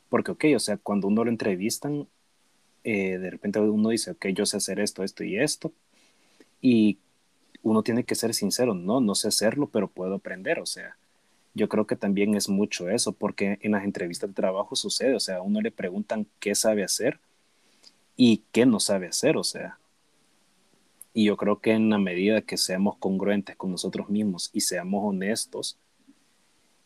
Porque, 0.09 0.31
ok, 0.31 0.45
o 0.55 0.59
sea, 0.59 0.77
cuando 0.77 1.07
uno 1.07 1.23
lo 1.23 1.29
entrevistan, 1.31 2.07
eh, 2.83 3.17
de 3.17 3.29
repente 3.29 3.59
uno 3.59 3.89
dice, 3.89 4.11
ok, 4.11 4.27
yo 4.27 4.45
sé 4.45 4.57
hacer 4.57 4.79
esto, 4.79 5.03
esto 5.03 5.23
y 5.23 5.37
esto. 5.37 5.73
Y 6.61 6.99
uno 7.63 7.83
tiene 7.83 8.03
que 8.03 8.15
ser 8.15 8.33
sincero, 8.33 8.75
no, 8.75 9.01
no 9.01 9.15
sé 9.15 9.27
hacerlo, 9.27 9.69
pero 9.71 9.87
puedo 9.87 10.15
aprender, 10.15 10.59
o 10.59 10.65
sea, 10.67 10.97
yo 11.55 11.69
creo 11.69 11.87
que 11.87 11.95
también 11.95 12.35
es 12.35 12.49
mucho 12.49 12.89
eso, 12.89 13.13
porque 13.13 13.57
en 13.61 13.71
las 13.71 13.83
entrevistas 13.85 14.29
de 14.29 14.35
trabajo 14.35 14.75
sucede, 14.75 15.15
o 15.15 15.19
sea, 15.19 15.37
a 15.37 15.41
uno 15.41 15.61
le 15.61 15.71
preguntan 15.71 16.27
qué 16.39 16.53
sabe 16.53 16.83
hacer 16.83 17.19
y 18.15 18.43
qué 18.51 18.65
no 18.65 18.79
sabe 18.79 19.07
hacer, 19.07 19.37
o 19.37 19.43
sea. 19.43 19.79
Y 21.13 21.25
yo 21.25 21.37
creo 21.37 21.61
que 21.61 21.71
en 21.71 21.89
la 21.89 21.97
medida 21.97 22.41
que 22.41 22.57
seamos 22.57 22.97
congruentes 22.97 23.55
con 23.55 23.71
nosotros 23.71 24.09
mismos 24.09 24.49
y 24.53 24.61
seamos 24.61 25.01
honestos, 25.05 25.77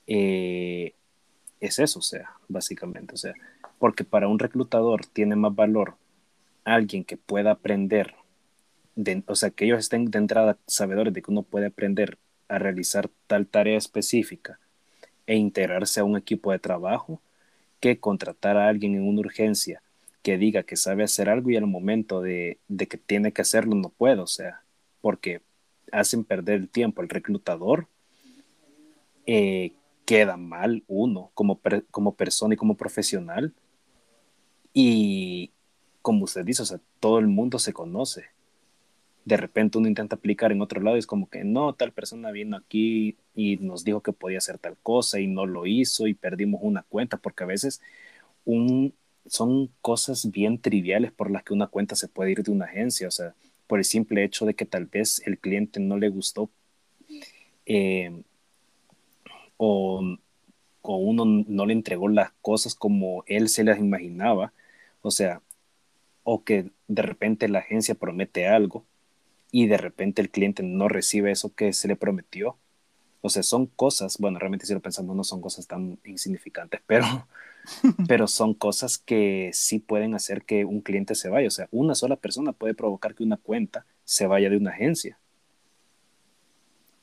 eh, 0.05 0.93
es 1.59 1.79
eso, 1.79 1.99
o 1.99 2.01
sea, 2.01 2.31
básicamente, 2.47 3.13
o 3.13 3.17
sea, 3.17 3.33
porque 3.77 4.03
para 4.03 4.27
un 4.27 4.39
reclutador 4.39 5.05
tiene 5.05 5.35
más 5.35 5.55
valor 5.55 5.95
alguien 6.63 7.03
que 7.03 7.17
pueda 7.17 7.51
aprender, 7.51 8.15
o 9.27 9.35
sea, 9.35 9.49
que 9.49 9.65
ellos 9.65 9.79
estén 9.79 10.05
de 10.05 10.19
entrada 10.19 10.57
sabedores 10.67 11.13
de 11.13 11.21
que 11.21 11.31
uno 11.31 11.43
puede 11.43 11.67
aprender 11.67 12.17
a 12.47 12.59
realizar 12.59 13.09
tal 13.27 13.47
tarea 13.47 13.77
específica 13.77 14.59
e 15.27 15.35
integrarse 15.35 15.99
a 15.99 16.03
un 16.03 16.17
equipo 16.17 16.51
de 16.51 16.59
trabajo 16.59 17.21
que 17.79 17.99
contratar 17.99 18.57
a 18.57 18.67
alguien 18.67 18.95
en 18.95 19.07
una 19.07 19.21
urgencia 19.21 19.81
que 20.21 20.37
diga 20.37 20.63
que 20.63 20.75
sabe 20.75 21.03
hacer 21.03 21.29
algo 21.29 21.49
y 21.49 21.55
al 21.55 21.67
momento 21.67 22.21
de, 22.21 22.57
que 22.67 22.97
tiene 22.97 23.31
que 23.31 23.41
hacerlo 23.41 23.75
no 23.75 23.89
puede, 23.89 24.19
o 24.19 24.27
sea, 24.27 24.61
porque 25.01 25.41
hacen 25.91 26.23
perder 26.23 26.55
el 26.55 26.69
tiempo 26.69 27.01
al 27.01 27.09
reclutador, 27.09 27.87
eh, 29.25 29.71
queda 30.09 30.37
mal 30.37 30.83
uno 30.87 31.29
como, 31.35 31.59
como 31.91 32.15
persona 32.15 32.55
y 32.55 32.57
como 32.57 32.75
profesional. 32.75 33.53
Y 34.73 35.51
como 36.01 36.23
usted 36.23 36.43
dice, 36.43 36.63
o 36.63 36.65
sea, 36.65 36.79
todo 36.99 37.19
el 37.19 37.27
mundo 37.27 37.59
se 37.59 37.73
conoce 37.73 38.29
de 39.29 39.37
repente 39.37 39.77
uno 39.77 39.87
intenta 39.87 40.15
aplicar 40.15 40.51
en 40.51 40.61
otro 40.61 40.81
lado 40.81 40.95
y 40.95 40.99
es 40.99 41.05
como 41.05 41.29
que 41.29 41.43
no, 41.43 41.73
tal 41.73 41.91
persona 41.91 42.31
vino 42.31 42.57
aquí 42.57 43.15
y 43.35 43.57
nos 43.57 43.83
dijo 43.83 44.01
que 44.01 44.11
podía 44.11 44.39
hacer 44.39 44.57
tal 44.57 44.75
cosa 44.81 45.19
y 45.19 45.27
no 45.27 45.45
lo 45.45 45.67
hizo 45.67 46.07
y 46.07 46.15
perdimos 46.15 46.61
una 46.63 46.81
cuenta, 46.81 47.17
porque 47.17 47.43
a 47.43 47.47
veces 47.47 47.79
son 49.27 49.69
cosas 49.81 50.31
bien 50.31 50.59
triviales 50.59 51.11
por 51.11 51.29
las 51.29 51.43
que 51.43 51.53
una 51.53 51.67
cuenta 51.67 51.95
se 51.95 52.07
puede 52.07 52.31
ir 52.31 52.41
de 52.41 52.51
una 52.51 52.65
agencia, 52.65 53.07
o 53.07 53.11
sea, 53.11 53.35
por 53.67 53.77
el 53.77 53.85
simple 53.85 54.23
hecho 54.23 54.47
de 54.47 54.55
que 54.55 54.65
tal 54.65 54.87
vez 54.87 55.21
el 55.27 55.37
cliente 55.37 55.79
no 55.79 55.97
le 55.97 56.09
gustó 56.09 56.49
eh, 57.67 58.23
o, 59.61 60.01
o 60.81 60.95
uno 60.95 61.25
no 61.25 61.65
le 61.65 61.73
entregó 61.73 62.07
las 62.07 62.31
cosas 62.41 62.75
como 62.75 63.23
él 63.27 63.49
se 63.49 63.65
las 63.65 63.77
imaginaba, 63.77 64.53
o 65.01 65.11
sea, 65.11 65.41
o 66.23 66.43
que 66.45 66.71
de 66.87 67.01
repente 67.01 67.49
la 67.49 67.59
agencia 67.59 67.93
promete 67.93 68.47
algo 68.47 68.85
y 69.51 69.67
de 69.67 69.77
repente 69.77 70.21
el 70.21 70.29
cliente 70.29 70.63
no 70.63 70.87
recibe 70.87 71.31
eso 71.31 71.53
que 71.53 71.73
se 71.73 71.89
le 71.89 71.97
prometió. 71.97 72.57
O 73.21 73.29
sea, 73.29 73.43
son 73.43 73.65
cosas, 73.65 74.17
bueno, 74.17 74.39
realmente 74.39 74.65
si 74.65 74.73
lo 74.73 74.79
pensamos 74.79 75.13
no 75.15 75.25
son 75.25 75.41
cosas 75.41 75.67
tan 75.67 75.99
insignificantes, 76.05 76.81
pero, 76.87 77.27
pero 78.07 78.27
son 78.27 78.53
cosas 78.53 78.97
que 78.97 79.49
sí 79.53 79.79
pueden 79.79 80.15
hacer 80.15 80.43
que 80.43 80.63
un 80.63 80.79
cliente 80.79 81.15
se 81.15 81.27
vaya. 81.27 81.47
O 81.49 81.51
sea, 81.51 81.67
una 81.71 81.95
sola 81.95 82.15
persona 82.15 82.53
puede 82.53 82.75
provocar 82.75 83.13
que 83.15 83.23
una 83.23 83.37
cuenta 83.37 83.85
se 84.05 84.25
vaya 84.25 84.49
de 84.49 84.55
una 84.55 84.71
agencia. 84.71 85.19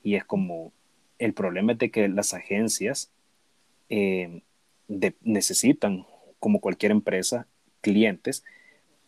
Y 0.02 0.14
es 0.14 0.24
como, 0.24 0.72
el 1.18 1.32
problema 1.34 1.72
es 1.72 1.78
de 1.78 1.90
que 1.90 2.08
las 2.08 2.34
agencias 2.34 3.10
eh, 3.88 4.42
necesitan, 5.22 6.06
como 6.38 6.60
cualquier 6.60 6.92
empresa, 6.92 7.46
clientes, 7.80 8.44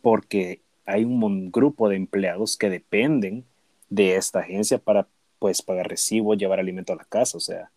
porque 0.02 0.60
hay 0.86 1.04
un 1.04 1.50
grupo 1.50 1.88
de 1.88 1.96
empleados 1.96 2.56
que 2.56 2.70
dependen 2.70 3.44
de 3.90 4.16
esta 4.16 4.40
agencia 4.40 4.78
para 4.78 5.08
pues 5.38 5.62
pagar 5.62 5.88
recibo, 5.88 6.34
llevar 6.34 6.58
alimento 6.58 6.92
a 6.92 6.96
la 6.96 7.04
casa, 7.04 7.36
o 7.36 7.40
sea, 7.40 7.70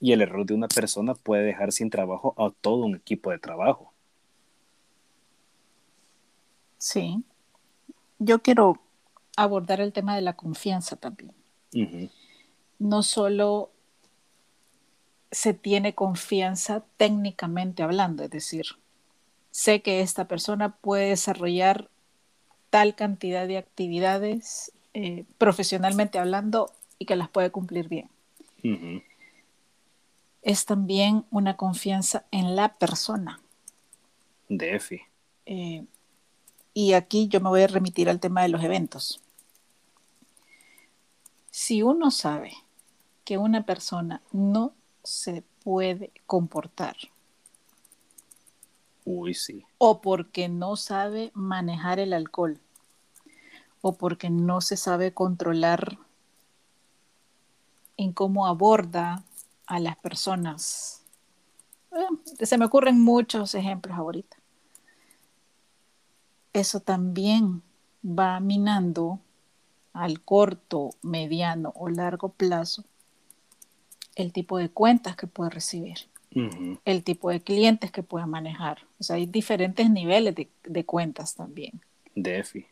y 0.00 0.12
el 0.12 0.20
error 0.20 0.46
de 0.46 0.54
una 0.54 0.68
persona 0.68 1.14
puede 1.14 1.44
dejar 1.44 1.72
sin 1.72 1.90
trabajo 1.90 2.34
a 2.38 2.52
todo 2.60 2.84
un 2.84 2.96
equipo 2.96 3.30
de 3.30 3.38
trabajo. 3.38 3.92
Sí. 6.78 7.22
Yo 8.18 8.40
quiero 8.40 8.80
abordar 9.36 9.80
el 9.80 9.92
tema 9.92 10.14
de 10.14 10.22
la 10.22 10.34
confianza 10.34 10.96
también. 10.96 11.32
No 12.78 13.02
solo 13.02 13.70
se 15.30 15.54
tiene 15.54 15.94
confianza 15.94 16.84
técnicamente 16.96 17.82
hablando, 17.82 18.22
es 18.24 18.30
decir, 18.30 18.66
sé 19.50 19.82
que 19.82 20.00
esta 20.00 20.28
persona 20.28 20.76
puede 20.76 21.10
desarrollar 21.10 21.90
tal 22.70 22.94
cantidad 22.94 23.46
de 23.46 23.58
actividades 23.58 24.72
eh, 24.94 25.24
profesionalmente 25.38 26.18
hablando 26.18 26.72
y 26.98 27.06
que 27.06 27.16
las 27.16 27.28
puede 27.28 27.50
cumplir 27.50 27.88
bien. 27.88 28.08
Es 30.42 30.64
también 30.64 31.24
una 31.30 31.56
confianza 31.56 32.24
en 32.30 32.56
la 32.56 32.74
persona. 32.74 33.40
DF. 34.48 34.92
Eh, 35.46 35.84
y 36.74 36.92
aquí 36.94 37.28
yo 37.28 37.40
me 37.40 37.48
voy 37.48 37.62
a 37.62 37.66
remitir 37.68 38.08
al 38.08 38.20
tema 38.20 38.42
de 38.42 38.48
los 38.48 38.62
eventos. 38.62 39.22
Si 41.50 41.82
uno 41.82 42.10
sabe 42.10 42.52
que 43.26 43.36
una 43.38 43.66
persona 43.66 44.22
no 44.30 44.72
se 45.02 45.42
puede 45.64 46.12
comportar. 46.26 46.96
Uy, 49.04 49.34
sí. 49.34 49.66
O 49.78 50.00
porque 50.00 50.48
no 50.48 50.76
sabe 50.76 51.32
manejar 51.34 51.98
el 51.98 52.12
alcohol. 52.12 52.60
O 53.82 53.96
porque 53.96 54.30
no 54.30 54.60
se 54.60 54.76
sabe 54.76 55.12
controlar 55.12 55.98
en 57.96 58.12
cómo 58.12 58.46
aborda 58.46 59.24
a 59.66 59.80
las 59.80 59.96
personas. 59.96 61.02
Eh, 61.90 62.46
se 62.46 62.58
me 62.58 62.66
ocurren 62.66 63.02
muchos 63.02 63.56
ejemplos 63.56 63.98
ahorita. 63.98 64.36
Eso 66.52 66.78
también 66.78 67.62
va 68.04 68.38
minando 68.38 69.18
al 69.92 70.20
corto, 70.20 70.90
mediano 71.02 71.72
o 71.74 71.88
largo 71.88 72.28
plazo 72.28 72.84
el 74.16 74.32
tipo 74.32 74.58
de 74.58 74.70
cuentas 74.70 75.14
que 75.14 75.26
puede 75.26 75.50
recibir, 75.50 75.98
el 76.84 77.04
tipo 77.04 77.30
de 77.30 77.40
clientes 77.40 77.92
que 77.92 78.02
puede 78.02 78.26
manejar. 78.26 78.78
O 78.98 79.04
sea, 79.04 79.16
hay 79.16 79.26
diferentes 79.26 79.88
niveles 79.88 80.34
de, 80.34 80.84
cuentas 80.84 81.34
también. 81.34 81.80
DeFi. 82.14 82.66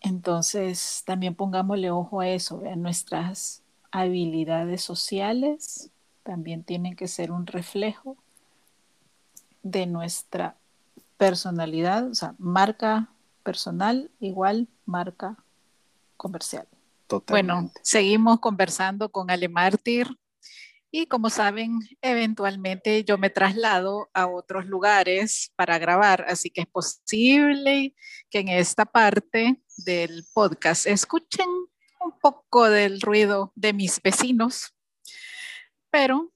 Entonces, 0.00 1.02
también 1.06 1.34
pongámosle 1.34 1.90
ojo 1.90 2.20
a 2.20 2.28
eso, 2.28 2.60
vean, 2.60 2.82
nuestras 2.82 3.62
habilidades 3.90 4.82
sociales 4.82 5.90
también 6.24 6.62
tienen 6.62 6.94
que 6.94 7.08
ser 7.08 7.30
un 7.32 7.46
reflejo 7.46 8.16
de 9.62 9.86
nuestra 9.86 10.56
personalidad, 11.16 12.10
o 12.10 12.14
sea, 12.14 12.34
marca 12.38 13.08
personal 13.42 14.10
igual 14.20 14.68
marca 14.84 15.36
comercial. 16.16 16.66
Bueno, 17.28 17.70
seguimos 17.82 18.40
conversando 18.40 19.10
con 19.10 19.30
Ale 19.30 19.48
Mártir 19.48 20.08
y 20.96 21.06
como 21.06 21.28
saben, 21.28 21.80
eventualmente 22.02 23.02
yo 23.02 23.18
me 23.18 23.28
traslado 23.28 24.10
a 24.14 24.28
otros 24.28 24.66
lugares 24.66 25.52
para 25.56 25.76
grabar, 25.78 26.24
así 26.28 26.50
que 26.50 26.60
es 26.60 26.66
posible 26.68 27.96
que 28.30 28.38
en 28.38 28.48
esta 28.48 28.84
parte 28.84 29.60
del 29.78 30.24
podcast 30.32 30.86
escuchen 30.86 31.48
un 31.48 32.18
poco 32.20 32.70
del 32.70 33.00
ruido 33.00 33.52
de 33.56 33.72
mis 33.72 34.00
vecinos, 34.00 34.72
pero 35.90 36.32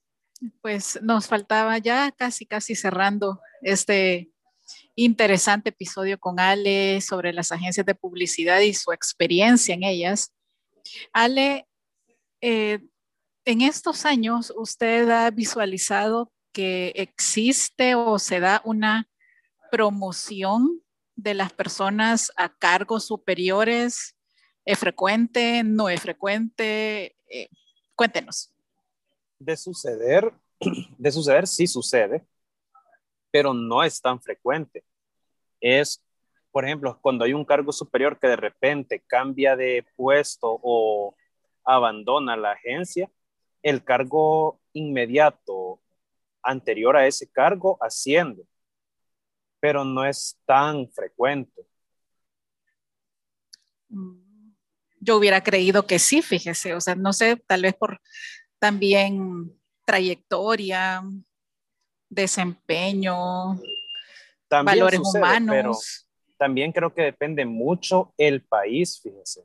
pues 0.61 0.99
nos 1.01 1.27
faltaba 1.27 1.77
ya 1.77 2.11
casi, 2.11 2.45
casi 2.45 2.75
cerrando 2.75 3.39
este 3.61 4.29
interesante 4.95 5.69
episodio 5.69 6.19
con 6.19 6.39
Ale 6.39 6.99
sobre 6.99 7.31
las 7.31 7.53
agencias 7.53 7.85
de 7.85 7.95
publicidad 7.95 8.59
y 8.59 8.73
su 8.73 8.91
experiencia 8.91 9.73
en 9.73 9.83
ellas. 9.83 10.33
Ale, 11.13 11.67
eh, 12.41 12.79
en 13.45 13.61
estos 13.61 14.05
años 14.05 14.53
usted 14.55 15.09
ha 15.09 15.31
visualizado 15.31 16.31
que 16.51 16.93
existe 16.95 17.95
o 17.95 18.19
se 18.19 18.39
da 18.39 18.61
una 18.65 19.09
promoción 19.71 20.81
de 21.15 21.33
las 21.33 21.53
personas 21.53 22.31
a 22.37 22.49
cargos 22.49 23.05
superiores. 23.05 24.15
¿Es 24.65 24.79
frecuente? 24.79 25.63
¿No 25.63 25.89
es 25.89 26.01
frecuente? 26.01 27.15
Eh, 27.27 27.49
cuéntenos. 27.95 28.51
De 29.39 29.55
suceder, 29.57 30.33
de 30.97 31.11
suceder 31.11 31.47
sí 31.47 31.67
sucede, 31.67 32.25
pero 33.31 33.53
no 33.53 33.83
es 33.83 34.01
tan 34.01 34.21
frecuente. 34.21 34.83
Es 35.61 36.01
por 36.51 36.65
ejemplo, 36.65 36.97
cuando 37.01 37.25
hay 37.25 37.33
un 37.33 37.45
cargo 37.45 37.71
superior 37.71 38.19
que 38.19 38.27
de 38.27 38.35
repente 38.35 39.03
cambia 39.05 39.55
de 39.55 39.85
puesto 39.95 40.59
o 40.63 41.15
abandona 41.63 42.35
la 42.35 42.51
agencia, 42.51 43.09
el 43.61 43.83
cargo 43.83 44.59
inmediato 44.73 45.79
anterior 46.41 46.95
a 46.97 47.05
ese 47.05 47.29
cargo 47.29 47.77
asciende, 47.81 48.43
pero 49.59 49.83
no 49.85 50.05
es 50.05 50.39
tan 50.45 50.89
frecuente. 50.91 51.67
Mm, 53.89 54.53
yo 55.01 55.17
hubiera 55.17 55.43
creído 55.43 55.85
que 55.85 55.99
sí, 55.99 56.21
fíjese, 56.21 56.73
o 56.73 56.81
sea, 56.81 56.95
no 56.95 57.13
sé, 57.13 57.35
tal 57.45 57.61
vez 57.61 57.75
por 57.75 58.01
también 58.57 59.55
trayectoria, 59.85 61.03
desempeño, 62.09 63.59
valores 64.49 64.99
humanos 64.99 66.08
también 66.39 66.71
creo 66.71 66.93
que 66.93 67.01
depende 67.01 67.45
mucho 67.45 68.13
el 68.17 68.41
país, 68.41 68.99
fíjense. 69.03 69.43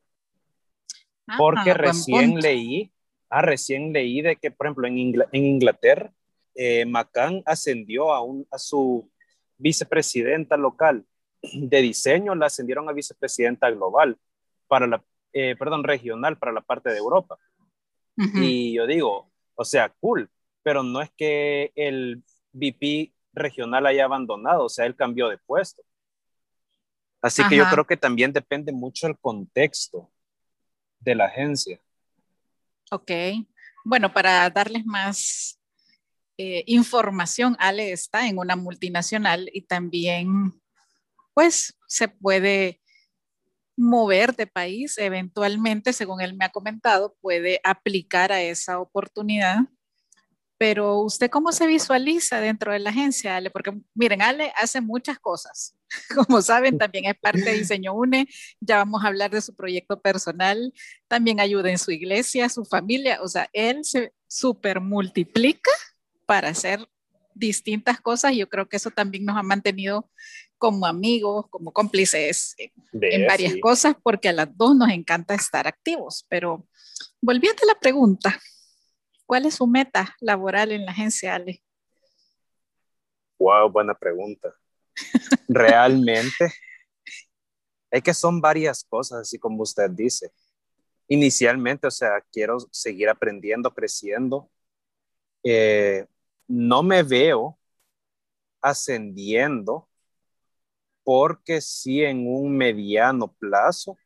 Ah, 1.26 1.34
Porque 1.36 1.74
recién 1.74 2.36
leí, 2.36 2.92
ah, 3.28 3.42
recién 3.42 3.92
leí 3.92 4.22
de 4.22 4.36
que, 4.36 4.52
por 4.52 4.66
ejemplo, 4.66 4.86
en, 4.86 4.96
Inglaterra, 5.32 6.12
eh, 6.54 6.86
McCann 6.86 7.42
ascendió 7.46 8.14
a, 8.14 8.22
un, 8.22 8.46
a 8.50 8.58
su 8.58 9.10
vicepresidenta 9.58 10.56
local 10.56 11.04
de 11.42 11.82
diseño, 11.82 12.34
la 12.36 12.46
ascendieron 12.46 12.88
a 12.88 12.92
vicepresidenta 12.92 13.68
global, 13.70 14.16
para 14.68 14.86
la, 14.86 15.04
eh, 15.32 15.56
perdón, 15.58 15.82
regional 15.82 16.38
para 16.38 16.52
la 16.52 16.60
parte 16.60 16.90
de 16.90 16.98
Europa. 16.98 17.36
Y 18.16 18.72
yo 18.72 18.86
digo, 18.86 19.32
o 19.56 19.64
sea, 19.64 19.92
cool, 19.98 20.30
pero 20.62 20.84
no 20.84 21.02
es 21.02 21.10
que 21.16 21.72
el 21.74 22.22
VP 22.52 23.12
regional 23.32 23.86
haya 23.86 24.04
abandonado, 24.04 24.66
o 24.66 24.68
sea, 24.68 24.86
él 24.86 24.94
cambió 24.94 25.28
de 25.28 25.38
puesto. 25.38 25.82
Así 27.24 27.42
que 27.48 27.56
yo 27.56 27.64
creo 27.70 27.86
que 27.86 27.96
también 27.96 28.34
depende 28.34 28.70
mucho 28.70 29.06
el 29.06 29.16
contexto 29.18 30.12
de 31.00 31.14
la 31.14 31.24
agencia. 31.24 31.80
Ok. 32.90 33.10
Bueno, 33.82 34.12
para 34.12 34.50
darles 34.50 34.84
más 34.84 35.58
eh, 36.36 36.64
información, 36.66 37.56
Ale 37.58 37.92
está 37.92 38.28
en 38.28 38.36
una 38.36 38.56
multinacional 38.56 39.48
y 39.54 39.62
también, 39.62 40.52
pues, 41.32 41.74
se 41.88 42.08
puede 42.08 42.82
mover 43.74 44.36
de 44.36 44.46
país 44.46 44.98
eventualmente, 44.98 45.94
según 45.94 46.20
él 46.20 46.34
me 46.34 46.44
ha 46.44 46.52
comentado, 46.52 47.16
puede 47.22 47.58
aplicar 47.64 48.32
a 48.32 48.42
esa 48.42 48.78
oportunidad 48.80 49.60
pero 50.58 51.00
usted 51.00 51.30
cómo 51.30 51.52
se 51.52 51.66
visualiza 51.66 52.40
dentro 52.40 52.72
de 52.72 52.78
la 52.78 52.90
agencia, 52.90 53.36
Ale? 53.36 53.50
Porque 53.50 53.72
miren, 53.94 54.22
Ale 54.22 54.52
hace 54.56 54.80
muchas 54.80 55.18
cosas. 55.18 55.76
Como 56.14 56.40
saben, 56.42 56.78
también 56.78 57.06
es 57.06 57.16
parte 57.16 57.42
de 57.42 57.58
Diseño 57.58 57.94
UNE. 57.94 58.28
Ya 58.60 58.76
vamos 58.76 59.04
a 59.04 59.08
hablar 59.08 59.30
de 59.30 59.40
su 59.40 59.54
proyecto 59.54 60.00
personal. 60.00 60.72
También 61.08 61.40
ayuda 61.40 61.70
en 61.70 61.78
su 61.78 61.90
iglesia, 61.90 62.48
su 62.48 62.64
familia. 62.64 63.20
O 63.22 63.28
sea, 63.28 63.48
él 63.52 63.84
se 63.84 64.12
super 64.28 64.80
multiplica 64.80 65.70
para 66.26 66.48
hacer 66.48 66.88
distintas 67.34 68.00
cosas. 68.00 68.32
Y 68.32 68.38
yo 68.38 68.48
creo 68.48 68.68
que 68.68 68.76
eso 68.76 68.90
también 68.90 69.24
nos 69.24 69.36
ha 69.36 69.42
mantenido 69.42 70.08
como 70.56 70.86
amigos, 70.86 71.46
como 71.50 71.72
cómplices 71.72 72.54
en, 72.92 73.26
varias 73.26 73.54
cosas, 73.60 73.96
porque 74.02 74.28
a 74.28 74.32
las 74.32 74.56
dos 74.56 74.74
nos 74.74 74.88
encanta 74.90 75.34
estar 75.34 75.66
activos. 75.66 76.24
Pero 76.28 76.66
volviendo 77.20 77.62
a 77.64 77.66
la 77.66 77.78
pregunta, 77.78 78.40
¿Cuál 79.26 79.46
es 79.46 79.54
su 79.54 79.66
meta 79.66 80.14
laboral 80.20 80.72
en 80.72 80.84
la 80.84 80.92
agencia, 80.92 81.34
Ale? 81.34 81.62
Wow, 83.38 83.70
buena 83.70 83.94
pregunta. 83.94 84.54
Realmente, 85.48 86.52
es 87.90 88.02
que 88.02 88.14
son 88.14 88.40
varias 88.40 88.84
cosas, 88.84 89.20
así 89.20 89.38
como 89.38 89.62
usted 89.62 89.90
dice. 89.90 90.30
Inicialmente, 91.08 91.86
o 91.86 91.90
sea, 91.90 92.22
quiero 92.32 92.58
seguir 92.70 93.08
aprendiendo, 93.08 93.72
creciendo. 93.72 94.50
Eh, 95.42 96.06
no 96.46 96.82
me 96.82 97.02
veo 97.02 97.58
ascendiendo 98.60 99.88
porque 101.02 101.60
sí 101.60 102.02
en 102.02 102.26
un 102.26 102.56
mediano 102.56 103.32
plazo 103.34 103.98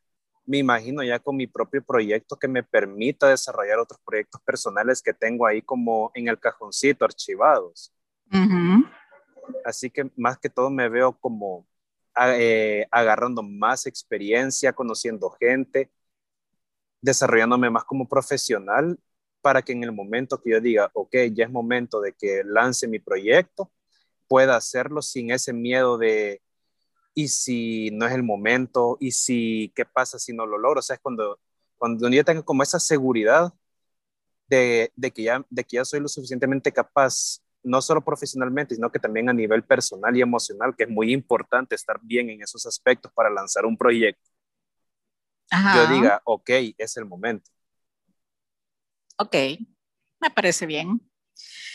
me 0.49 0.57
imagino 0.57 1.03
ya 1.03 1.19
con 1.19 1.35
mi 1.35 1.45
propio 1.45 1.83
proyecto 1.83 2.35
que 2.35 2.47
me 2.47 2.63
permita 2.63 3.29
desarrollar 3.29 3.77
otros 3.77 3.99
proyectos 4.03 4.41
personales 4.41 4.99
que 4.99 5.13
tengo 5.13 5.45
ahí 5.45 5.61
como 5.61 6.09
en 6.15 6.27
el 6.27 6.39
cajoncito 6.39 7.05
archivados. 7.05 7.93
Así 9.63 9.91
que 9.91 10.09
más 10.15 10.39
que 10.39 10.49
todo 10.49 10.71
me 10.71 10.89
veo 10.89 11.13
como 11.13 11.67
eh, 12.19 12.87
agarrando 12.89 13.43
más 13.43 13.85
experiencia, 13.85 14.73
conociendo 14.73 15.29
gente, 15.29 15.91
desarrollándome 16.99 17.69
más 17.69 17.83
como 17.83 18.09
profesional 18.09 18.97
para 19.41 19.61
que 19.61 19.73
en 19.73 19.83
el 19.83 19.91
momento 19.91 20.41
que 20.41 20.49
yo 20.49 20.59
diga, 20.59 20.89
ok, 20.95 21.15
ya 21.31 21.45
es 21.45 21.51
momento 21.51 22.01
de 22.01 22.13
que 22.13 22.41
lance 22.43 22.87
mi 22.87 22.97
proyecto, 22.97 23.71
pueda 24.27 24.55
hacerlo 24.55 25.03
sin 25.03 25.29
ese 25.29 25.53
miedo 25.53 25.99
de 25.99 26.41
y 27.13 27.27
si 27.27 27.91
no 27.91 28.05
es 28.05 28.13
el 28.13 28.23
momento, 28.23 28.97
y 28.99 29.11
si, 29.11 29.71
¿qué 29.75 29.85
pasa 29.85 30.19
si 30.19 30.33
no 30.33 30.45
lo 30.45 30.57
logro? 30.57 30.79
O 30.79 30.83
sea, 30.83 30.95
es 30.95 31.01
cuando, 31.01 31.39
cuando 31.77 32.09
yo 32.09 32.23
tengo 32.23 32.43
como 32.43 32.63
esa 32.63 32.79
seguridad 32.79 33.53
de, 34.47 34.91
de, 34.95 35.11
que 35.11 35.23
ya, 35.23 35.45
de 35.49 35.63
que 35.63 35.75
ya 35.77 35.85
soy 35.85 35.99
lo 35.99 36.07
suficientemente 36.07 36.71
capaz, 36.71 37.41
no 37.63 37.81
solo 37.81 38.03
profesionalmente, 38.03 38.75
sino 38.75 38.91
que 38.91 38.99
también 38.99 39.29
a 39.29 39.33
nivel 39.33 39.63
personal 39.63 40.15
y 40.15 40.21
emocional, 40.21 40.75
que 40.75 40.83
es 40.83 40.89
muy 40.89 41.13
importante 41.13 41.75
estar 41.75 41.99
bien 42.01 42.29
en 42.29 42.41
esos 42.41 42.65
aspectos 42.65 43.11
para 43.13 43.29
lanzar 43.29 43.65
un 43.65 43.77
proyecto. 43.77 44.29
Yo 45.51 45.87
diga, 45.87 46.21
ok, 46.25 46.49
es 46.77 46.97
el 46.97 47.05
momento. 47.05 47.49
Ok, 49.17 49.35
me 50.19 50.29
parece 50.33 50.65
bien. 50.65 51.01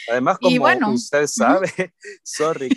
Además, 0.09 0.39
como 0.39 0.93
usted 0.93 1.26
sabe, 1.26 1.68
sorry, 2.22 2.68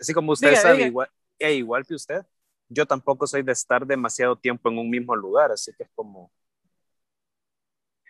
así 0.00 0.12
como 0.14 0.32
usted 0.32 0.54
sabe, 0.54 0.86
Igual, 0.86 1.08
igual 1.52 1.86
que 1.86 1.94
usted, 1.94 2.22
yo 2.68 2.86
tampoco 2.86 3.26
soy 3.26 3.42
de 3.42 3.52
estar 3.52 3.86
demasiado 3.86 4.36
tiempo 4.36 4.70
en 4.70 4.78
un 4.78 4.90
mismo 4.90 5.14
lugar, 5.14 5.52
así 5.52 5.72
que 5.76 5.84
es 5.84 5.90
como, 5.94 6.30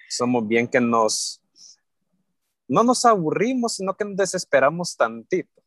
somos 0.08 0.46
bien 0.46 0.68
que 0.68 0.80
nos, 0.80 1.42
no 2.68 2.84
nos 2.84 3.04
aburrimos, 3.04 3.76
sino 3.76 3.96
que 3.96 4.04
nos 4.04 4.16
desesperamos 4.16 4.96
tantito. 4.96 5.62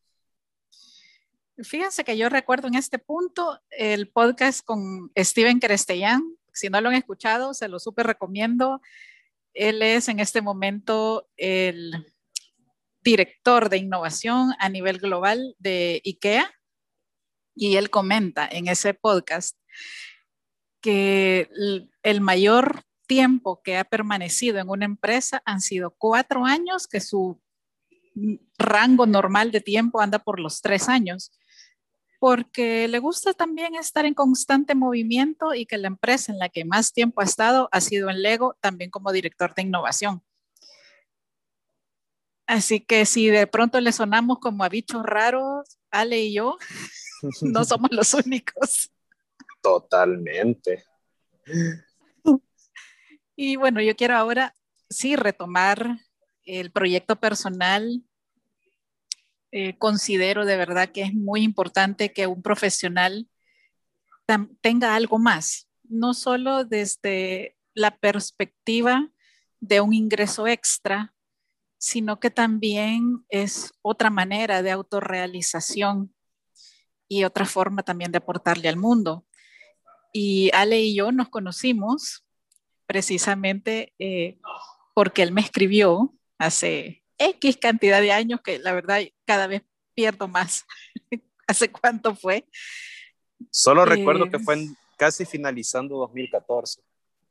Fíjense 1.64 2.04
que 2.04 2.18
yo 2.18 2.30
recuerdo 2.30 2.68
en 2.68 2.76
este 2.76 3.00
punto 3.00 3.60
el 3.72 4.10
podcast 4.10 4.64
con 4.64 5.12
Steven 5.18 5.60
Crestellán. 5.60 6.22
Si 6.54 6.70
no 6.70 6.80
lo 6.82 6.90
han 6.90 6.96
escuchado, 6.96 7.56
se 7.56 7.68
lo 7.68 7.80
súper 7.80 8.06
recomiendo. 8.06 8.80
Él 9.54 9.82
es 9.82 10.08
en 10.08 10.20
este 10.20 10.42
momento 10.42 11.28
el 11.36 12.14
director 13.02 13.70
de 13.70 13.78
innovación 13.78 14.52
a 14.60 14.70
nivel 14.70 15.00
global 15.00 15.56
de 15.58 16.02
IKEA 16.06 16.52
y 17.58 17.76
él 17.76 17.90
comenta 17.90 18.48
en 18.50 18.68
ese 18.68 18.94
podcast 18.94 19.58
que 20.82 21.50
el 22.04 22.22
mayor 22.22 22.84
tiempo 23.08 23.62
que 23.64 23.78
ha 23.78 23.84
permanecido 23.84 24.60
en 24.60 24.70
una 24.70 24.86
empresa 24.86 25.42
han 25.46 25.62
sido 25.62 25.96
cuatro 25.98 26.46
años, 26.46 26.88
que 26.88 27.00
su 27.00 27.42
rango 28.58 29.06
normal 29.06 29.52
de 29.52 29.62
tiempo 29.62 30.02
anda 30.02 30.20
por 30.20 30.40
los 30.40 30.62
tres 30.62 30.90
años, 30.90 31.32
porque 32.20 32.88
le 32.88 33.00
gusta 33.00 33.34
también 33.34 33.76
estar 33.76 34.06
en 34.06 34.14
constante 34.14 34.76
movimiento 34.76 35.54
y 35.54 35.66
que 35.66 35.78
la 35.78 35.88
empresa 35.88 36.32
en 36.32 36.40
la 36.40 36.50
que 36.50 36.66
más 36.66 36.94
tiempo 36.94 37.22
ha 37.22 37.26
estado 37.26 37.70
ha 37.72 37.82
sido 37.82 38.10
en 38.10 38.22
Lego, 38.22 38.58
también 38.60 38.90
como 38.90 39.12
director 39.12 39.54
de 39.56 39.64
innovación. 39.64 40.24
Así 42.48 42.80
que 42.80 43.06
si 43.06 43.28
de 43.28 43.46
pronto 43.46 43.80
le 43.82 43.92
sonamos 43.92 44.40
como 44.40 44.64
a 44.64 44.70
bichos 44.70 45.04
raros, 45.04 45.78
Ale 45.92 46.22
y 46.22 46.34
yo, 46.34 46.58
no 47.42 47.66
somos 47.66 47.92
los 47.92 48.14
únicos. 48.14 48.90
Totalmente. 49.62 50.86
Y 53.36 53.58
bueno, 53.58 53.82
yo 53.82 53.96
quiero 53.96 54.16
ahora 54.16 54.56
sí 54.90 55.18
retomar 55.18 56.00
el 56.46 56.72
proyecto 56.72 57.18
personal. 57.18 58.04
Eh, 59.52 59.78
considero 59.78 60.46
de 60.46 60.58
verdad 60.58 60.90
que 60.90 61.02
es 61.04 61.14
muy 61.14 61.42
importante 61.42 62.14
que 62.14 62.28
un 62.28 62.42
profesional 62.42 63.30
tenga 64.62 64.96
algo 64.96 65.20
más, 65.20 65.70
no 65.84 66.14
solo 66.14 66.66
desde 66.66 67.58
la 67.74 67.98
perspectiva 67.98 69.10
de 69.60 69.80
un 69.80 69.94
ingreso 69.94 70.48
extra, 70.48 71.14
sino 71.78 72.20
que 72.20 72.32
también 72.32 73.26
es 73.30 73.74
otra 73.82 74.10
manera 74.10 74.62
de 74.62 74.72
autorrealización 74.72 76.14
y 77.08 77.24
otra 77.24 77.46
forma 77.46 77.84
también 77.84 78.12
de 78.12 78.18
aportarle 78.18 78.68
al 78.68 78.78
mundo. 78.78 79.26
Y 80.12 80.50
Ale 80.54 80.82
y 80.82 80.96
yo 80.96 81.12
nos 81.12 81.30
conocimos 81.30 82.26
precisamente 82.86 83.94
eh, 84.00 84.40
porque 84.94 85.22
él 85.22 85.32
me 85.32 85.42
escribió 85.42 86.14
hace 86.38 87.04
X 87.18 87.58
cantidad 87.58 88.02
de 88.02 88.12
años 88.12 88.42
que 88.42 88.60
la 88.60 88.74
verdad 88.74 89.02
cada 89.26 89.48
vez 89.48 89.64
pierdo 89.94 90.28
más. 90.28 90.66
¿Hace 91.48 91.72
cuánto 91.72 92.16
fue? 92.16 92.48
Solo 93.52 93.86
recuerdo 93.86 94.30
que 94.30 94.40
fue 94.40 94.68
casi 94.98 95.26
finalizando 95.26 95.98
2014. 95.98 96.82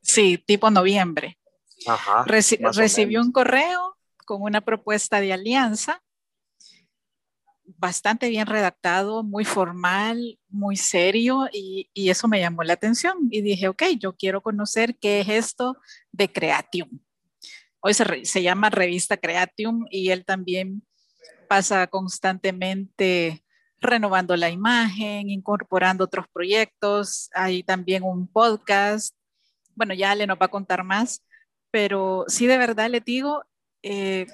Sí, 0.01 0.39
tipo 0.39 0.71
noviembre. 0.71 1.39
Ajá, 1.87 2.25
recibió 2.25 3.21
un 3.21 3.33
correo 3.33 3.96
con 4.27 4.43
una 4.43 4.61
propuesta 4.61 5.21
de 5.21 5.33
alianza 5.33 6.03
bastante 7.67 8.29
bien 8.29 8.47
redactado, 8.47 9.23
muy 9.23 9.45
formal, 9.45 10.39
muy 10.49 10.77
serio 10.77 11.49
y, 11.53 11.91
eso 11.95 12.29
me 12.29 12.41
llamó 12.41 12.63
la 12.63 12.75
atención 12.75 13.29
y 13.31 13.43
dije, 13.43 13.69
ok, 13.69 13.83
yo 13.99 14.15
quiero 14.15 14.41
conocer 14.41 14.97
qué 14.99 15.21
es 15.21 15.29
esto 15.29 15.77
de 16.13 16.31
Creatium. 16.31 16.89
Hoy 17.81 17.95
se, 17.95 18.43
llama 18.43 18.71
revista 18.71 19.17
Creatium 19.17 19.87
y 19.91 20.11
él 20.11 20.25
también 20.25 20.83
pasa 21.49 21.87
constantemente 21.87 23.45
renovando 23.81 24.37
la 24.37 24.51
imagen, 24.51 25.31
incorporando 25.31 26.05
otros 26.05 26.27
proyectos. 26.33 27.31
Hay 27.35 27.63
también 27.63 28.03
un 28.03 28.27
podcast. 28.27 29.15
Bueno, 29.75 29.95
ya 29.95 30.15
le 30.15 30.27
nos 30.27 30.39
va 30.39 30.47
a 30.47 30.51
contar 30.51 30.83
más, 30.83 31.23
pero 31.71 32.25
sí 32.29 32.47
de 32.47 32.59
verdad 32.59 32.91
le 32.91 33.01
digo, 33.01 33.45
eh, 33.83 34.27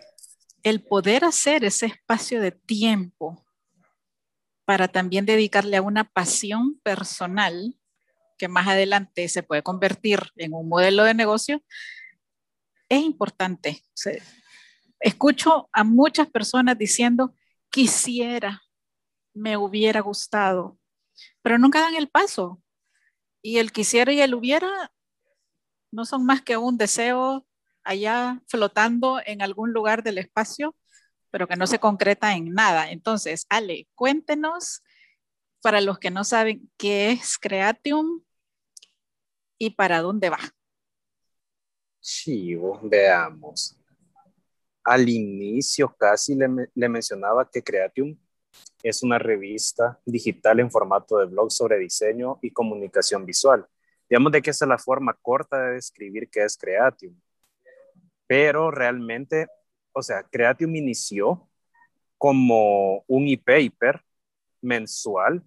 el 0.63 0.83
poder 0.83 1.25
hacer 1.25 1.65
ese 1.65 1.87
espacio 1.87 2.41
de 2.41 2.53
tiempo 2.53 3.45
para 4.65 4.89
también 4.89 5.27
dedicarle 5.27 5.77
a 5.77 5.83
una 5.83 6.05
pasión 6.05 6.81
personal 6.83 7.77
que 8.39 8.49
más 8.49 8.67
adelante 8.69 9.29
se 9.29 9.43
puede 9.43 9.63
convertir 9.63 10.21
en 10.37 10.53
un 10.53 10.69
modelo 10.69 11.05
de 11.05 11.15
negocio, 11.15 11.63
es 12.89 13.03
importante. 13.03 13.83
escucho 15.01 15.69
a 15.73 15.85
muchas 15.85 16.29
personas 16.29 16.77
diciendo, 16.77 17.35
quisiera, 17.71 18.63
me 19.35 19.57
hubiera 19.57 20.01
gustado, 20.01 20.79
pero 21.41 21.59
nunca 21.59 21.81
dan 21.81 21.95
el 21.95 22.09
paso. 22.09 22.61
Y 23.43 23.59
el 23.59 23.73
quisiera 23.73 24.13
y 24.13 24.21
el 24.21 24.35
hubiera 24.35 24.93
no 25.91 26.05
son 26.05 26.25
más 26.27 26.43
que 26.43 26.57
un 26.57 26.77
deseo 26.77 27.47
allá 27.85 28.41
flotando 28.47 29.21
en 29.25 29.43
algún 29.43 29.73
lugar 29.73 30.03
del 30.03 30.19
espacio, 30.19 30.75
pero 31.31 31.49
que 31.49 31.57
no 31.57 31.67
se 31.67 31.79
concreta 31.79 32.35
en 32.35 32.53
nada. 32.53 32.91
Entonces, 32.91 33.47
Ale, 33.49 33.89
cuéntenos 33.95 34.83
para 35.63 35.81
los 35.81 35.99
que 35.99 36.11
no 36.11 36.25
saben 36.25 36.71
qué 36.77 37.13
es 37.13 37.39
Creatium 37.39 38.23
y 39.59 39.71
para 39.71 40.03
dónde 40.03 40.29
va. 40.29 40.41
Sí, 42.01 42.57
veamos. 42.83 43.77
Al 44.85 45.09
inicio 45.09 45.95
casi 45.97 46.35
le, 46.35 46.49
le 46.75 46.89
mencionaba 46.89 47.49
que 47.49 47.63
Creatium 47.63 48.19
es 48.83 49.03
una 49.05 49.19
revista 49.19 50.01
digital 50.05 50.59
en 50.59 50.71
formato 50.71 51.19
de 51.19 51.27
blog 51.27 51.53
sobre 51.53 51.79
diseño 51.79 52.39
y 52.43 52.51
comunicación 52.51 53.25
visual. 53.25 53.67
Digamos 54.11 54.33
de 54.33 54.43
que 54.43 54.51
esa 54.51 54.65
es 54.65 54.69
la 54.69 54.79
forma 54.79 55.17
corta 55.23 55.63
de 55.63 55.75
describir 55.75 56.29
qué 56.29 56.43
es 56.43 56.57
Creatium 56.57 57.15
pero 58.33 58.71
realmente, 58.71 59.47
o 59.93 60.01
sea, 60.01 60.23
Creatium 60.23 60.75
inició 60.75 61.51
como 62.17 63.05
un 63.07 63.29
e-paper 63.29 64.03
mensual 64.63 65.43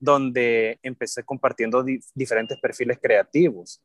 donde 0.00 0.80
empecé 0.82 1.22
compartiendo 1.22 1.84
diferentes 2.12 2.58
perfiles 2.60 2.98
creativos. 3.00 3.80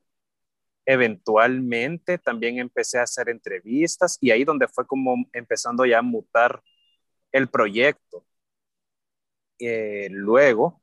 Eventualmente 0.88 2.18
también 2.18 2.58
empecé 2.58 2.98
a 2.98 3.04
hacer 3.04 3.30
entrevistas 3.30 4.18
y 4.20 4.32
ahí 4.32 4.44
donde 4.44 4.68
fue 4.70 4.88
como 4.88 5.28
empezando 5.32 5.86
ya 5.86 6.00
a 6.00 6.02
mutar 6.02 6.64
el 7.32 7.48
proyecto. 7.48 8.26
Eh, 9.60 10.08
luego 10.10 10.82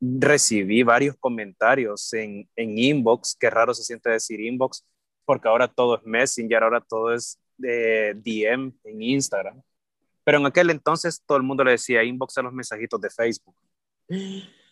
recibí 0.00 0.82
varios 0.82 1.16
comentarios 1.18 2.12
en, 2.14 2.50
en 2.56 2.78
inbox, 2.78 3.36
qué 3.38 3.48
raro 3.48 3.72
se 3.74 3.84
siente 3.84 4.10
decir 4.10 4.40
inbox, 4.40 4.84
porque 5.24 5.48
ahora 5.48 5.68
todo 5.68 5.96
es 5.96 6.04
Messenger, 6.04 6.62
ahora 6.62 6.80
todo 6.80 7.12
es 7.14 7.38
de 7.56 8.14
DM 8.14 8.72
en 8.84 9.02
Instagram. 9.02 9.62
Pero 10.24 10.38
en 10.38 10.46
aquel 10.46 10.70
entonces 10.70 11.22
todo 11.26 11.38
el 11.38 11.44
mundo 11.44 11.64
le 11.64 11.72
decía 11.72 12.04
inbox 12.04 12.38
a 12.38 12.42
los 12.42 12.52
mensajitos 12.52 13.00
de 13.00 13.10
Facebook. 13.10 13.56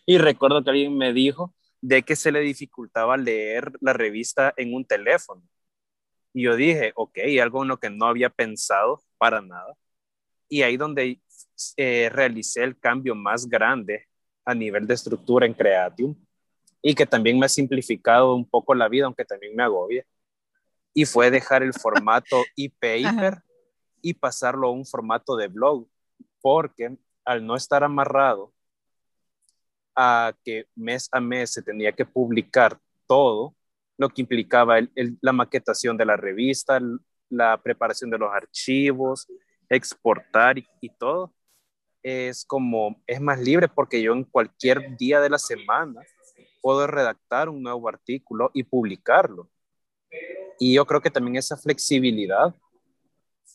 Y 0.05 0.17
recuerdo 0.17 0.63
que 0.63 0.69
alguien 0.69 0.97
me 0.97 1.13
dijo 1.13 1.53
de 1.81 2.03
que 2.03 2.15
se 2.15 2.31
le 2.31 2.41
dificultaba 2.41 3.17
leer 3.17 3.71
la 3.81 3.93
revista 3.93 4.53
en 4.55 4.73
un 4.73 4.85
teléfono. 4.85 5.41
Y 6.33 6.43
yo 6.43 6.55
dije, 6.55 6.93
ok, 6.95 7.17
algo 7.41 7.63
en 7.63 7.69
lo 7.69 7.77
que 7.77 7.89
no 7.89 8.05
había 8.05 8.29
pensado 8.29 9.01
para 9.17 9.41
nada. 9.41 9.75
Y 10.47 10.61
ahí 10.61 10.77
donde 10.77 11.19
eh, 11.77 12.09
realicé 12.11 12.63
el 12.63 12.79
cambio 12.79 13.15
más 13.15 13.47
grande 13.47 14.07
a 14.45 14.53
nivel 14.53 14.87
de 14.87 14.93
estructura 14.93 15.45
en 15.45 15.53
Creatium 15.53 16.15
y 16.81 16.95
que 16.95 17.05
también 17.05 17.37
me 17.37 17.45
ha 17.45 17.49
simplificado 17.49 18.35
un 18.35 18.49
poco 18.49 18.73
la 18.73 18.87
vida, 18.87 19.05
aunque 19.05 19.25
también 19.25 19.55
me 19.55 19.63
agobia 19.63 20.05
y 20.93 21.05
fue 21.05 21.31
dejar 21.31 21.63
el 21.63 21.73
formato 21.73 22.43
e-paper 22.57 23.41
y 24.01 24.13
pasarlo 24.13 24.67
a 24.67 24.71
un 24.71 24.85
formato 24.85 25.35
de 25.35 25.47
blog, 25.47 25.87
porque 26.41 26.97
al 27.23 27.45
no 27.45 27.55
estar 27.55 27.83
amarrado 27.83 28.53
a 29.95 30.33
que 30.43 30.65
mes 30.75 31.09
a 31.11 31.19
mes 31.19 31.53
se 31.53 31.61
tenía 31.61 31.91
que 31.91 32.05
publicar 32.05 32.79
todo, 33.07 33.55
lo 33.97 34.09
que 34.09 34.21
implicaba 34.21 34.79
la 35.21 35.31
maquetación 35.31 35.95
de 35.95 36.05
la 36.05 36.17
revista, 36.17 36.79
la 37.29 37.61
preparación 37.61 38.09
de 38.09 38.17
los 38.17 38.31
archivos, 38.33 39.27
exportar 39.69 40.57
y, 40.57 40.89
todo, 40.97 41.33
es 42.01 42.43
como, 42.45 43.01
es 43.05 43.21
más 43.21 43.39
libre 43.39 43.67
porque 43.67 44.01
yo 44.01 44.13
en 44.13 44.23
cualquier 44.23 44.97
día 44.97 45.21
de 45.21 45.29
la 45.29 45.37
semana 45.37 46.01
puedo 46.61 46.87
redactar 46.87 47.47
un 47.47 47.61
nuevo 47.61 47.87
artículo 47.87 48.49
y 48.53 48.63
publicarlo. 48.63 49.49
Y 50.63 50.75
yo 50.75 50.85
creo 50.85 51.01
que 51.01 51.09
también 51.09 51.37
esa 51.37 51.57
flexibilidad 51.57 52.53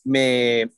me 0.02 0.72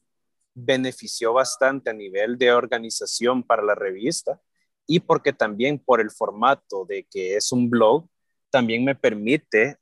benefició 0.53 1.33
bastante 1.33 1.89
a 1.89 1.95
nivel 1.95 2.37
de 2.37 2.53
organización 2.53 3.43
para 3.43 3.62
la 3.62 3.74
revista 3.74 4.39
y 4.87 5.01
porque 5.01 5.33
también 5.33 5.79
por 5.79 6.03
el 6.03 6.11
formato 6.11 6.85
de 6.85 7.07
que 7.11 7.37
es 7.37 7.51
un 7.51 7.70
blog, 7.70 8.07
también 8.51 8.85
me 8.85 8.95
permite 8.95 9.79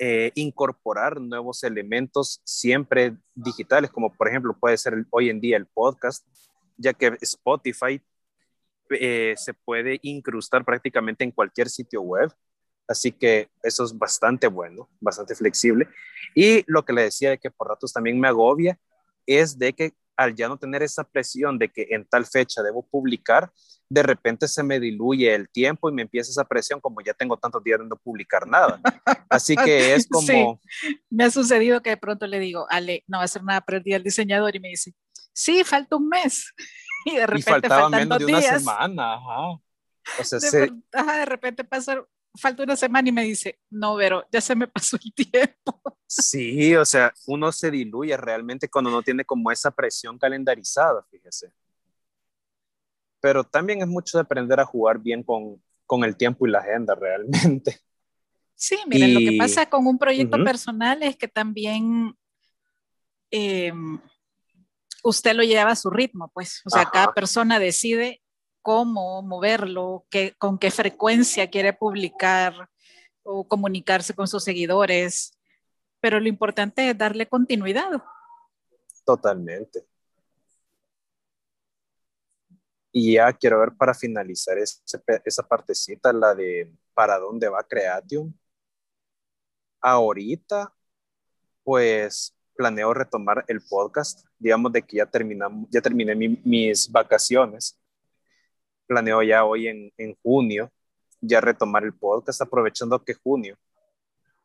eh, 0.00 0.32
incorporar 0.34 1.20
nuevos 1.20 1.62
elementos 1.62 2.40
siempre 2.42 3.16
digitales, 3.32 3.88
como 3.88 4.12
por 4.12 4.26
ejemplo 4.26 4.58
puede 4.58 4.76
ser 4.76 5.06
hoy 5.10 5.30
en 5.30 5.40
día 5.40 5.56
el 5.56 5.66
podcast, 5.66 6.26
ya 6.76 6.92
que 6.92 7.16
Spotify 7.20 8.02
eh, 8.90 9.34
se 9.36 9.54
puede 9.54 10.00
incrustar 10.02 10.64
prácticamente 10.64 11.22
en 11.22 11.30
cualquier 11.30 11.68
sitio 11.68 12.00
web. 12.02 12.32
Así 12.86 13.12
que 13.12 13.48
eso 13.62 13.84
es 13.84 13.96
bastante 13.96 14.46
bueno, 14.46 14.88
bastante 15.00 15.34
flexible. 15.34 15.88
Y 16.34 16.64
lo 16.66 16.84
que 16.84 16.92
le 16.92 17.02
decía 17.02 17.30
de 17.30 17.38
que 17.38 17.50
por 17.50 17.68
ratos 17.68 17.92
también 17.92 18.20
me 18.20 18.28
agobia 18.28 18.78
es 19.26 19.58
de 19.58 19.72
que 19.72 19.92
al 20.16 20.34
ya 20.34 20.48
no 20.48 20.56
tener 20.56 20.82
esa 20.82 21.04
presión 21.04 21.58
de 21.58 21.70
que 21.70 21.88
en 21.90 22.04
tal 22.04 22.26
fecha 22.26 22.62
debo 22.62 22.86
publicar, 22.86 23.50
de 23.88 24.02
repente 24.02 24.48
se 24.48 24.62
me 24.62 24.80
diluye 24.80 25.34
el 25.34 25.48
tiempo 25.48 25.88
y 25.88 25.92
me 25.92 26.02
empieza 26.02 26.30
esa 26.30 26.44
presión 26.44 26.80
como 26.80 27.00
ya 27.00 27.14
tengo 27.14 27.36
tantos 27.36 27.62
días 27.62 27.80
de 27.80 27.86
no 27.86 27.96
publicar 27.96 28.46
nada. 28.46 28.80
Así 29.28 29.56
que 29.56 29.94
es 29.94 30.06
como... 30.08 30.60
Me 31.10 31.24
ha 31.24 31.30
sucedido 31.30 31.82
que 31.82 31.90
de 31.90 31.96
pronto 31.96 32.26
le 32.26 32.38
digo, 32.38 32.66
Ale, 32.70 33.04
no 33.06 33.18
va 33.18 33.22
a 33.22 33.24
hacer 33.24 33.42
nada 33.42 33.60
para 33.60 33.78
el 33.78 33.84
día 33.84 33.96
del 33.96 34.04
diseñador 34.04 34.54
y 34.54 34.60
me 34.60 34.68
dice, 34.68 34.94
sí, 35.32 35.64
falta 35.64 35.96
un 35.96 36.08
mes. 36.08 36.52
Y 37.06 37.16
de 37.16 37.26
repente 37.26 37.68
faltaba 37.68 37.90
menos 37.90 38.18
de 38.18 38.24
una 38.24 38.40
semana, 38.40 39.16
ajá. 39.16 39.60
O 40.18 40.24
sea, 40.24 40.38
de, 40.38 40.72
ajá, 40.94 41.18
de 41.18 41.26
repente 41.26 41.62
pasa 41.62 42.02
falta 42.36 42.62
una 42.62 42.76
semana 42.76 43.08
y 43.08 43.12
me 43.12 43.24
dice, 43.24 43.58
no, 43.70 43.96
pero 43.96 44.26
ya 44.30 44.40
se 44.40 44.54
me 44.54 44.66
pasó 44.66 44.96
el 45.02 45.12
tiempo. 45.14 45.80
Sí, 46.06 46.74
o 46.76 46.84
sea, 46.84 47.12
uno 47.26 47.50
se 47.52 47.70
diluye 47.70 48.16
realmente 48.16 48.68
cuando 48.68 48.90
no 48.90 49.02
tiene 49.02 49.24
como 49.24 49.50
esa 49.50 49.70
presión 49.70 50.18
calendarizada, 50.18 51.04
fíjese. 51.10 51.52
Pero 53.20 53.44
también 53.44 53.80
es 53.80 53.88
mucho 53.88 54.18
de 54.18 54.22
aprender 54.22 54.60
a 54.60 54.66
jugar 54.66 54.98
bien 54.98 55.22
con, 55.22 55.62
con 55.86 56.04
el 56.04 56.16
tiempo 56.16 56.46
y 56.46 56.50
la 56.50 56.58
agenda 56.58 56.94
realmente. 57.00 57.80
Sí, 58.56 58.78
miren, 58.86 59.14
lo 59.14 59.20
que 59.20 59.36
pasa 59.36 59.68
con 59.68 59.86
un 59.86 59.98
proyecto 59.98 60.42
personal 60.44 61.02
es 61.02 61.16
que 61.16 61.26
también 61.26 62.16
em, 63.30 64.00
usted 65.02 65.34
lo 65.34 65.42
lleva 65.42 65.72
a 65.72 65.76
su 65.76 65.90
ritmo, 65.90 66.30
pues. 66.32 66.62
O 66.64 66.70
sea, 66.70 66.86
cada 66.86 67.12
persona 67.12 67.58
decide 67.58 68.22
cómo 68.64 69.20
moverlo, 69.20 70.06
qué, 70.08 70.34
con 70.38 70.58
qué 70.58 70.70
frecuencia 70.70 71.50
quiere 71.50 71.74
publicar 71.74 72.70
o 73.22 73.46
comunicarse 73.46 74.14
con 74.14 74.26
sus 74.26 74.42
seguidores, 74.42 75.38
pero 76.00 76.18
lo 76.18 76.28
importante 76.28 76.88
es 76.88 76.96
darle 76.96 77.28
continuidad. 77.28 77.90
Totalmente. 79.04 79.86
Y 82.90 83.14
ya 83.14 83.30
quiero 83.34 83.60
ver 83.60 83.72
para 83.76 83.92
finalizar 83.92 84.56
esa 84.56 85.42
partecita, 85.46 86.10
la 86.10 86.34
de 86.34 86.72
para 86.94 87.18
dónde 87.18 87.50
va 87.50 87.62
Creatium. 87.62 88.32
Ahorita, 89.82 90.72
pues 91.62 92.34
planeo 92.56 92.94
retomar 92.94 93.44
el 93.46 93.60
podcast. 93.60 94.26
Digamos 94.38 94.72
de 94.72 94.80
que 94.80 94.96
ya, 94.96 95.06
terminamos, 95.06 95.68
ya 95.70 95.82
terminé 95.82 96.14
mis 96.14 96.90
vacaciones 96.90 97.78
planeo 98.86 99.22
ya 99.22 99.44
hoy 99.44 99.68
en, 99.68 99.92
en 99.96 100.14
junio 100.22 100.70
ya 101.26 101.40
retomar 101.40 101.84
el 101.84 101.94
podcast, 101.94 102.40
aprovechando 102.42 103.02
que 103.02 103.14
junio 103.14 103.58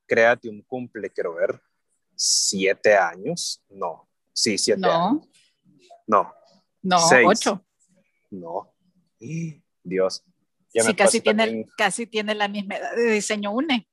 Creatium 0.08 0.62
cumple, 0.64 1.10
quiero 1.10 1.36
ver, 1.36 1.62
siete 2.16 2.96
años. 2.96 3.64
No, 3.70 4.10
sí, 4.34 4.58
siete 4.58 4.82
no. 4.82 4.92
años. 4.92 5.28
No. 6.08 6.34
No, 6.82 6.98
ocho. 7.26 7.64
No. 8.32 8.74
Dios. 9.84 10.24
sí, 10.74 10.94
casi 10.96 11.22
tiene, 11.22 11.66
casi 11.78 12.08
tiene 12.08 12.34
la 12.34 12.48
misma 12.48 12.78
edad 12.78 12.96
de 12.96 13.12
diseño 13.12 13.52
UNE. 13.52 13.88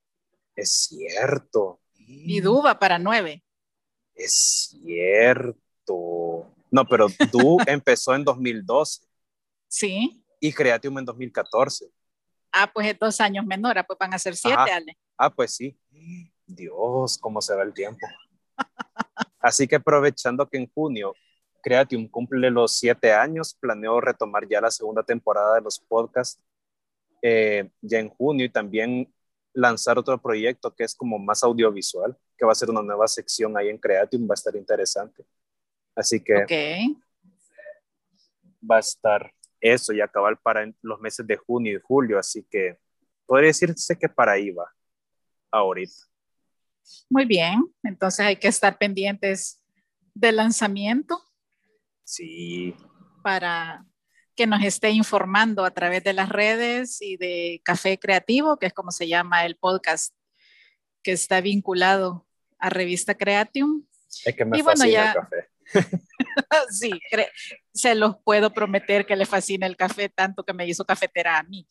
Es 0.54 0.86
cierto. 0.88 1.80
Y 1.98 2.40
Duba 2.40 2.78
para 2.78 2.98
nueve. 2.98 3.44
Es 4.14 4.70
cierto. 4.70 6.50
No, 6.70 6.84
pero 6.88 7.08
tú 7.30 7.58
empezó 7.66 8.14
en 8.14 8.24
2012. 8.24 9.02
Sí 9.68 10.25
y 10.40 10.52
Creatium 10.52 10.98
en 10.98 11.04
2014. 11.04 11.86
Ah, 12.52 12.70
pues 12.72 12.86
es 12.88 12.98
dos 12.98 13.20
años 13.20 13.44
menor, 13.44 13.78
ah, 13.78 13.84
pues 13.86 13.98
van 13.98 14.14
a 14.14 14.18
ser 14.18 14.36
siete, 14.36 14.72
Ale. 14.72 14.96
Ah, 15.16 15.30
pues 15.30 15.54
sí. 15.54 15.78
Dios, 16.46 17.18
cómo 17.18 17.40
se 17.40 17.54
va 17.54 17.62
el 17.62 17.74
tiempo. 17.74 18.06
Así 19.40 19.66
que 19.66 19.76
aprovechando 19.76 20.48
que 20.48 20.58
en 20.58 20.70
junio 20.72 21.14
Creatium 21.62 22.08
cumple 22.08 22.50
los 22.50 22.76
siete 22.76 23.12
años, 23.12 23.56
planeo 23.58 24.00
retomar 24.00 24.46
ya 24.48 24.60
la 24.60 24.70
segunda 24.70 25.02
temporada 25.02 25.56
de 25.56 25.62
los 25.62 25.80
podcasts 25.80 26.40
eh, 27.22 27.68
ya 27.80 27.98
en 27.98 28.08
junio 28.08 28.46
y 28.46 28.50
también 28.50 29.12
lanzar 29.52 29.98
otro 29.98 30.20
proyecto 30.20 30.74
que 30.74 30.84
es 30.84 30.94
como 30.94 31.18
más 31.18 31.42
audiovisual, 31.42 32.16
que 32.36 32.44
va 32.44 32.52
a 32.52 32.54
ser 32.54 32.70
una 32.70 32.82
nueva 32.82 33.08
sección 33.08 33.56
ahí 33.56 33.68
en 33.68 33.78
Creatium, 33.78 34.28
va 34.28 34.34
a 34.34 34.34
estar 34.34 34.54
interesante. 34.54 35.24
Así 35.94 36.22
que 36.22 36.36
okay. 36.36 36.96
va 38.62 38.76
a 38.76 38.80
estar 38.80 39.32
eso 39.66 39.92
y 39.92 40.00
acabar 40.00 40.38
para 40.40 40.70
los 40.82 41.00
meses 41.00 41.26
de 41.26 41.36
junio 41.36 41.76
y 41.76 41.80
julio, 41.82 42.18
así 42.18 42.46
que 42.50 42.78
podría 43.26 43.48
decirse 43.48 43.98
que 43.98 44.08
para 44.08 44.32
ahí 44.32 44.50
va 44.50 44.72
ahorita. 45.50 45.94
Muy 47.10 47.24
bien, 47.24 47.64
entonces 47.82 48.26
hay 48.26 48.36
que 48.36 48.48
estar 48.48 48.78
pendientes 48.78 49.60
del 50.14 50.36
lanzamiento. 50.36 51.20
Sí. 52.04 52.74
Para 53.22 53.84
que 54.36 54.46
nos 54.46 54.62
esté 54.62 54.90
informando 54.90 55.64
a 55.64 55.70
través 55.70 56.04
de 56.04 56.12
las 56.12 56.28
redes 56.28 57.00
y 57.00 57.16
de 57.16 57.60
Café 57.64 57.98
Creativo, 57.98 58.58
que 58.58 58.66
es 58.66 58.72
como 58.72 58.90
se 58.90 59.08
llama 59.08 59.46
el 59.46 59.56
podcast 59.56 60.14
que 61.02 61.12
está 61.12 61.40
vinculado 61.40 62.26
a 62.58 62.70
Revista 62.70 63.14
Creatium. 63.14 63.84
Es 64.24 64.36
que 64.36 64.44
me 64.44 64.58
y 64.58 64.62
fascina 64.62 64.88
ya, 64.88 65.08
el 65.08 65.14
café. 65.14 65.48
sí, 66.70 66.90
se 67.72 67.94
los 67.94 68.16
puedo 68.24 68.52
prometer 68.52 69.06
que 69.06 69.16
le 69.16 69.26
fascina 69.26 69.66
el 69.66 69.76
café 69.76 70.08
tanto 70.08 70.44
que 70.44 70.52
me 70.52 70.66
hizo 70.66 70.84
cafetera 70.84 71.38
a 71.38 71.42
mí. 71.42 71.66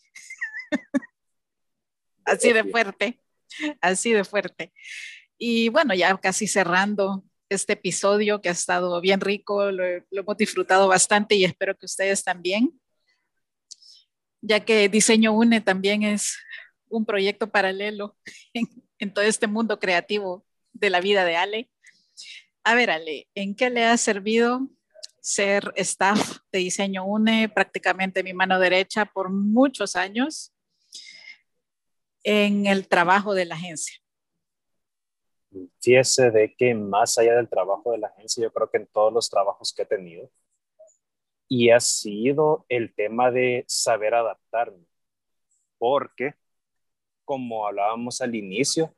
así 2.26 2.53
de 2.53 2.63
fuerte, 2.63 3.19
así 3.81 4.11
de 4.11 4.23
fuerte. 4.23 4.73
Y 5.38 5.69
bueno, 5.69 5.93
ya 5.93 6.17
casi 6.17 6.47
cerrando 6.47 7.23
este 7.49 7.73
episodio 7.73 8.41
que 8.41 8.49
ha 8.49 8.53
estado 8.53 8.99
bien 9.01 9.22
rico, 9.22 9.72
lo, 9.72 9.84
hemos 9.84 10.38
disfrutado 10.38 10.88
bastante 10.88 11.35
y 11.35 11.45
espero 11.45 11.77
que 11.77 11.85
ustedes 11.85 12.23
también, 12.23 12.80
ya 14.41 14.59
que 14.59 14.89
Diseño 14.89 15.34
Une 15.34 15.61
también 15.61 16.03
es 16.03 16.38
un 16.88 17.05
proyecto 17.05 17.49
paralelo 17.49 18.17
en 18.99 19.13
todo 19.13 19.26
este 19.26 19.47
mundo 19.47 19.80
creativo 19.80 20.45
de 20.73 20.89
la 20.89 21.01
vida 21.01 21.26
de 21.26 21.38
Ale. 21.38 21.69
A 22.67 22.73
ver, 22.73 22.89
Ale, 22.89 23.27
¿en 23.35 23.53
qué 23.53 23.69
le 23.69 23.83
ha 23.83 23.95
servido 23.95 24.67
ser 25.21 25.71
staff 25.75 26.39
de 26.51 26.59
Diseño 26.59 27.05
UNE, 27.05 27.47
prácticamente 27.47 28.23
mi 28.23 28.33
mano 28.33 28.59
derecha 28.59 29.05
por 29.05 29.29
muchos 29.29 29.95
años 29.95 30.51
en 32.23 32.65
el 32.65 32.87
trabajo 32.87 33.35
de 33.35 33.45
la 33.45 33.53
agencia? 33.53 34.01
Fíjese 35.79 36.31
de 36.31 36.55
que 36.55 36.73
más 36.73 37.19
allá 37.19 37.35
del 37.35 37.47
trabajo 37.47 37.91
de 37.91 37.99
la 37.99 38.07
agencia, 38.07 38.41
yo 38.41 38.51
creo 38.51 38.71
que 38.71 38.77
en 38.77 38.87
todos 38.87 39.13
los 39.13 39.29
trabajos 39.29 39.71
que 39.71 39.83
he 39.83 39.85
tenido, 39.85 40.31
y 41.47 41.69
ha 41.69 41.79
sido 41.79 42.65
el 42.67 42.95
tema 42.95 43.29
de 43.29 43.63
saber 43.67 44.15
adaptarme, 44.15 44.87
porque 45.77 46.33
como 47.25 47.67
hablábamos 47.67 48.21
al 48.21 48.33
inicio, 48.33 48.91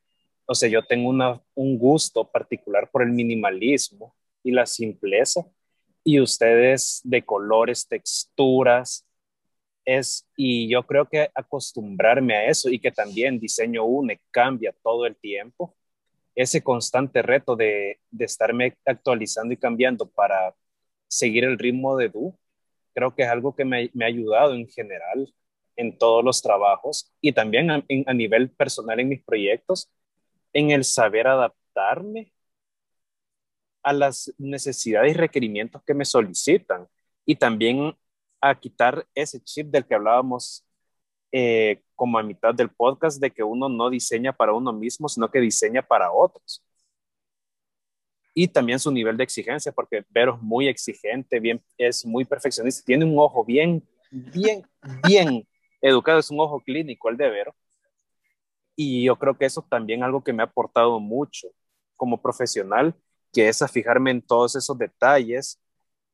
o 0.47 0.55
sea, 0.55 0.69
yo 0.69 0.83
tengo 0.83 1.09
un 1.55 1.77
gusto 1.77 2.29
particular 2.29 2.89
por 2.89 3.03
el 3.03 3.11
minimalismo 3.11 4.15
y 4.43 4.51
la 4.51 4.65
simpleza, 4.65 5.45
y 6.03 6.21
ustedes 6.21 7.01
de 7.03 7.21
colores, 7.23 7.87
texturas, 7.87 9.05
es, 9.85 10.27
y 10.37 10.69
yo 10.69 10.83
creo 10.83 11.05
que 11.05 11.29
acostumbrarme 11.35 12.35
a 12.35 12.45
eso 12.45 12.69
y 12.69 12.79
que 12.79 12.91
también 12.91 13.39
diseño 13.39 13.83
une 13.85 14.19
cambia 14.31 14.73
todo 14.83 15.05
el 15.05 15.15
tiempo, 15.17 15.75
ese 16.35 16.63
constante 16.63 17.21
reto 17.21 17.55
de, 17.55 17.99
de 18.09 18.25
estarme 18.25 18.77
actualizando 18.85 19.53
y 19.53 19.57
cambiando 19.57 20.09
para 20.09 20.55
seguir 21.07 21.43
el 21.43 21.57
ritmo 21.57 21.97
de 21.97 22.09
Du, 22.09 22.37
creo 22.93 23.13
que 23.13 23.23
es 23.23 23.29
algo 23.29 23.55
que 23.55 23.65
me, 23.65 23.89
me 23.93 24.05
ha 24.05 24.07
ayudado 24.07 24.53
en 24.53 24.67
general 24.67 25.33
en 25.75 25.97
todos 25.97 26.23
los 26.23 26.41
trabajos 26.41 27.13
y 27.21 27.33
también 27.33 27.69
a, 27.69 27.83
a 28.05 28.13
nivel 28.13 28.49
personal 28.49 28.99
en 28.99 29.09
mis 29.09 29.23
proyectos, 29.23 29.89
en 30.57 30.71
el 30.71 30.83
saber 30.85 31.27
adaptarme 31.27 32.33
a 33.83 33.93
las 33.93 34.33
necesidades 34.39 35.11
y 35.11 35.15
requerimientos 35.15 35.83
que 35.83 35.93
me 35.93 36.03
solicitan 36.03 36.87
y 37.27 37.35
también 37.35 37.95
a 38.41 38.59
quitar 38.59 39.05
ese 39.13 39.39
chip 39.39 39.67
del 39.67 39.85
que 39.85 39.93
hablábamos 39.93 40.65
eh, 41.31 41.83
como 41.93 42.17
a 42.17 42.23
mitad 42.23 42.55
del 42.55 42.69
podcast 42.69 43.21
de 43.21 43.29
que 43.29 43.43
uno 43.43 43.69
no 43.69 43.91
diseña 43.91 44.33
para 44.33 44.53
uno 44.53 44.73
mismo, 44.73 45.07
sino 45.07 45.29
que 45.29 45.39
diseña 45.39 45.83
para 45.83 46.11
otros. 46.11 46.63
Y 48.33 48.47
también 48.47 48.79
su 48.79 48.91
nivel 48.91 49.15
de 49.15 49.25
exigencia, 49.25 49.71
porque 49.71 50.05
Vero 50.09 50.37
es 50.37 50.41
muy 50.41 50.67
exigente, 50.67 51.39
bien, 51.39 51.61
es 51.77 52.03
muy 52.03 52.25
perfeccionista, 52.25 52.83
tiene 52.83 53.05
un 53.05 53.19
ojo 53.19 53.45
bien, 53.45 53.87
bien, 54.09 54.67
bien 55.07 55.47
educado, 55.81 56.17
es 56.17 56.31
un 56.31 56.39
ojo 56.39 56.59
clínico 56.61 57.09
el 57.09 57.17
de 57.17 57.29
Vero. 57.29 57.55
Y 58.79 59.03
yo 59.05 59.17
creo 59.17 59.35
que 59.37 59.45
eso 59.45 59.63
también 59.63 60.01
es 60.01 60.05
algo 60.05 60.23
que 60.23 60.31
me 60.31 60.43
ha 60.43 60.45
aportado 60.45 60.99
mucho 60.99 61.47
como 61.95 62.21
profesional, 62.21 62.95
que 63.33 63.49
es 63.49 63.61
a 63.63 63.67
fijarme 63.67 64.11
en 64.11 64.21
todos 64.21 64.55
esos 64.55 64.77
detalles 64.77 65.59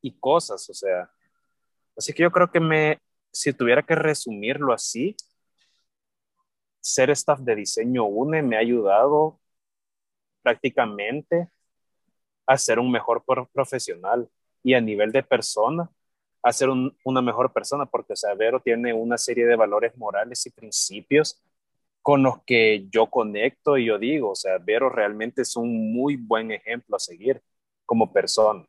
y 0.00 0.10
cosas, 0.18 0.68
o 0.70 0.74
sea. 0.74 1.10
Así 1.96 2.14
que 2.14 2.22
yo 2.22 2.32
creo 2.32 2.50
que 2.50 2.60
me, 2.60 2.98
si 3.32 3.52
tuviera 3.52 3.82
que 3.82 3.94
resumirlo 3.94 4.72
así, 4.72 5.14
ser 6.80 7.10
staff 7.10 7.40
de 7.40 7.54
diseño 7.54 8.04
UNE 8.06 8.42
me 8.42 8.56
ha 8.56 8.60
ayudado 8.60 9.38
prácticamente 10.42 11.50
a 12.46 12.56
ser 12.58 12.78
un 12.78 12.90
mejor 12.90 13.24
profesional 13.52 14.28
y 14.62 14.74
a 14.74 14.80
nivel 14.80 15.12
de 15.12 15.22
persona, 15.22 15.90
a 16.42 16.52
ser 16.52 16.70
una 16.70 17.22
mejor 17.22 17.52
persona, 17.52 17.86
porque 17.86 18.14
o 18.14 18.16
sea, 18.16 18.34
Vero 18.34 18.60
tiene 18.60 18.94
una 18.94 19.18
serie 19.18 19.46
de 19.46 19.56
valores 19.56 19.96
morales 19.98 20.46
y 20.46 20.50
principios 20.50 21.42
con 22.04 22.22
los 22.22 22.44
que 22.44 22.86
yo 22.92 23.06
conecto 23.06 23.76
y 23.76 23.86
yo 23.86 23.98
digo, 23.98 24.30
o 24.30 24.36
sea, 24.36 24.58
Vero 24.58 24.90
realmente 24.90 25.42
es 25.42 25.56
un 25.56 25.92
muy 25.92 26.14
buen 26.14 26.52
ejemplo 26.52 26.94
a 26.94 27.00
seguir 27.00 27.42
como 27.84 28.12
persona. 28.12 28.64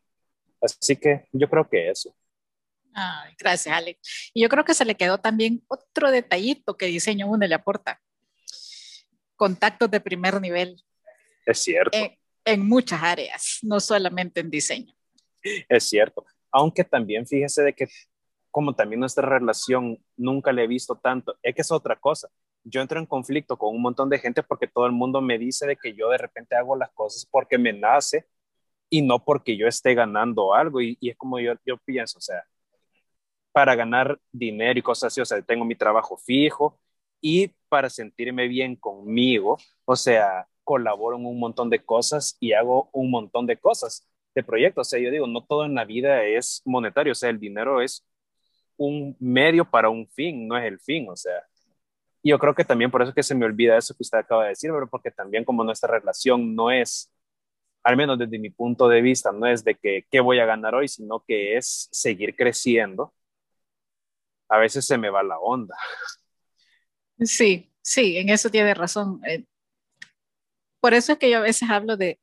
Así 0.60 0.96
que 0.96 1.26
yo 1.32 1.48
creo 1.48 1.68
que 1.68 1.90
eso 1.90 2.16
gracias, 3.38 3.74
Alex. 3.74 4.30
Y 4.32 4.42
yo 4.42 4.48
creo 4.48 4.64
que 4.64 4.74
se 4.74 4.84
le 4.84 4.94
quedó 4.94 5.18
también 5.18 5.62
otro 5.68 6.10
detallito 6.10 6.76
que 6.76 6.86
Diseño 6.86 7.26
UNE 7.26 7.48
le 7.48 7.54
aporta. 7.54 8.00
Contactos 9.36 9.90
de 9.90 10.00
primer 10.00 10.40
nivel. 10.40 10.82
Es 11.44 11.58
cierto. 11.62 11.96
En, 12.44 12.66
muchas 12.66 13.02
áreas, 13.02 13.58
no 13.62 13.80
solamente 13.80 14.40
en 14.40 14.50
diseño. 14.50 14.94
Es 15.68 15.88
cierto. 15.88 16.24
Aunque 16.50 16.84
también 16.84 17.26
fíjese 17.26 17.62
de 17.62 17.72
que 17.72 17.88
como 18.50 18.74
también 18.74 19.00
nuestra 19.00 19.28
relación 19.28 19.98
nunca 20.16 20.52
le 20.52 20.64
he 20.64 20.66
visto 20.66 20.96
tanto, 20.96 21.36
es 21.42 21.54
que 21.54 21.60
es 21.60 21.70
otra 21.70 21.96
cosa. 21.96 22.28
Yo 22.68 22.80
entro 22.80 22.98
en 22.98 23.06
conflicto 23.06 23.56
con 23.56 23.74
un 23.74 23.82
montón 23.82 24.10
de 24.10 24.18
gente 24.18 24.42
porque 24.42 24.66
todo 24.66 24.86
el 24.86 24.92
mundo 24.92 25.20
me 25.20 25.38
dice 25.38 25.66
de 25.66 25.76
que 25.76 25.94
yo 25.94 26.10
de 26.10 26.18
repente 26.18 26.56
hago 26.56 26.76
las 26.76 26.90
cosas 26.92 27.26
porque 27.30 27.58
me 27.58 27.72
nace 27.72 28.26
y 28.90 29.02
no 29.02 29.24
porque 29.24 29.56
yo 29.56 29.68
esté 29.68 29.94
ganando 29.94 30.54
algo. 30.54 30.80
Y, 30.80 30.98
es 31.00 31.16
como 31.16 31.38
yo, 31.40 31.54
yo 31.64 31.78
pienso, 31.78 32.18
o 32.18 32.20
sea, 32.22 32.44
para 33.52 33.74
ganar 33.74 34.20
dinero 34.32 34.78
y 34.78 34.82
cosas 34.82 35.12
así, 35.12 35.20
o 35.20 35.24
sea, 35.24 35.40
tengo 35.42 35.64
mi 35.64 35.76
trabajo 35.76 36.16
fijo 36.16 36.78
y 37.20 37.48
para 37.68 37.88
sentirme 37.90 38.48
bien 38.48 38.76
conmigo, 38.76 39.58
o 39.84 39.96
sea, 39.96 40.48
colaboro 40.64 41.16
en 41.16 41.26
un 41.26 41.38
montón 41.38 41.70
de 41.70 41.84
cosas 41.84 42.36
y 42.40 42.52
hago 42.52 42.90
un 42.92 43.10
montón 43.10 43.46
de 43.46 43.58
cosas 43.58 44.06
de 44.34 44.42
proyectos, 44.42 44.88
o 44.88 44.90
sea, 44.90 45.00
yo 45.00 45.10
digo, 45.10 45.26
no 45.26 45.44
todo 45.44 45.64
en 45.64 45.74
la 45.74 45.84
vida 45.84 46.24
es 46.24 46.62
monetario, 46.66 47.12
o 47.12 47.14
sea, 47.14 47.30
el 47.30 47.40
dinero 47.40 47.80
es 47.80 48.06
un 48.76 49.16
medio 49.20 49.64
para 49.70 49.88
un 49.88 50.08
fin, 50.08 50.46
no 50.48 50.58
es 50.58 50.64
el 50.64 50.78
fin, 50.80 51.08
o 51.08 51.16
sea, 51.16 51.42
y 52.26 52.30
yo 52.30 52.40
creo 52.40 52.56
que 52.56 52.64
también 52.64 52.90
por 52.90 53.02
eso 53.02 53.14
que 53.14 53.22
se 53.22 53.36
me 53.36 53.46
olvida 53.46 53.78
eso 53.78 53.94
que 53.94 54.02
usted 54.02 54.18
acaba 54.18 54.42
de 54.42 54.48
decir, 54.48 54.72
pero 54.72 54.88
porque 54.88 55.12
también 55.12 55.44
como 55.44 55.62
nuestra 55.62 55.88
relación 55.88 56.56
no 56.56 56.72
es, 56.72 57.12
al 57.84 57.96
menos 57.96 58.18
desde 58.18 58.40
mi 58.40 58.50
punto 58.50 58.88
de 58.88 59.00
vista, 59.00 59.30
no 59.30 59.46
es 59.46 59.62
de 59.62 59.76
que 59.76 60.04
qué 60.10 60.18
voy 60.18 60.40
a 60.40 60.44
ganar 60.44 60.74
hoy, 60.74 60.88
sino 60.88 61.22
que 61.24 61.56
es 61.56 61.88
seguir 61.92 62.34
creciendo 62.34 63.14
a 64.48 64.58
veces 64.58 64.84
se 64.84 64.98
me 64.98 65.08
va 65.08 65.22
la 65.22 65.38
onda. 65.38 65.76
Sí, 67.20 67.72
sí, 67.80 68.16
en 68.18 68.28
eso 68.28 68.50
tiene 68.50 68.74
razón. 68.74 69.20
Eh, 69.24 69.44
por 70.80 70.94
eso 70.94 71.12
es 71.12 71.18
que 71.18 71.30
yo 71.30 71.38
a 71.38 71.42
veces 71.42 71.70
hablo 71.70 71.96
de, 71.96 72.18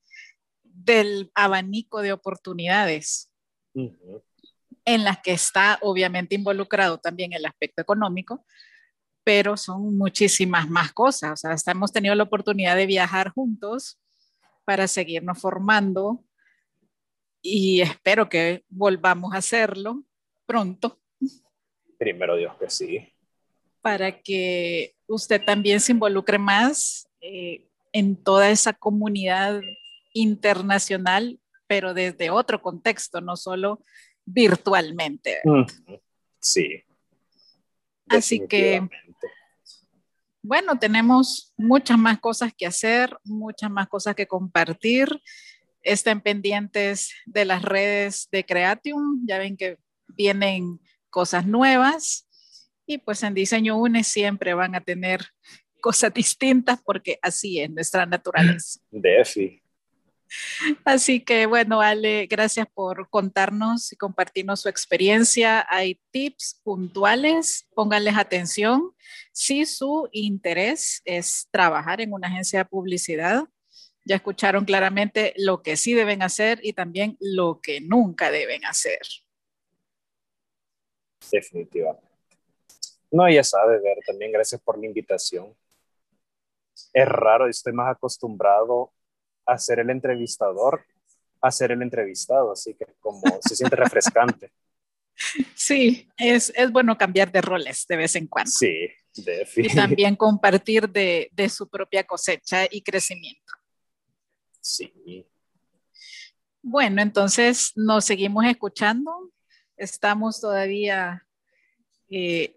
del 0.63 1.31
abanico 1.33 2.01
de 2.01 2.11
oportunidades 2.11 3.31
en 3.73 5.03
las 5.05 5.21
que 5.21 5.31
está 5.31 5.79
obviamente 5.81 6.35
involucrado 6.35 6.97
también 6.97 7.31
el 7.31 7.45
aspecto 7.45 7.81
económico, 7.81 8.45
pero 9.23 9.57
son 9.57 9.97
muchísimas 9.97 10.69
más 10.69 10.91
cosas. 10.93 11.31
O 11.31 11.37
sea, 11.37 11.51
hasta 11.51 11.71
hemos 11.71 11.91
tenido 11.91 12.15
la 12.15 12.23
oportunidad 12.23 12.75
de 12.75 12.85
viajar 12.85 13.29
juntos 13.29 13.99
para 14.65 14.87
seguirnos 14.87 15.39
formando 15.39 16.23
y 17.41 17.81
espero 17.81 18.29
que 18.29 18.63
volvamos 18.69 19.33
a 19.33 19.37
hacerlo 19.37 20.03
pronto. 20.45 20.99
Primero 21.97 22.35
Dios 22.35 22.55
que 22.59 22.69
sí. 22.69 23.13
Para 23.81 24.21
que 24.21 24.95
usted 25.07 25.41
también 25.43 25.79
se 25.79 25.91
involucre 25.91 26.37
más 26.37 27.07
eh, 27.21 27.67
en 27.91 28.15
toda 28.15 28.49
esa 28.49 28.73
comunidad 28.73 29.61
internacional, 30.13 31.39
pero 31.67 31.93
desde 31.93 32.29
otro 32.29 32.61
contexto, 32.61 33.19
no 33.19 33.35
solo 33.35 33.83
virtualmente. 34.25 35.41
Sí. 36.39 36.83
Así 38.07 38.45
que, 38.47 38.87
bueno, 40.41 40.77
tenemos 40.77 41.53
muchas 41.57 41.97
más 41.97 42.19
cosas 42.19 42.53
que 42.57 42.65
hacer, 42.65 43.15
muchas 43.23 43.71
más 43.71 43.87
cosas 43.87 44.15
que 44.15 44.27
compartir. 44.27 45.07
Estén 45.81 46.21
pendientes 46.21 47.13
de 47.25 47.45
las 47.45 47.61
redes 47.61 48.27
de 48.31 48.45
Creatium. 48.45 49.25
Ya 49.25 49.37
ven 49.37 49.57
que 49.57 49.77
vienen 50.07 50.79
cosas 51.09 51.45
nuevas 51.45 52.27
y 52.85 52.97
pues 52.97 53.23
en 53.23 53.33
Diseño 53.33 53.77
UNE 53.77 54.03
siempre 54.03 54.53
van 54.53 54.75
a 54.75 54.81
tener 54.81 55.21
cosas 55.81 56.13
distintas 56.13 56.81
porque 56.83 57.19
así 57.21 57.59
es 57.59 57.69
nuestra 57.69 58.05
naturaleza. 58.05 58.79
Defi. 58.91 59.62
Así 60.85 61.19
que 61.19 61.45
bueno, 61.45 61.81
Ale, 61.81 62.27
gracias 62.27 62.67
por 62.73 63.09
contarnos 63.09 63.91
y 63.91 63.95
compartirnos 63.95 64.61
su 64.61 64.69
experiencia. 64.69 65.65
Hay 65.69 65.99
tips 66.11 66.61
puntuales, 66.63 67.67
pónganles 67.73 68.17
atención. 68.17 68.95
Si 69.31 69.65
su 69.65 70.09
interés 70.11 71.01
es 71.05 71.47
trabajar 71.51 72.01
en 72.01 72.13
una 72.13 72.27
agencia 72.27 72.59
de 72.59 72.65
publicidad, 72.65 73.43
ya 74.05 74.17
escucharon 74.17 74.65
claramente 74.65 75.33
lo 75.37 75.61
que 75.61 75.77
sí 75.77 75.93
deben 75.93 76.21
hacer 76.21 76.59
y 76.61 76.73
también 76.73 77.17
lo 77.19 77.59
que 77.61 77.79
nunca 77.79 78.31
deben 78.31 78.65
hacer 78.65 78.99
definitivamente. 81.33 82.07
No, 83.11 83.29
ya 83.29 83.43
sabe, 83.43 83.79
ver, 83.79 83.97
también 84.05 84.31
gracias 84.31 84.61
por 84.61 84.77
la 84.77 84.85
invitación. 84.85 85.55
Es 86.93 87.07
raro, 87.07 87.47
estoy 87.47 87.73
más 87.73 87.91
acostumbrado 87.91 88.91
a 89.45 89.57
ser 89.57 89.79
el 89.79 89.89
entrevistador 89.89 90.85
a 91.41 91.51
ser 91.51 91.73
el 91.73 91.81
entrevistado, 91.81 92.53
así 92.53 92.73
que 92.73 92.85
como 93.01 93.21
se 93.41 93.55
siente 93.55 93.75
refrescante. 93.75 94.51
Sí, 95.55 96.09
es, 96.17 96.51
es 96.55 96.71
bueno 96.71 96.97
cambiar 96.97 97.31
de 97.31 97.39
roles 97.39 97.85
de 97.87 97.97
vez 97.97 98.15
en 98.15 98.25
cuando. 98.25 98.49
Sí, 98.49 98.89
definitivamente. 99.13 99.61
Y 99.61 99.75
también 99.75 100.15
compartir 100.15 100.89
de, 100.89 101.29
de 101.31 101.49
su 101.49 101.69
propia 101.69 102.03
cosecha 102.03 102.65
y 102.69 102.81
crecimiento. 102.81 103.53
Sí. 104.59 105.23
Bueno, 106.63 107.03
entonces 107.03 107.73
nos 107.75 108.05
seguimos 108.05 108.43
escuchando 108.45 109.31
Estamos 109.83 110.39
todavía 110.39 111.27
eh, 112.09 112.55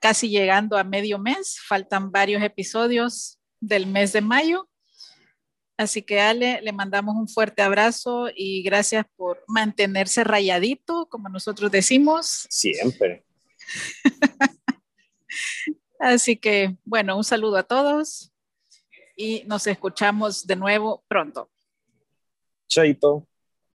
casi 0.00 0.28
llegando 0.28 0.78
a 0.78 0.84
medio 0.84 1.18
mes, 1.18 1.58
faltan 1.66 2.12
varios 2.12 2.42
episodios 2.44 3.40
del 3.58 3.88
mes 3.88 4.12
de 4.12 4.20
mayo. 4.20 4.69
Así 5.80 6.02
que 6.02 6.20
Ale, 6.20 6.60
le 6.60 6.72
mandamos 6.72 7.16
un 7.16 7.26
fuerte 7.26 7.62
abrazo 7.62 8.28
y 8.36 8.62
gracias 8.62 9.06
por 9.16 9.42
mantenerse 9.48 10.24
rayadito, 10.24 11.06
como 11.08 11.30
nosotros 11.30 11.70
decimos. 11.70 12.46
Siempre. 12.50 13.24
Así 15.98 16.36
que, 16.36 16.76
bueno, 16.84 17.16
un 17.16 17.24
saludo 17.24 17.56
a 17.56 17.62
todos 17.62 18.30
y 19.16 19.42
nos 19.46 19.66
escuchamos 19.66 20.46
de 20.46 20.56
nuevo 20.56 21.02
pronto. 21.08 21.50
Chaito. 22.68 23.26